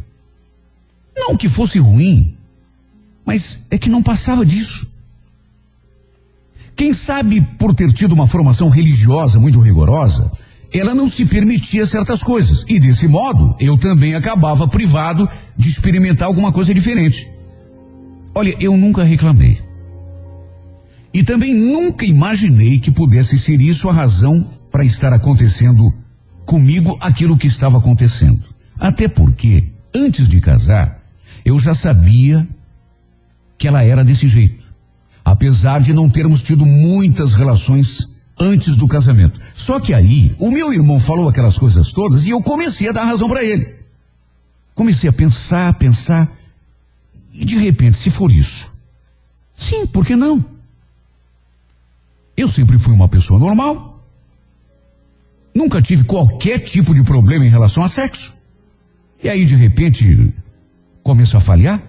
Não 1.15 1.37
que 1.37 1.47
fosse 1.47 1.79
ruim, 1.79 2.35
mas 3.25 3.59
é 3.71 3.77
que 3.77 3.89
não 3.89 4.03
passava 4.03 4.45
disso. 4.45 4.91
Quem 6.75 6.93
sabe 6.93 7.41
por 7.57 7.73
ter 7.73 7.91
tido 7.93 8.11
uma 8.11 8.27
formação 8.27 8.69
religiosa 8.69 9.39
muito 9.39 9.59
rigorosa, 9.59 10.31
ela 10.73 10.93
não 10.93 11.09
se 11.09 11.25
permitia 11.25 11.85
certas 11.85 12.21
coisas. 12.21 12.65
E 12.67 12.79
desse 12.79 13.07
modo, 13.07 13.55
eu 13.59 13.77
também 13.77 14.13
acabava 14.13 14.67
privado 14.67 15.27
de 15.55 15.69
experimentar 15.69 16.27
alguma 16.27 16.51
coisa 16.51 16.73
diferente. 16.73 17.27
Olha, 18.33 18.53
eu 18.59 18.75
nunca 18.75 19.03
reclamei. 19.03 19.57
E 21.13 21.23
também 21.23 21.53
nunca 21.53 22.05
imaginei 22.05 22.77
que 22.79 22.91
pudesse 22.91 23.37
ser 23.37 23.61
isso 23.61 23.87
a 23.89 23.93
razão 23.93 24.45
para 24.69 24.83
estar 24.83 25.13
acontecendo 25.13 25.93
comigo 26.45 26.97
aquilo 26.99 27.37
que 27.37 27.47
estava 27.47 27.77
acontecendo. 27.77 28.43
Até 28.77 29.07
porque, 29.07 29.69
antes 29.93 30.27
de 30.27 30.41
casar, 30.41 31.01
eu 31.45 31.57
já 31.57 31.73
sabia 31.73 32.45
que 33.57 33.65
ela 33.65 33.81
era 33.81 34.03
desse 34.03 34.27
jeito. 34.27 34.64
Apesar 35.35 35.81
de 35.81 35.91
não 35.91 36.09
termos 36.09 36.41
tido 36.41 36.65
muitas 36.65 37.33
relações 37.33 38.07
antes 38.39 38.77
do 38.77 38.87
casamento. 38.87 39.37
Só 39.53 39.81
que 39.81 39.93
aí, 39.93 40.33
o 40.39 40.49
meu 40.49 40.71
irmão 40.71 40.97
falou 40.97 41.27
aquelas 41.27 41.57
coisas 41.57 41.91
todas 41.91 42.25
e 42.25 42.29
eu 42.29 42.41
comecei 42.41 42.87
a 42.87 42.93
dar 42.93 43.03
razão 43.03 43.27
para 43.27 43.43
ele. 43.43 43.75
Comecei 44.73 45.09
a 45.09 45.13
pensar, 45.13 45.73
pensar. 45.73 46.31
E 47.33 47.43
de 47.43 47.57
repente, 47.57 47.97
se 47.97 48.09
for 48.09 48.31
isso, 48.31 48.71
sim, 49.57 49.85
por 49.85 50.05
que 50.05 50.15
não? 50.15 50.43
Eu 52.37 52.47
sempre 52.47 52.79
fui 52.79 52.93
uma 52.93 53.09
pessoa 53.09 53.37
normal. 53.37 54.01
Nunca 55.53 55.81
tive 55.81 56.05
qualquer 56.05 56.59
tipo 56.59 56.95
de 56.95 57.03
problema 57.03 57.45
em 57.45 57.49
relação 57.49 57.83
a 57.83 57.89
sexo. 57.89 58.33
E 59.21 59.27
aí, 59.27 59.43
de 59.43 59.55
repente, 59.57 60.33
começo 61.03 61.35
a 61.35 61.41
falhar? 61.41 61.83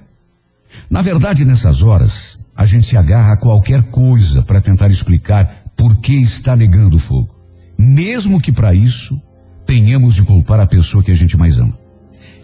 Na 0.90 1.00
verdade, 1.00 1.44
nessas 1.44 1.80
horas, 1.80 2.40
a 2.56 2.64
gente 2.64 2.86
se 2.86 2.96
agarra 2.96 3.34
a 3.34 3.36
qualquer 3.36 3.82
coisa 3.84 4.42
para 4.42 4.60
tentar 4.60 4.88
explicar 4.88 5.64
por 5.76 5.96
que 5.96 6.14
está 6.14 6.56
negando 6.56 6.96
o 6.96 6.98
fogo. 6.98 7.34
Mesmo 7.78 8.40
que 8.40 8.50
para 8.50 8.74
isso 8.74 9.20
tenhamos 9.66 10.14
de 10.14 10.22
culpar 10.22 10.58
a 10.58 10.66
pessoa 10.66 11.04
que 11.04 11.10
a 11.10 11.14
gente 11.14 11.36
mais 11.36 11.58
ama. 11.58 11.78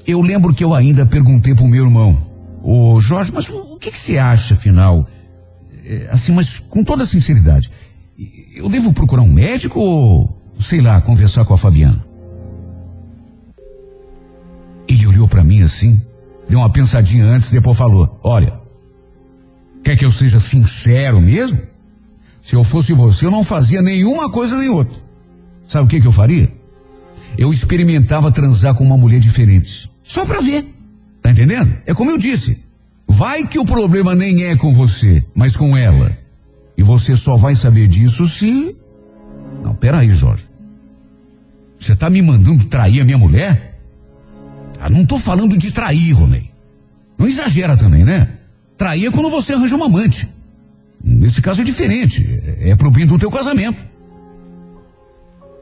Eu 0.06 0.20
lembro 0.20 0.52
que 0.52 0.62
eu 0.62 0.74
ainda 0.74 1.06
perguntei 1.06 1.54
pro 1.54 1.66
meu 1.66 1.84
irmão, 1.84 2.20
ô 2.62 3.00
Jorge, 3.00 3.32
mas 3.32 3.48
o, 3.48 3.74
o 3.74 3.78
que, 3.78 3.90
que 3.90 3.98
você 3.98 4.18
acha, 4.18 4.54
afinal? 4.54 5.06
É, 5.84 6.08
assim, 6.10 6.32
mas 6.32 6.58
com 6.58 6.84
toda 6.84 7.06
sinceridade, 7.06 7.70
eu 8.54 8.68
devo 8.68 8.92
procurar 8.92 9.22
um 9.22 9.32
médico 9.32 9.80
ou, 9.80 10.52
sei 10.60 10.80
lá, 10.80 11.00
conversar 11.00 11.44
com 11.46 11.54
a 11.54 11.58
Fabiana? 11.58 12.04
Ele 14.86 15.06
olhou 15.06 15.26
para 15.26 15.42
mim 15.42 15.62
assim, 15.62 16.00
deu 16.48 16.58
uma 16.58 16.68
pensadinha 16.68 17.24
antes, 17.24 17.50
depois 17.50 17.78
falou: 17.78 18.20
Olha, 18.22 18.61
quer 19.82 19.96
que 19.96 20.04
eu 20.04 20.12
seja 20.12 20.40
sincero 20.40 21.20
mesmo? 21.20 21.60
Se 22.40 22.56
eu 22.56 22.64
fosse 22.64 22.92
você, 22.92 23.26
eu 23.26 23.30
não 23.30 23.44
fazia 23.44 23.80
nenhuma 23.80 24.30
coisa 24.30 24.56
nem 24.56 24.68
outra. 24.68 24.96
Sabe 25.66 25.84
o 25.84 25.88
que, 25.88 26.00
que 26.00 26.06
eu 26.06 26.12
faria? 26.12 26.52
Eu 27.38 27.52
experimentava 27.52 28.30
transar 28.30 28.74
com 28.74 28.84
uma 28.84 28.96
mulher 28.96 29.20
diferente. 29.20 29.90
Só 30.02 30.24
pra 30.24 30.40
ver. 30.40 30.66
Tá 31.22 31.30
entendendo? 31.30 31.72
É 31.86 31.94
como 31.94 32.10
eu 32.10 32.18
disse. 32.18 32.60
Vai 33.06 33.46
que 33.46 33.58
o 33.58 33.64
problema 33.64 34.14
nem 34.14 34.44
é 34.44 34.56
com 34.56 34.72
você, 34.72 35.24
mas 35.34 35.56
com 35.56 35.76
ela. 35.76 36.16
E 36.76 36.82
você 36.82 37.16
só 37.16 37.36
vai 37.36 37.54
saber 37.54 37.86
disso 37.86 38.28
se. 38.28 38.76
Não, 39.62 39.74
peraí, 39.74 40.10
Jorge. 40.10 40.46
Você 41.78 41.94
tá 41.94 42.10
me 42.10 42.20
mandando 42.22 42.64
trair 42.64 43.00
a 43.00 43.04
minha 43.04 43.18
mulher? 43.18 43.78
Ah, 44.80 44.90
não 44.90 45.06
tô 45.06 45.18
falando 45.18 45.56
de 45.56 45.70
trair, 45.70 46.12
Ronei. 46.12 46.50
Não 47.16 47.28
exagera 47.28 47.76
também, 47.76 48.04
né? 48.04 48.28
Trair 48.76 49.06
é 49.06 49.10
quando 49.10 49.30
você 49.30 49.52
arranja 49.52 49.76
uma 49.76 49.86
amante. 49.86 50.28
Nesse 51.02 51.42
caso 51.42 51.60
é 51.60 51.64
diferente. 51.64 52.42
É 52.60 52.74
pro 52.76 52.90
bem 52.90 53.06
do 53.06 53.18
teu 53.18 53.30
casamento. 53.30 53.84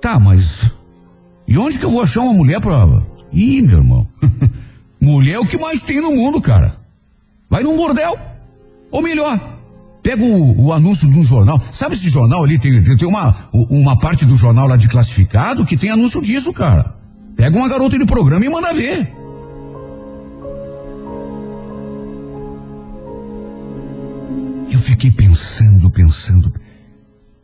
Tá, 0.01 0.19
mas. 0.19 0.71
E 1.47 1.59
onde 1.59 1.79
que 1.79 1.85
eu 1.85 1.91
vou 1.91 2.03
achar 2.03 2.21
uma 2.21 2.35
mulher 2.35 2.61
pra. 2.61 2.87
Ih, 3.33 3.63
meu 3.63 3.79
irmão. 3.79 4.09
mulher 5.01 5.35
é 5.35 5.39
o 5.39 5.47
que 5.47 5.59
mais 5.59 5.83
tem 5.83 6.01
no 6.01 6.13
mundo, 6.13 6.41
cara. 6.41 6.77
Vai 7.49 7.63
num 7.63 7.77
bordel. 7.77 8.19
Ou 8.91 9.03
melhor, 9.03 9.39
pega 10.03 10.23
o, 10.23 10.67
o 10.67 10.73
anúncio 10.73 11.09
de 11.11 11.19
um 11.19 11.25
jornal. 11.25 11.61
Sabe 11.73 11.95
esse 11.95 12.09
jornal 12.09 12.45
ali? 12.45 12.59
Tem, 12.59 12.83
tem 12.83 13.09
uma, 13.09 13.37
uma 13.53 13.99
parte 13.99 14.25
do 14.25 14.37
jornal 14.37 14.67
lá 14.67 14.77
de 14.77 14.89
classificado 14.89 15.65
que 15.65 15.77
tem 15.77 15.91
anúncio 15.91 16.21
disso, 16.23 16.53
cara. 16.53 16.95
Pega 17.37 17.57
uma 17.57 17.69
garota 17.69 17.99
de 17.99 18.05
programa 18.05 18.45
e 18.45 18.49
manda 18.49 18.73
ver. 18.73 19.20
Fiquei 25.01 25.11
pensando, 25.11 25.91
pensando. 25.91 26.53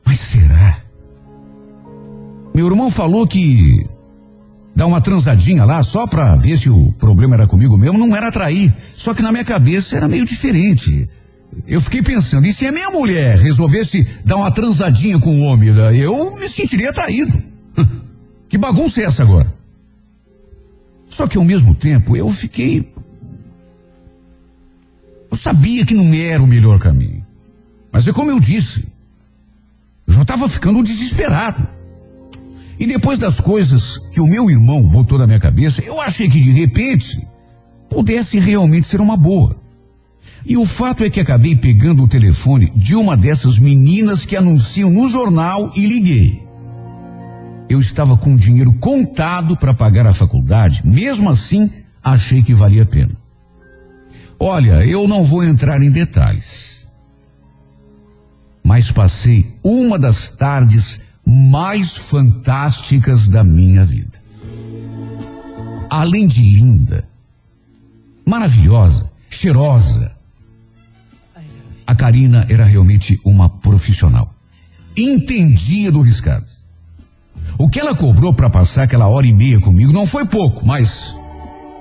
Mas 0.04 0.20
será? 0.20 0.78
Meu 2.54 2.66
irmão 2.66 2.90
falou 2.90 3.26
que 3.26 3.86
dar 4.74 4.84
uma 4.84 5.00
transadinha 5.00 5.64
lá 5.64 5.82
só 5.82 6.06
pra 6.06 6.36
ver 6.36 6.58
se 6.58 6.68
o 6.68 6.92
problema 6.92 7.34
era 7.34 7.46
comigo 7.46 7.78
mesmo 7.78 7.96
não 7.96 8.14
era 8.14 8.30
trair. 8.30 8.74
Só 8.94 9.14
que 9.14 9.22
na 9.22 9.32
minha 9.32 9.44
cabeça 9.44 9.96
era 9.96 10.06
meio 10.06 10.26
diferente. 10.26 11.08
Eu 11.66 11.80
fiquei 11.80 12.02
pensando, 12.02 12.46
e 12.46 12.52
se 12.52 12.66
a 12.66 12.72
minha 12.72 12.90
mulher 12.90 13.38
resolvesse 13.38 14.06
dar 14.22 14.36
uma 14.36 14.50
transadinha 14.50 15.18
com 15.18 15.40
o 15.40 15.42
homem, 15.44 15.72
né, 15.72 15.96
eu 15.96 16.36
me 16.36 16.48
sentiria 16.48 16.92
traído. 16.92 17.42
Que 18.48 18.56
bagunça 18.56 19.00
é 19.00 19.04
essa 19.04 19.24
agora? 19.24 19.52
Só 21.06 21.26
que 21.26 21.36
ao 21.36 21.44
mesmo 21.44 21.74
tempo 21.74 22.16
eu 22.16 22.30
fiquei. 22.30 22.94
Eu 25.28 25.36
sabia 25.36 25.84
que 25.84 25.92
não 25.92 26.14
era 26.14 26.40
o 26.40 26.46
melhor 26.46 26.78
caminho. 26.78 27.25
Mas 27.96 28.06
é 28.06 28.12
como 28.12 28.30
eu 28.30 28.38
disse, 28.38 28.86
eu 30.06 30.12
já 30.12 30.20
estava 30.20 30.46
ficando 30.50 30.82
desesperado. 30.82 31.66
E 32.78 32.84
depois 32.86 33.18
das 33.18 33.40
coisas 33.40 33.96
que 34.12 34.20
o 34.20 34.26
meu 34.26 34.50
irmão 34.50 34.82
botou 34.82 35.18
na 35.18 35.26
minha 35.26 35.40
cabeça, 35.40 35.82
eu 35.82 35.98
achei 35.98 36.28
que 36.28 36.38
de 36.38 36.52
repente 36.52 37.26
pudesse 37.88 38.38
realmente 38.38 38.86
ser 38.86 39.00
uma 39.00 39.16
boa. 39.16 39.56
E 40.44 40.58
o 40.58 40.66
fato 40.66 41.04
é 41.04 41.08
que 41.08 41.18
acabei 41.18 41.56
pegando 41.56 42.02
o 42.02 42.06
telefone 42.06 42.70
de 42.76 42.94
uma 42.94 43.16
dessas 43.16 43.58
meninas 43.58 44.26
que 44.26 44.36
anunciam 44.36 44.90
no 44.90 45.08
jornal 45.08 45.72
e 45.74 45.86
liguei. 45.86 46.46
Eu 47.66 47.80
estava 47.80 48.14
com 48.14 48.36
dinheiro 48.36 48.74
contado 48.74 49.56
para 49.56 49.72
pagar 49.72 50.06
a 50.06 50.12
faculdade, 50.12 50.86
mesmo 50.86 51.30
assim 51.30 51.70
achei 52.04 52.42
que 52.42 52.52
valia 52.52 52.82
a 52.82 52.86
pena. 52.86 53.16
Olha, 54.38 54.84
eu 54.84 55.08
não 55.08 55.24
vou 55.24 55.42
entrar 55.42 55.80
em 55.80 55.90
detalhes, 55.90 56.75
mas 58.66 58.90
passei 58.90 59.56
uma 59.62 59.96
das 59.96 60.28
tardes 60.28 61.00
mais 61.24 61.96
fantásticas 61.96 63.28
da 63.28 63.44
minha 63.44 63.84
vida. 63.84 64.20
Além 65.88 66.26
de 66.26 66.40
linda, 66.40 67.08
maravilhosa, 68.26 69.08
cheirosa, 69.30 70.10
a 71.86 71.94
Karina 71.94 72.44
era 72.48 72.64
realmente 72.64 73.20
uma 73.24 73.48
profissional. 73.48 74.34
Entendia 74.96 75.92
do 75.92 76.00
riscado. 76.00 76.46
O 77.56 77.68
que 77.68 77.78
ela 77.78 77.94
cobrou 77.94 78.34
para 78.34 78.50
passar 78.50 78.82
aquela 78.82 79.06
hora 79.06 79.28
e 79.28 79.32
meia 79.32 79.60
comigo 79.60 79.92
não 79.92 80.06
foi 80.06 80.26
pouco, 80.26 80.66
mas 80.66 81.16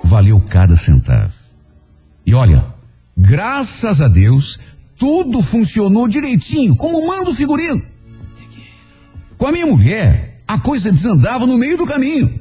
valeu 0.03 0.39
cada 0.39 0.75
centavo. 0.75 1.33
E 2.23 2.35
olha, 2.35 2.63
graças 3.17 4.01
a 4.01 4.07
Deus, 4.07 4.74
tudo 4.97 5.41
funcionou 5.41 6.07
direitinho, 6.07 6.75
como 6.75 7.05
manda 7.05 7.29
o 7.29 7.35
figurino. 7.35 7.81
Com 9.37 9.47
a 9.47 9.51
minha 9.51 9.65
mulher, 9.65 10.41
a 10.47 10.57
coisa 10.57 10.91
desandava 10.91 11.45
no 11.45 11.57
meio 11.57 11.77
do 11.77 11.85
caminho. 11.85 12.39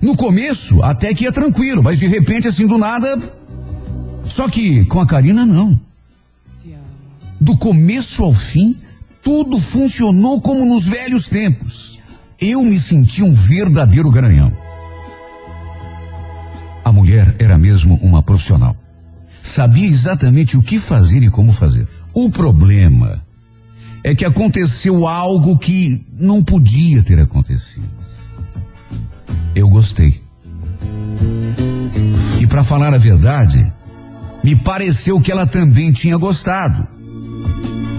No 0.00 0.16
começo, 0.16 0.82
até 0.82 1.12
que 1.12 1.24
ia 1.24 1.32
tranquilo, 1.32 1.82
mas 1.82 1.98
de 1.98 2.06
repente, 2.06 2.46
assim, 2.46 2.66
do 2.66 2.78
nada. 2.78 3.20
Só 4.24 4.48
que 4.48 4.84
com 4.84 5.00
a 5.00 5.06
Karina, 5.06 5.44
não. 5.44 5.78
Do 7.40 7.56
começo 7.56 8.22
ao 8.22 8.32
fim, 8.32 8.76
tudo 9.22 9.58
funcionou 9.58 10.40
como 10.40 10.64
nos 10.64 10.86
velhos 10.86 11.26
tempos. 11.26 11.98
Eu 12.40 12.62
me 12.62 12.78
senti 12.78 13.22
um 13.22 13.32
verdadeiro 13.32 14.10
garanhão. 14.10 14.52
A 16.84 16.92
mulher 16.92 17.34
era 17.38 17.58
mesmo 17.58 17.96
uma 17.96 18.22
profissional. 18.22 18.76
Sabia 19.48 19.88
exatamente 19.88 20.56
o 20.56 20.62
que 20.62 20.78
fazer 20.78 21.22
e 21.22 21.30
como 21.30 21.52
fazer. 21.52 21.88
O 22.14 22.30
problema 22.30 23.22
é 24.04 24.14
que 24.14 24.24
aconteceu 24.24 25.06
algo 25.06 25.58
que 25.58 26.06
não 26.18 26.42
podia 26.42 27.02
ter 27.02 27.18
acontecido. 27.18 27.86
Eu 29.54 29.68
gostei. 29.68 30.20
E 32.40 32.46
para 32.46 32.62
falar 32.62 32.94
a 32.94 32.98
verdade, 32.98 33.72
Me 34.42 34.54
pareceu 34.54 35.20
que 35.20 35.32
ela 35.32 35.46
também 35.46 35.92
tinha 35.92 36.16
gostado. 36.16 36.86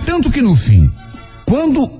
Tanto 0.05 0.31
que 0.31 0.41
no 0.41 0.55
fim, 0.55 0.91
quando 1.45 1.91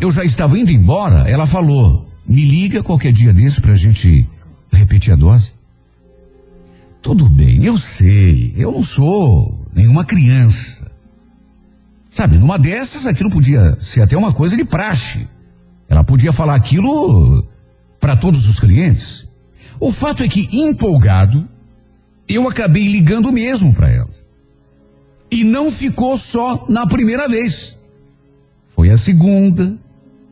eu 0.00 0.10
já 0.10 0.24
estava 0.24 0.58
indo 0.58 0.72
embora, 0.72 1.28
ela 1.28 1.46
falou: 1.46 2.08
me 2.26 2.44
liga 2.44 2.82
qualquer 2.82 3.12
dia 3.12 3.32
desse 3.32 3.60
pra 3.60 3.74
gente 3.74 4.28
repetir 4.72 5.12
a 5.12 5.16
dose. 5.16 5.55
Tudo 7.02 7.28
bem, 7.28 7.64
eu 7.64 7.78
sei, 7.78 8.52
eu 8.56 8.72
não 8.72 8.82
sou 8.82 9.66
nenhuma 9.72 10.04
criança. 10.04 10.90
Sabe, 12.10 12.38
numa 12.38 12.58
dessas 12.58 13.06
aquilo 13.06 13.30
podia 13.30 13.76
ser 13.80 14.02
até 14.02 14.16
uma 14.16 14.32
coisa 14.32 14.56
de 14.56 14.64
praxe. 14.64 15.28
Ela 15.88 16.02
podia 16.02 16.32
falar 16.32 16.54
aquilo 16.54 17.46
para 18.00 18.16
todos 18.16 18.48
os 18.48 18.58
clientes. 18.58 19.28
O 19.78 19.92
fato 19.92 20.22
é 20.22 20.28
que, 20.28 20.48
empolgado, 20.50 21.46
eu 22.28 22.48
acabei 22.48 22.88
ligando 22.88 23.30
mesmo 23.30 23.72
para 23.72 23.90
ela. 23.90 24.10
E 25.30 25.44
não 25.44 25.70
ficou 25.70 26.16
só 26.16 26.66
na 26.68 26.86
primeira 26.86 27.28
vez. 27.28 27.78
Foi 28.68 28.90
a 28.90 28.96
segunda, 28.96 29.76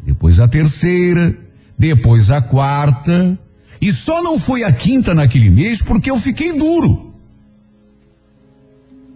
depois 0.03 0.41
a 0.41 0.49
terceira, 0.49 1.37
depois 1.79 2.31
a 2.31 2.41
quarta, 2.41 3.39
e 3.85 3.93
só 3.93 4.22
não 4.22 4.39
foi 4.39 4.64
a 4.64 4.72
quinta 4.72 5.12
naquele 5.12 5.51
mês 5.51 5.82
porque 5.82 6.11
eu 6.11 6.18
fiquei 6.18 6.55
duro. 6.55 7.12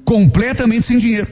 Completamente 0.04 0.86
sem 0.86 0.98
dinheiro. 0.98 1.26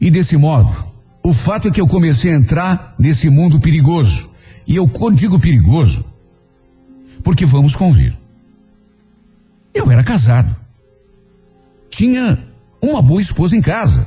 E 0.00 0.10
desse 0.10 0.34
modo, 0.38 0.74
o 1.22 1.30
fato 1.30 1.68
é 1.68 1.70
que 1.70 1.78
eu 1.78 1.86
comecei 1.86 2.32
a 2.32 2.36
entrar 2.36 2.94
nesse 2.98 3.28
mundo 3.28 3.60
perigoso. 3.60 4.30
E 4.66 4.76
eu 4.76 4.90
digo 5.12 5.38
perigoso 5.38 6.06
porque 7.22 7.44
vamos 7.44 7.76
convir. 7.76 8.16
Eu 9.74 9.90
era 9.90 10.02
casado. 10.02 10.56
Tinha 11.90 12.38
uma 12.80 13.02
boa 13.02 13.20
esposa 13.20 13.54
em 13.54 13.60
casa. 13.60 14.06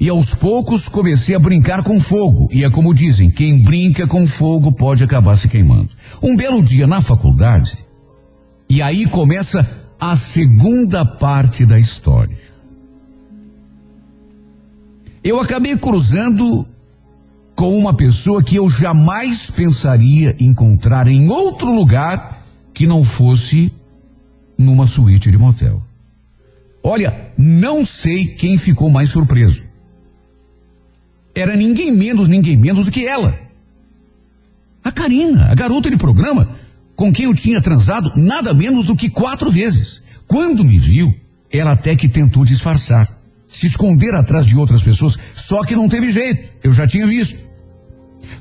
E 0.00 0.08
aos 0.08 0.34
poucos 0.34 0.88
comecei 0.88 1.34
a 1.34 1.38
brincar 1.38 1.82
com 1.82 2.00
fogo. 2.00 2.48
E 2.52 2.64
é 2.64 2.70
como 2.70 2.94
dizem: 2.94 3.30
quem 3.30 3.62
brinca 3.62 4.06
com 4.06 4.26
fogo 4.26 4.72
pode 4.72 5.04
acabar 5.04 5.36
se 5.36 5.48
queimando. 5.48 5.90
Um 6.22 6.36
belo 6.36 6.62
dia 6.62 6.86
na 6.86 7.00
faculdade, 7.00 7.78
e 8.68 8.82
aí 8.82 9.06
começa 9.06 9.68
a 9.98 10.16
segunda 10.16 11.04
parte 11.04 11.64
da 11.64 11.78
história. 11.78 12.36
Eu 15.22 15.40
acabei 15.40 15.76
cruzando 15.76 16.66
com 17.54 17.78
uma 17.78 17.94
pessoa 17.94 18.42
que 18.42 18.56
eu 18.56 18.68
jamais 18.68 19.48
pensaria 19.48 20.36
encontrar 20.38 21.06
em 21.06 21.28
outro 21.28 21.74
lugar 21.74 22.44
que 22.74 22.86
não 22.86 23.02
fosse 23.04 23.72
numa 24.58 24.86
suíte 24.86 25.30
de 25.30 25.38
motel. 25.38 25.82
Olha, 26.82 27.32
não 27.38 27.86
sei 27.86 28.26
quem 28.26 28.58
ficou 28.58 28.90
mais 28.90 29.10
surpreso. 29.10 29.63
Era 31.34 31.56
ninguém 31.56 31.92
menos, 31.92 32.28
ninguém 32.28 32.56
menos 32.56 32.84
do 32.86 32.90
que 32.90 33.06
ela. 33.06 33.38
A 34.82 34.92
Karina, 34.92 35.50
a 35.50 35.54
garota 35.54 35.90
de 35.90 35.96
programa, 35.96 36.50
com 36.94 37.12
quem 37.12 37.24
eu 37.24 37.34
tinha 37.34 37.60
transado 37.60 38.12
nada 38.16 38.54
menos 38.54 38.84
do 38.84 38.94
que 38.94 39.10
quatro 39.10 39.50
vezes. 39.50 40.00
Quando 40.26 40.64
me 40.64 40.78
viu, 40.78 41.14
ela 41.50 41.72
até 41.72 41.96
que 41.96 42.08
tentou 42.08 42.44
disfarçar, 42.44 43.08
se 43.48 43.66
esconder 43.66 44.14
atrás 44.14 44.46
de 44.46 44.56
outras 44.56 44.82
pessoas, 44.82 45.16
só 45.34 45.64
que 45.64 45.74
não 45.74 45.88
teve 45.88 46.10
jeito, 46.10 46.50
eu 46.62 46.72
já 46.72 46.86
tinha 46.86 47.06
visto. 47.06 47.38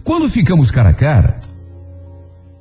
Quando 0.03 0.29
ficamos 0.29 0.69
cara 0.69 0.89
a 0.89 0.93
cara, 0.93 1.39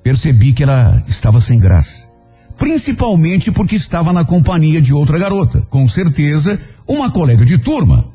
percebi 0.03 0.53
que 0.53 0.63
ela 0.63 1.03
estava 1.07 1.41
sem 1.41 1.59
graça. 1.59 2.11
Principalmente 2.57 3.51
porque 3.51 3.75
estava 3.75 4.13
na 4.13 4.25
companhia 4.25 4.81
de 4.81 4.93
outra 4.93 5.19
garota, 5.19 5.67
com 5.69 5.89
certeza 5.89 6.61
uma 6.87 7.11
colega 7.11 7.45
de 7.45 7.59
turma, 7.59 8.12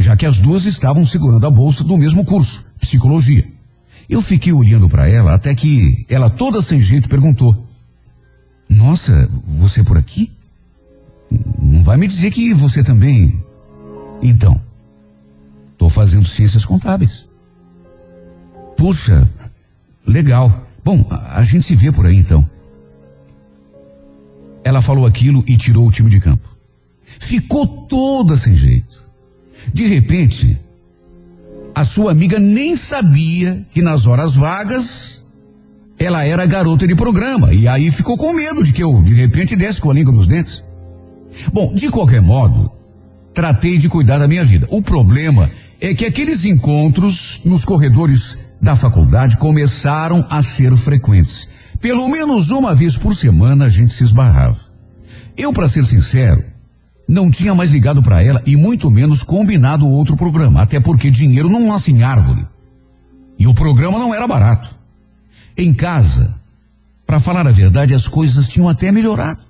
já 0.00 0.16
que 0.16 0.24
as 0.24 0.38
duas 0.38 0.64
estavam 0.64 1.04
segurando 1.04 1.46
a 1.46 1.50
bolsa 1.50 1.84
do 1.84 1.96
mesmo 1.96 2.24
curso, 2.24 2.64
psicologia. 2.80 3.46
Eu 4.08 4.22
fiquei 4.22 4.52
olhando 4.52 4.88
para 4.88 5.08
ela 5.08 5.34
até 5.34 5.54
que 5.54 6.04
ela, 6.08 6.30
toda 6.30 6.62
sem 6.62 6.80
jeito, 6.80 7.08
perguntou: 7.08 7.68
Nossa, 8.68 9.28
você 9.46 9.84
por 9.84 9.98
aqui? 9.98 10.32
Não 11.60 11.84
vai 11.84 11.96
me 11.96 12.08
dizer 12.08 12.30
que 12.30 12.52
você 12.52 12.82
também. 12.82 13.44
Então, 14.22 14.60
estou 15.72 15.88
fazendo 15.88 16.26
ciências 16.26 16.64
contábeis. 16.64 17.28
Puxa, 18.76 19.30
legal. 20.06 20.66
Bom, 20.82 21.06
a, 21.10 21.38
a 21.38 21.44
gente 21.44 21.66
se 21.66 21.76
vê 21.76 21.92
por 21.92 22.06
aí 22.06 22.16
então. 22.16 22.48
Ela 24.64 24.82
falou 24.82 25.06
aquilo 25.06 25.44
e 25.46 25.56
tirou 25.56 25.86
o 25.86 25.92
time 25.92 26.10
de 26.10 26.20
campo. 26.20 26.48
Ficou 27.04 27.86
toda 27.86 28.36
sem 28.36 28.56
jeito. 28.56 28.99
De 29.72 29.86
repente, 29.86 30.58
a 31.74 31.84
sua 31.84 32.12
amiga 32.12 32.38
nem 32.38 32.76
sabia 32.76 33.66
que 33.72 33.82
nas 33.82 34.06
horas 34.06 34.34
vagas 34.34 35.24
ela 35.98 36.24
era 36.24 36.46
garota 36.46 36.86
de 36.86 36.94
programa 36.94 37.52
e 37.52 37.68
aí 37.68 37.90
ficou 37.90 38.16
com 38.16 38.32
medo 38.32 38.64
de 38.64 38.72
que 38.72 38.82
eu 38.82 39.02
de 39.02 39.14
repente 39.14 39.54
desse 39.54 39.80
com 39.80 39.90
a 39.90 39.94
língua 39.94 40.12
nos 40.12 40.26
dentes. 40.26 40.64
Bom, 41.52 41.74
de 41.74 41.88
qualquer 41.90 42.20
modo, 42.20 42.70
tratei 43.34 43.78
de 43.78 43.88
cuidar 43.88 44.18
da 44.18 44.26
minha 44.26 44.44
vida. 44.44 44.66
O 44.70 44.82
problema 44.82 45.50
é 45.80 45.94
que 45.94 46.04
aqueles 46.04 46.44
encontros 46.44 47.40
nos 47.44 47.64
corredores 47.64 48.38
da 48.60 48.76
faculdade 48.76 49.36
começaram 49.36 50.26
a 50.28 50.42
ser 50.42 50.76
frequentes. 50.76 51.48
Pelo 51.80 52.08
menos 52.08 52.50
uma 52.50 52.74
vez 52.74 52.96
por 52.98 53.14
semana 53.14 53.66
a 53.66 53.68
gente 53.68 53.92
se 53.92 54.04
esbarrava. 54.04 54.58
Eu, 55.36 55.52
para 55.52 55.68
ser 55.68 55.84
sincero, 55.84 56.44
não 57.10 57.28
tinha 57.28 57.52
mais 57.56 57.70
ligado 57.70 58.00
para 58.00 58.22
ela 58.22 58.40
e 58.46 58.56
muito 58.56 58.88
menos 58.88 59.24
combinado 59.24 59.88
outro 59.88 60.16
programa, 60.16 60.62
até 60.62 60.78
porque 60.78 61.10
dinheiro 61.10 61.50
não 61.50 61.66
nasce 61.66 61.90
em 61.90 62.04
árvore. 62.04 62.46
E 63.36 63.48
o 63.48 63.54
programa 63.54 63.98
não 63.98 64.14
era 64.14 64.28
barato. 64.28 64.72
Em 65.56 65.74
casa, 65.74 66.32
para 67.04 67.18
falar 67.18 67.48
a 67.48 67.50
verdade, 67.50 67.94
as 67.94 68.06
coisas 68.06 68.46
tinham 68.46 68.68
até 68.68 68.92
melhorado. 68.92 69.40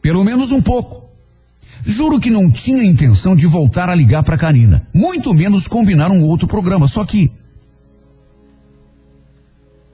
Pelo 0.00 0.22
menos 0.22 0.52
um 0.52 0.62
pouco. 0.62 1.10
Juro 1.84 2.20
que 2.20 2.30
não 2.30 2.48
tinha 2.50 2.84
intenção 2.84 3.34
de 3.34 3.48
voltar 3.48 3.88
a 3.88 3.94
ligar 3.94 4.22
para 4.22 4.38
Karina, 4.38 4.86
muito 4.94 5.34
menos 5.34 5.66
combinar 5.66 6.12
um 6.12 6.22
outro 6.22 6.46
programa, 6.46 6.86
só 6.86 7.04
que 7.04 7.32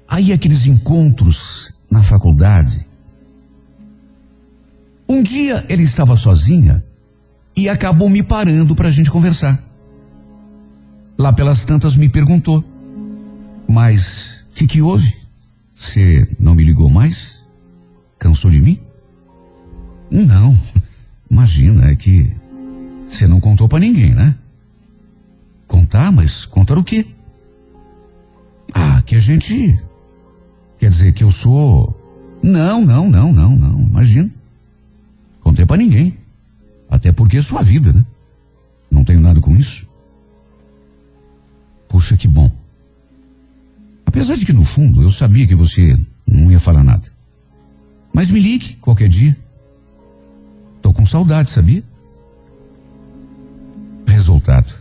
Aí 0.07 0.31
aqueles 0.31 0.67
encontros 0.67 1.73
na 1.91 2.03
faculdade. 2.03 2.87
Um 5.13 5.23
dia 5.23 5.63
ele 5.69 5.83
estava 5.83 6.17
sozinha 6.17 6.83
e 7.55 7.69
acabou 7.69 8.09
me 8.09 8.23
parando 8.23 8.75
para 8.75 8.89
a 8.89 8.91
gente 8.91 9.11
conversar. 9.11 9.63
Lá 11.19 11.31
pelas 11.31 11.65
tantas 11.65 11.95
me 11.95 12.09
perguntou: 12.09 12.65
Mas 13.69 14.43
o 14.51 14.55
que, 14.55 14.67
que 14.67 14.81
houve? 14.81 15.15
Você 15.75 16.27
não 16.41 16.55
me 16.55 16.65
ligou 16.65 16.89
mais? 16.89 17.45
Cansou 18.19 18.51
de 18.51 18.63
mim? 18.63 18.79
Não, 20.11 20.57
imagina, 21.31 21.91
é 21.91 21.95
que 21.95 22.35
você 23.07 23.27
não 23.27 23.39
contou 23.39 23.69
para 23.69 23.81
ninguém, 23.81 24.15
né? 24.15 24.35
Contar, 25.67 26.11
mas 26.11 26.47
contar 26.47 26.79
o 26.79 26.85
quê? 26.85 27.07
Ah, 28.73 29.03
que 29.05 29.15
a 29.15 29.21
gente 29.21 29.79
Quer 30.79 30.89
dizer 30.89 31.13
que 31.13 31.23
eu 31.23 31.31
sou. 31.31 31.95
Não, 32.43 32.81
não, 32.81 33.11
não, 33.11 33.31
não, 33.31 33.55
não. 33.55 33.81
Imagina. 33.83 34.42
Contei 35.43 35.67
para 35.67 35.77
ninguém. 35.77 36.17
Até 36.89 37.13
porque 37.13 37.39
é 37.39 37.43
sua 37.43 37.63
vida, 37.63 37.93
né? 37.93 38.05
Não 38.91 39.05
tenho 39.05 39.21
nada 39.21 39.41
com 39.41 39.57
isso. 39.57 39.89
Puxa, 41.89 42.17
que 42.17 42.29
bom. 42.29 42.51
Apesar 44.07 44.37
de 44.37 44.45
que 44.45 44.53
no 44.53 44.63
fundo 44.63 45.03
eu 45.03 45.09
sabia 45.09 45.47
que 45.47 45.55
você 45.55 45.99
não 46.27 46.51
ia 46.51 46.61
falar 46.61 46.85
nada. 46.85 47.11
Mas 48.13 48.31
me 48.31 48.41
ligue 48.41 48.75
qualquer 48.75 49.09
dia. 49.09 49.37
Tô 50.83 50.93
com 50.93 51.07
saudade, 51.07 51.51
sabia? 51.51 51.83
Resultado. 54.07 54.73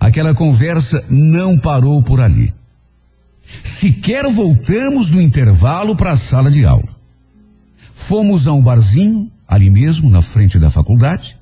Aquela 0.00 0.34
conversa 0.34 1.04
não 1.10 1.58
parou 1.58 2.02
por 2.02 2.20
ali. 2.20 2.54
Sequer 3.62 4.30
voltamos 4.30 5.10
do 5.10 5.20
intervalo 5.20 5.94
para 5.94 6.12
a 6.12 6.16
sala 6.16 6.50
de 6.50 6.64
aula. 6.64 6.93
Fomos 7.94 8.48
a 8.48 8.52
um 8.52 8.60
barzinho, 8.60 9.30
ali 9.46 9.70
mesmo, 9.70 10.10
na 10.10 10.20
frente 10.20 10.58
da 10.58 10.68
faculdade. 10.68 11.38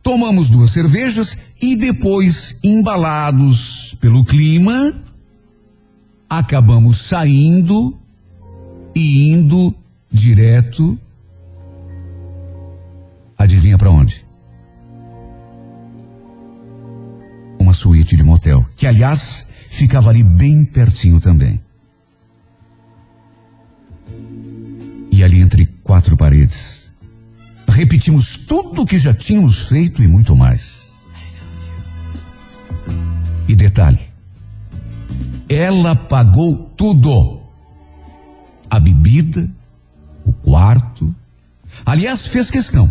Tomamos 0.00 0.48
duas 0.48 0.70
cervejas 0.70 1.36
e 1.60 1.76
depois, 1.76 2.56
embalados 2.62 3.94
pelo 4.00 4.24
clima, 4.24 4.94
acabamos 6.30 6.98
saindo 6.98 7.98
e 8.94 9.32
indo 9.32 9.74
direto. 10.10 10.98
Adivinha 13.36 13.76
para 13.76 13.90
onde? 13.90 14.24
Uma 17.58 17.74
suíte 17.74 18.16
de 18.16 18.22
motel, 18.22 18.64
que 18.76 18.86
aliás 18.86 19.46
ficava 19.68 20.10
ali 20.10 20.22
bem 20.22 20.64
pertinho 20.64 21.20
também. 21.20 21.60
E 25.12 25.22
ali 25.22 25.40
entre 25.40 25.66
quatro 25.84 26.16
paredes, 26.16 26.82
Repetimos 27.72 28.36
tudo 28.36 28.82
o 28.82 28.86
que 28.86 28.98
já 28.98 29.14
tínhamos 29.14 29.68
feito 29.68 30.02
e 30.02 30.08
muito 30.08 30.36
mais. 30.36 30.92
E 33.48 33.54
detalhe: 33.54 34.00
ela 35.48 35.96
pagou 35.96 36.70
tudo. 36.76 37.40
A 38.68 38.78
bebida, 38.78 39.50
o 40.24 40.32
quarto. 40.32 41.14
Aliás, 41.84 42.26
fez 42.26 42.50
questão. 42.50 42.90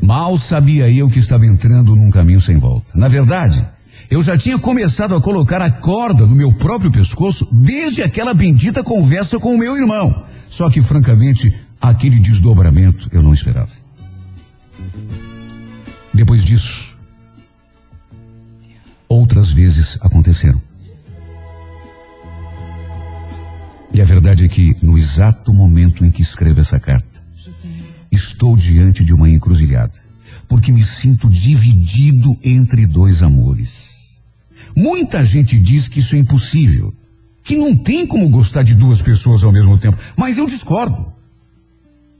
Mal 0.00 0.38
sabia 0.38 0.90
eu 0.90 1.08
que 1.08 1.18
estava 1.18 1.44
entrando 1.46 1.96
num 1.96 2.10
caminho 2.10 2.40
sem 2.40 2.58
volta. 2.58 2.90
Na 2.94 3.08
verdade, 3.08 3.66
eu 4.10 4.22
já 4.22 4.38
tinha 4.38 4.58
começado 4.58 5.14
a 5.14 5.20
colocar 5.20 5.60
a 5.60 5.70
corda 5.70 6.26
no 6.26 6.34
meu 6.34 6.52
próprio 6.52 6.90
pescoço 6.90 7.46
desde 7.52 8.02
aquela 8.02 8.32
bendita 8.32 8.82
conversa 8.82 9.38
com 9.38 9.54
o 9.54 9.58
meu 9.58 9.76
irmão. 9.76 10.24
Só 10.48 10.70
que, 10.70 10.80
francamente, 10.80 11.54
aquele 11.78 12.18
desdobramento 12.18 13.08
eu 13.12 13.22
não 13.22 13.34
esperava. 13.34 13.70
Depois 16.12 16.42
disso, 16.42 16.98
outras 19.06 19.52
vezes 19.52 19.98
aconteceram. 20.00 20.60
E 23.92 24.00
a 24.00 24.04
verdade 24.04 24.44
é 24.44 24.48
que, 24.48 24.74
no 24.82 24.96
exato 24.96 25.52
momento 25.52 26.04
em 26.04 26.10
que 26.10 26.22
escrevo 26.22 26.60
essa 26.60 26.80
carta, 26.80 27.22
estou 28.10 28.56
diante 28.56 29.04
de 29.04 29.12
uma 29.12 29.28
encruzilhada, 29.28 29.98
porque 30.48 30.72
me 30.72 30.82
sinto 30.82 31.28
dividido 31.28 32.36
entre 32.42 32.86
dois 32.86 33.22
amores. 33.22 33.97
Muita 34.78 35.24
gente 35.24 35.58
diz 35.58 35.88
que 35.88 35.98
isso 35.98 36.14
é 36.14 36.20
impossível, 36.20 36.94
que 37.42 37.56
não 37.56 37.74
tem 37.74 38.06
como 38.06 38.28
gostar 38.28 38.62
de 38.62 38.76
duas 38.76 39.02
pessoas 39.02 39.42
ao 39.42 39.50
mesmo 39.50 39.76
tempo, 39.76 39.98
mas 40.16 40.38
eu 40.38 40.46
discordo. 40.46 41.12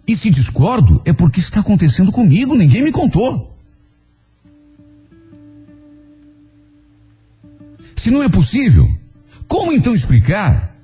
E 0.04 0.16
se 0.16 0.28
discordo, 0.28 1.00
é 1.04 1.12
porque 1.12 1.38
está 1.38 1.60
acontecendo 1.60 2.10
comigo, 2.10 2.56
ninguém 2.56 2.82
me 2.82 2.90
contou. 2.90 3.56
Se 7.94 8.10
não 8.10 8.24
é 8.24 8.28
possível, 8.28 8.92
como 9.46 9.72
então 9.72 9.94
explicar 9.94 10.76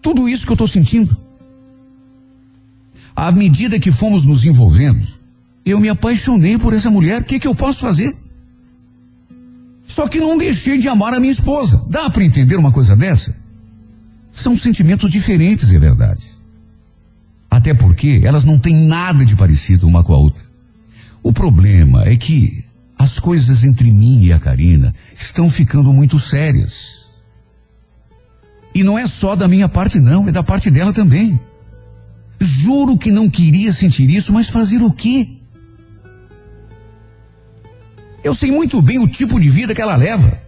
tudo 0.00 0.28
isso 0.28 0.46
que 0.46 0.52
eu 0.52 0.54
estou 0.54 0.68
sentindo? 0.68 1.16
À 3.16 3.32
medida 3.32 3.80
que 3.80 3.90
fomos 3.90 4.24
nos 4.24 4.44
envolvendo, 4.44 5.08
eu 5.66 5.80
me 5.80 5.88
apaixonei 5.88 6.56
por 6.56 6.72
essa 6.72 6.88
mulher, 6.88 7.22
o 7.22 7.24
que, 7.24 7.40
que 7.40 7.48
eu 7.48 7.54
posso 7.54 7.80
fazer? 7.80 8.23
Só 9.86 10.08
que 10.08 10.18
não 10.18 10.38
deixei 10.38 10.78
de 10.78 10.88
amar 10.88 11.14
a 11.14 11.20
minha 11.20 11.32
esposa. 11.32 11.82
Dá 11.88 12.08
para 12.08 12.24
entender 12.24 12.56
uma 12.56 12.72
coisa 12.72 12.96
dessa? 12.96 13.34
São 14.32 14.56
sentimentos 14.56 15.10
diferentes, 15.10 15.72
é 15.72 15.78
verdade. 15.78 16.24
Até 17.50 17.72
porque 17.72 18.20
elas 18.24 18.44
não 18.44 18.58
têm 18.58 18.74
nada 18.74 19.24
de 19.24 19.36
parecido 19.36 19.86
uma 19.86 20.02
com 20.02 20.12
a 20.12 20.16
outra. 20.16 20.42
O 21.22 21.32
problema 21.32 22.02
é 22.04 22.16
que 22.16 22.64
as 22.98 23.18
coisas 23.18 23.62
entre 23.62 23.90
mim 23.90 24.22
e 24.22 24.32
a 24.32 24.40
Karina 24.40 24.94
estão 25.18 25.48
ficando 25.48 25.92
muito 25.92 26.18
sérias. 26.18 27.04
E 28.74 28.82
não 28.82 28.98
é 28.98 29.06
só 29.06 29.36
da 29.36 29.46
minha 29.46 29.68
parte, 29.68 30.00
não, 30.00 30.28
é 30.28 30.32
da 30.32 30.42
parte 30.42 30.70
dela 30.70 30.92
também. 30.92 31.38
Juro 32.40 32.98
que 32.98 33.12
não 33.12 33.30
queria 33.30 33.72
sentir 33.72 34.10
isso, 34.10 34.32
mas 34.32 34.48
fazer 34.48 34.82
o 34.82 34.90
quê? 34.90 35.33
Eu 38.24 38.34
sei 38.34 38.50
muito 38.50 38.80
bem 38.80 38.98
o 38.98 39.06
tipo 39.06 39.38
de 39.38 39.50
vida 39.50 39.74
que 39.74 39.82
ela 39.82 39.94
leva. 39.94 40.40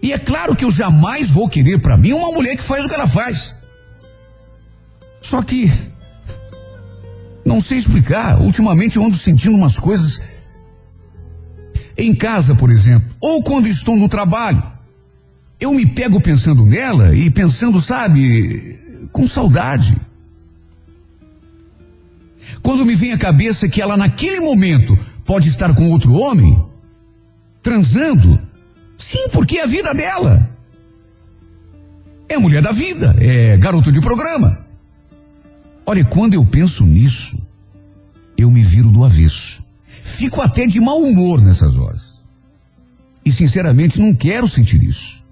E 0.00 0.12
é 0.12 0.18
claro 0.18 0.54
que 0.54 0.64
eu 0.64 0.70
jamais 0.70 1.28
vou 1.28 1.48
querer 1.48 1.80
para 1.80 1.96
mim 1.96 2.12
uma 2.12 2.30
mulher 2.30 2.56
que 2.56 2.62
faz 2.62 2.84
o 2.84 2.88
que 2.88 2.94
ela 2.94 3.08
faz. 3.08 3.52
Só 5.20 5.42
que 5.42 5.70
não 7.44 7.60
sei 7.60 7.78
explicar. 7.78 8.40
Ultimamente 8.40 8.96
eu 8.96 9.04
ando 9.04 9.16
sentindo 9.16 9.56
umas 9.56 9.76
coisas 9.76 10.20
em 11.96 12.14
casa, 12.14 12.54
por 12.54 12.70
exemplo, 12.70 13.08
ou 13.20 13.42
quando 13.42 13.66
estou 13.66 13.96
no 13.96 14.08
trabalho. 14.08 14.62
Eu 15.58 15.74
me 15.74 15.84
pego 15.84 16.20
pensando 16.20 16.64
nela 16.64 17.12
e 17.12 17.28
pensando, 17.28 17.80
sabe, 17.80 18.78
com 19.10 19.26
saudade. 19.26 19.96
Quando 22.62 22.86
me 22.86 22.94
vem 22.94 23.12
à 23.12 23.18
cabeça 23.18 23.68
que 23.68 23.82
ela 23.82 23.96
naquele 23.96 24.38
momento 24.38 24.96
pode 25.28 25.46
estar 25.50 25.74
com 25.74 25.90
outro 25.90 26.14
homem, 26.14 26.58
transando, 27.62 28.40
sim, 28.96 29.28
porque 29.28 29.58
é 29.58 29.64
a 29.64 29.66
vida 29.66 29.92
dela. 29.92 30.48
É 32.26 32.38
mulher 32.38 32.62
da 32.62 32.72
vida, 32.72 33.14
é 33.20 33.58
garoto 33.58 33.92
de 33.92 34.00
programa. 34.00 34.64
Olha, 35.84 36.02
quando 36.02 36.32
eu 36.32 36.46
penso 36.46 36.82
nisso, 36.86 37.38
eu 38.38 38.50
me 38.50 38.62
viro 38.62 38.88
do 38.90 39.04
avesso. 39.04 39.62
Fico 40.00 40.40
até 40.40 40.66
de 40.66 40.80
mau 40.80 40.98
humor 41.02 41.42
nessas 41.42 41.76
horas. 41.76 42.22
E 43.22 43.30
sinceramente 43.30 44.00
não 44.00 44.14
quero 44.14 44.48
sentir 44.48 44.82
isso. 44.82 45.22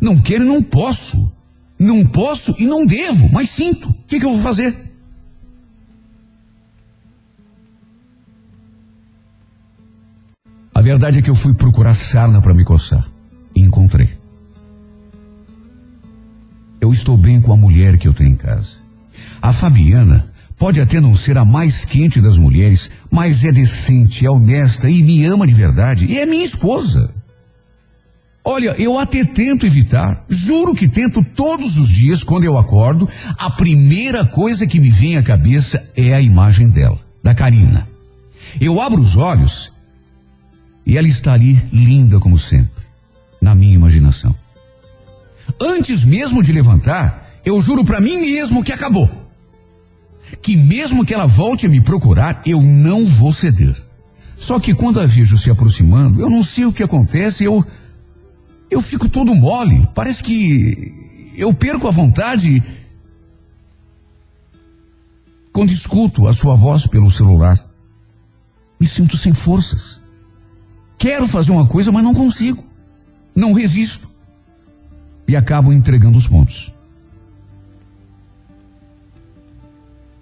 Não 0.00 0.20
quero 0.20 0.44
e 0.44 0.46
não 0.46 0.62
posso. 0.62 1.32
Não 1.76 2.06
posso 2.06 2.54
e 2.60 2.64
não 2.64 2.86
devo, 2.86 3.28
mas 3.32 3.50
sinto. 3.50 3.88
O 3.88 3.94
que, 4.06 4.20
que 4.20 4.24
eu 4.24 4.30
vou 4.30 4.40
fazer? 4.42 4.93
Verdade 10.84 11.18
é 11.18 11.22
que 11.22 11.30
eu 11.30 11.34
fui 11.34 11.54
procurar 11.54 11.94
sarna 11.94 12.42
para 12.42 12.52
me 12.52 12.62
coçar. 12.62 13.08
E 13.56 13.60
encontrei. 13.60 14.10
Eu 16.78 16.92
estou 16.92 17.16
bem 17.16 17.40
com 17.40 17.52
a 17.52 17.56
mulher 17.56 17.96
que 17.96 18.06
eu 18.06 18.12
tenho 18.12 18.32
em 18.32 18.36
casa. 18.36 18.76
A 19.40 19.50
Fabiana 19.50 20.30
pode 20.58 20.82
até 20.82 21.00
não 21.00 21.14
ser 21.14 21.38
a 21.38 21.44
mais 21.44 21.86
quente 21.86 22.20
das 22.20 22.36
mulheres, 22.36 22.90
mas 23.10 23.42
é 23.44 23.50
decente, 23.50 24.26
é 24.26 24.30
honesta 24.30 24.90
e 24.90 25.02
me 25.02 25.24
ama 25.24 25.46
de 25.46 25.54
verdade. 25.54 26.06
E 26.06 26.18
é 26.18 26.26
minha 26.26 26.44
esposa. 26.44 27.10
Olha, 28.44 28.74
eu 28.78 28.98
até 28.98 29.24
tento 29.24 29.64
evitar, 29.64 30.22
juro 30.28 30.74
que 30.74 30.86
tento 30.86 31.24
todos 31.24 31.78
os 31.78 31.88
dias 31.88 32.22
quando 32.22 32.44
eu 32.44 32.58
acordo, 32.58 33.08
a 33.38 33.48
primeira 33.48 34.26
coisa 34.26 34.66
que 34.66 34.78
me 34.78 34.90
vem 34.90 35.16
à 35.16 35.22
cabeça 35.22 35.82
é 35.96 36.12
a 36.12 36.20
imagem 36.20 36.68
dela, 36.68 36.98
da 37.22 37.34
Karina. 37.34 37.88
Eu 38.60 38.82
abro 38.82 39.00
os 39.00 39.16
olhos 39.16 39.72
e 40.86 40.96
ela 40.96 41.08
está 41.08 41.32
ali 41.32 41.54
linda 41.72 42.18
como 42.18 42.38
sempre, 42.38 42.84
na 43.40 43.54
minha 43.54 43.74
imaginação. 43.74 44.34
Antes 45.60 46.04
mesmo 46.04 46.42
de 46.42 46.52
levantar, 46.52 47.40
eu 47.44 47.60
juro 47.60 47.84
para 47.84 48.00
mim 48.00 48.20
mesmo 48.20 48.64
que 48.64 48.72
acabou. 48.72 49.08
Que 50.42 50.56
mesmo 50.56 51.04
que 51.04 51.14
ela 51.14 51.26
volte 51.26 51.66
a 51.66 51.68
me 51.68 51.80
procurar, 51.80 52.42
eu 52.46 52.60
não 52.60 53.06
vou 53.06 53.32
ceder. 53.32 53.76
Só 54.36 54.58
que 54.58 54.74
quando 54.74 55.00
a 55.00 55.06
vejo 55.06 55.38
se 55.38 55.50
aproximando, 55.50 56.20
eu 56.20 56.28
não 56.28 56.42
sei 56.42 56.64
o 56.64 56.72
que 56.72 56.82
acontece, 56.82 57.44
eu 57.44 57.64
eu 58.70 58.80
fico 58.80 59.08
todo 59.08 59.34
mole. 59.34 59.88
Parece 59.94 60.22
que 60.22 61.32
eu 61.36 61.54
perco 61.54 61.86
a 61.86 61.90
vontade 61.90 62.62
quando 65.52 65.70
escuto 65.70 66.26
a 66.26 66.32
sua 66.32 66.56
voz 66.56 66.86
pelo 66.86 67.10
celular. 67.10 67.64
Me 68.80 68.88
sinto 68.88 69.16
sem 69.16 69.32
forças. 69.32 70.03
Quero 70.98 71.26
fazer 71.26 71.52
uma 71.52 71.66
coisa, 71.66 71.92
mas 71.92 72.04
não 72.04 72.14
consigo. 72.14 72.64
Não 73.34 73.52
resisto. 73.52 74.08
E 75.26 75.34
acabo 75.34 75.72
entregando 75.72 76.18
os 76.18 76.26
pontos. 76.26 76.72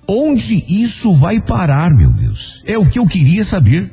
Onde 0.09 0.65
isso 0.69 1.15
vai 1.15 1.41
parar, 1.41 1.95
meu 1.95 2.11
Deus? 2.13 2.63
É 2.67 2.77
o 2.77 2.89
que 2.89 2.99
eu 2.99 3.07
queria 3.07 3.45
saber. 3.45 3.93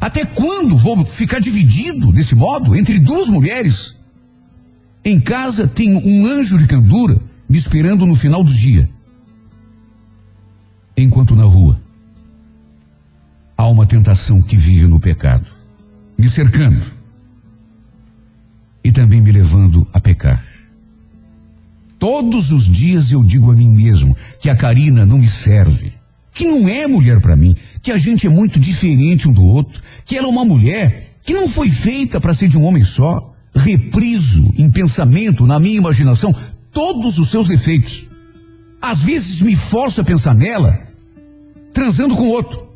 Até 0.00 0.24
quando 0.24 0.76
vou 0.76 1.04
ficar 1.04 1.40
dividido 1.40 2.12
desse 2.12 2.34
modo 2.34 2.76
entre 2.76 2.98
duas 2.98 3.28
mulheres? 3.28 3.96
Em 5.04 5.18
casa 5.18 5.66
tem 5.66 5.96
um 5.96 6.26
anjo 6.26 6.58
de 6.58 6.66
candura 6.66 7.20
me 7.48 7.56
esperando 7.56 8.04
no 8.04 8.14
final 8.14 8.44
do 8.44 8.52
dia. 8.52 8.88
Enquanto 10.96 11.34
na 11.34 11.44
rua 11.44 11.80
há 13.56 13.66
uma 13.66 13.86
tentação 13.86 14.42
que 14.42 14.56
vive 14.56 14.86
no 14.86 15.00
pecado, 15.00 15.46
me 16.18 16.28
cercando 16.28 16.84
e 18.82 18.90
também 18.90 19.20
me 19.20 19.30
levando 19.30 19.86
a 19.92 20.00
pecar. 20.00 20.44
Todos 21.98 22.50
os 22.52 22.64
dias 22.64 23.12
eu 23.12 23.22
digo 23.22 23.50
a 23.50 23.54
mim 23.54 23.70
mesmo 23.70 24.16
que 24.40 24.50
a 24.50 24.56
Karina 24.56 25.06
não 25.06 25.18
me 25.18 25.28
serve, 25.28 25.92
que 26.32 26.44
não 26.44 26.68
é 26.68 26.86
mulher 26.86 27.20
para 27.20 27.36
mim, 27.36 27.56
que 27.82 27.90
a 27.90 27.98
gente 27.98 28.26
é 28.26 28.30
muito 28.30 28.58
diferente 28.58 29.28
um 29.28 29.32
do 29.32 29.44
outro, 29.44 29.82
que 30.04 30.16
ela 30.16 30.26
é 30.26 30.30
uma 30.30 30.44
mulher 30.44 31.16
que 31.24 31.32
não 31.32 31.48
foi 31.48 31.68
feita 31.68 32.20
para 32.20 32.34
ser 32.34 32.48
de 32.48 32.56
um 32.56 32.64
homem 32.64 32.82
só. 32.82 33.34
Repriso 33.54 34.54
em 34.56 34.70
pensamento, 34.70 35.44
na 35.44 35.58
minha 35.58 35.78
imaginação, 35.78 36.34
todos 36.70 37.18
os 37.18 37.28
seus 37.28 37.48
defeitos. 37.48 38.06
Às 38.80 39.02
vezes 39.02 39.40
me 39.40 39.56
forço 39.56 40.00
a 40.00 40.04
pensar 40.04 40.34
nela, 40.34 40.80
transando 41.72 42.14
com 42.14 42.28
outro. 42.28 42.67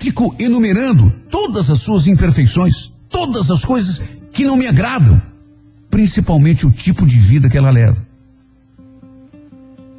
Fico 0.00 0.34
enumerando 0.38 1.12
todas 1.28 1.70
as 1.70 1.80
suas 1.80 2.06
imperfeições, 2.06 2.90
todas 3.10 3.50
as 3.50 3.66
coisas 3.66 4.00
que 4.32 4.44
não 4.44 4.56
me 4.56 4.66
agradam, 4.66 5.20
principalmente 5.90 6.66
o 6.66 6.70
tipo 6.70 7.06
de 7.06 7.18
vida 7.18 7.50
que 7.50 7.58
ela 7.58 7.70
leva. 7.70 8.02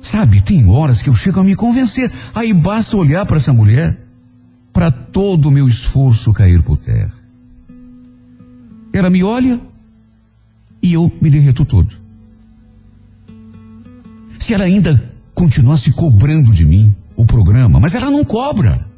Sabe, 0.01 0.41
tem 0.41 0.67
horas 0.67 1.03
que 1.03 1.09
eu 1.09 1.13
chego 1.13 1.39
a 1.39 1.43
me 1.43 1.55
convencer. 1.55 2.11
Aí 2.33 2.51
basta 2.51 2.97
olhar 2.97 3.27
para 3.27 3.37
essa 3.37 3.53
mulher 3.53 3.95
para 4.73 4.89
todo 4.89 5.49
o 5.49 5.51
meu 5.51 5.67
esforço 5.67 6.33
cair 6.33 6.63
por 6.63 6.77
terra. 6.77 7.13
Ela 8.91 9.11
me 9.11 9.23
olha 9.23 9.59
e 10.81 10.93
eu 10.93 11.11
me 11.21 11.29
derreto 11.29 11.63
todo. 11.63 11.95
Se 14.39 14.55
ela 14.55 14.63
ainda 14.63 15.13
continuasse 15.35 15.91
cobrando 15.91 16.51
de 16.51 16.65
mim 16.65 16.95
o 17.15 17.23
programa, 17.23 17.79
mas 17.79 17.93
ela 17.93 18.09
não 18.09 18.25
cobra. 18.25 18.89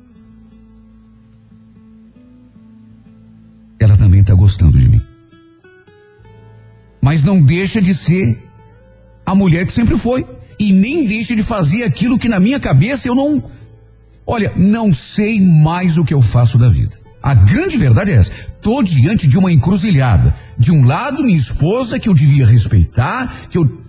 Não 7.24 7.42
deixa 7.42 7.82
de 7.82 7.94
ser 7.94 8.38
a 9.26 9.34
mulher 9.34 9.66
que 9.66 9.74
sempre 9.74 9.98
foi. 9.98 10.26
E 10.60 10.72
nem 10.72 11.06
deixa 11.06 11.36
de 11.36 11.44
fazer 11.44 11.84
aquilo 11.84 12.20
que 12.20 12.30
na 12.30 12.40
minha 12.40 12.60
cabeça 12.60 13.08
eu 13.08 13.16
não. 13.16 13.44
Olha, 14.26 14.52
não 14.56 14.94
sei 14.94 15.42
mais 15.42 15.98
o 15.98 16.06
que 16.06 16.14
eu 16.14 16.22
faço 16.22 16.58
da 16.58 16.70
vida. 16.70 17.04
A 17.22 17.34
grande 17.34 17.78
verdade 17.78 18.12
é 18.12 18.16
essa. 18.16 18.32
Tô 18.62 18.84
diante 18.84 19.28
de 19.28 19.38
uma 19.38 19.52
encruzilhada. 19.52 20.36
De 20.58 20.72
um 20.72 20.86
lado, 20.86 21.24
minha 21.24 21.38
esposa, 21.38 21.98
que 21.98 22.10
eu 22.10 22.14
devia 22.14 22.46
respeitar, 22.46 23.48
que 23.50 23.58
eu. 23.58 23.82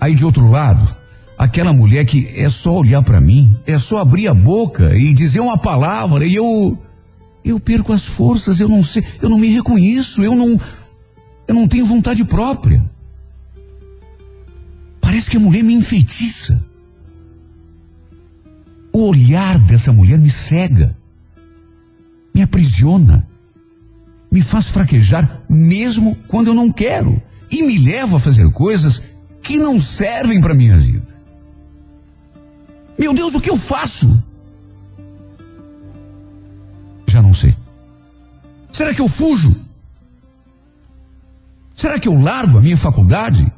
Aí 0.00 0.14
de 0.14 0.24
outro 0.24 0.48
lado, 0.48 0.96
aquela 1.36 1.74
mulher 1.74 2.06
que 2.06 2.30
é 2.34 2.48
só 2.48 2.78
olhar 2.78 3.02
para 3.02 3.20
mim, 3.20 3.54
é 3.66 3.76
só 3.76 3.98
abrir 3.98 4.28
a 4.28 4.34
boca 4.34 4.96
e 4.96 5.12
dizer 5.12 5.40
uma 5.40 5.58
palavra 5.58 6.24
e 6.24 6.34
eu. 6.34 6.78
Eu 7.42 7.58
perco 7.58 7.92
as 7.92 8.06
forças, 8.06 8.60
eu 8.60 8.68
não 8.68 8.84
sei, 8.84 9.02
eu 9.20 9.28
não 9.28 9.38
me 9.38 9.48
reconheço, 9.48 10.22
eu 10.22 10.34
não. 10.34 10.58
Eu 11.50 11.54
não 11.54 11.66
tenho 11.66 11.84
vontade 11.84 12.24
própria. 12.24 12.80
Parece 15.00 15.28
que 15.28 15.36
a 15.36 15.40
mulher 15.40 15.64
me 15.64 15.74
enfeitiça. 15.74 16.64
O 18.92 19.08
olhar 19.08 19.58
dessa 19.58 19.92
mulher 19.92 20.16
me 20.16 20.30
cega, 20.30 20.96
me 22.32 22.40
aprisiona, 22.40 23.26
me 24.30 24.40
faz 24.42 24.68
fraquejar 24.68 25.42
mesmo 25.48 26.16
quando 26.28 26.46
eu 26.46 26.54
não 26.54 26.70
quero 26.70 27.20
e 27.50 27.64
me 27.64 27.78
leva 27.78 28.18
a 28.18 28.20
fazer 28.20 28.48
coisas 28.52 29.02
que 29.42 29.56
não 29.56 29.80
servem 29.80 30.40
para 30.40 30.54
minha 30.54 30.76
vida. 30.76 31.20
Meu 32.96 33.12
Deus, 33.12 33.34
o 33.34 33.40
que 33.40 33.50
eu 33.50 33.56
faço? 33.56 34.22
Já 37.08 37.20
não 37.20 37.34
sei. 37.34 37.56
Será 38.72 38.94
que 38.94 39.00
eu 39.00 39.08
fujo? 39.08 39.68
Será 41.80 41.98
que 41.98 42.08
eu 42.08 42.20
largo 42.20 42.58
a 42.58 42.60
minha 42.60 42.76
faculdade? 42.76 43.50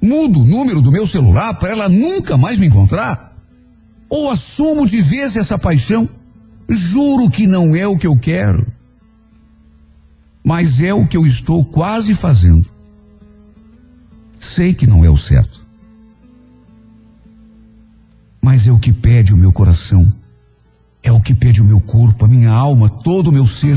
Mudo 0.00 0.42
o 0.42 0.44
número 0.44 0.80
do 0.80 0.92
meu 0.92 1.04
celular 1.04 1.54
para 1.54 1.70
ela 1.70 1.88
nunca 1.88 2.36
mais 2.36 2.56
me 2.56 2.68
encontrar? 2.68 3.36
Ou 4.08 4.30
assumo 4.30 4.86
de 4.86 5.00
vez 5.00 5.36
essa 5.36 5.58
paixão? 5.58 6.08
Juro 6.68 7.28
que 7.28 7.48
não 7.48 7.74
é 7.74 7.84
o 7.84 7.98
que 7.98 8.06
eu 8.06 8.16
quero. 8.16 8.64
Mas 10.44 10.80
é 10.80 10.94
o 10.94 11.04
que 11.04 11.16
eu 11.16 11.26
estou 11.26 11.64
quase 11.64 12.14
fazendo. 12.14 12.70
Sei 14.38 14.72
que 14.72 14.86
não 14.86 15.04
é 15.04 15.10
o 15.10 15.16
certo. 15.16 15.66
Mas 18.40 18.68
é 18.68 18.70
o 18.70 18.78
que 18.78 18.92
pede 18.92 19.34
o 19.34 19.36
meu 19.36 19.52
coração. 19.52 20.06
É 21.02 21.10
o 21.10 21.20
que 21.20 21.34
pede 21.34 21.60
o 21.60 21.64
meu 21.64 21.80
corpo, 21.80 22.24
a 22.24 22.28
minha 22.28 22.52
alma, 22.52 22.88
todo 22.88 23.30
o 23.30 23.32
meu 23.32 23.48
ser. 23.48 23.76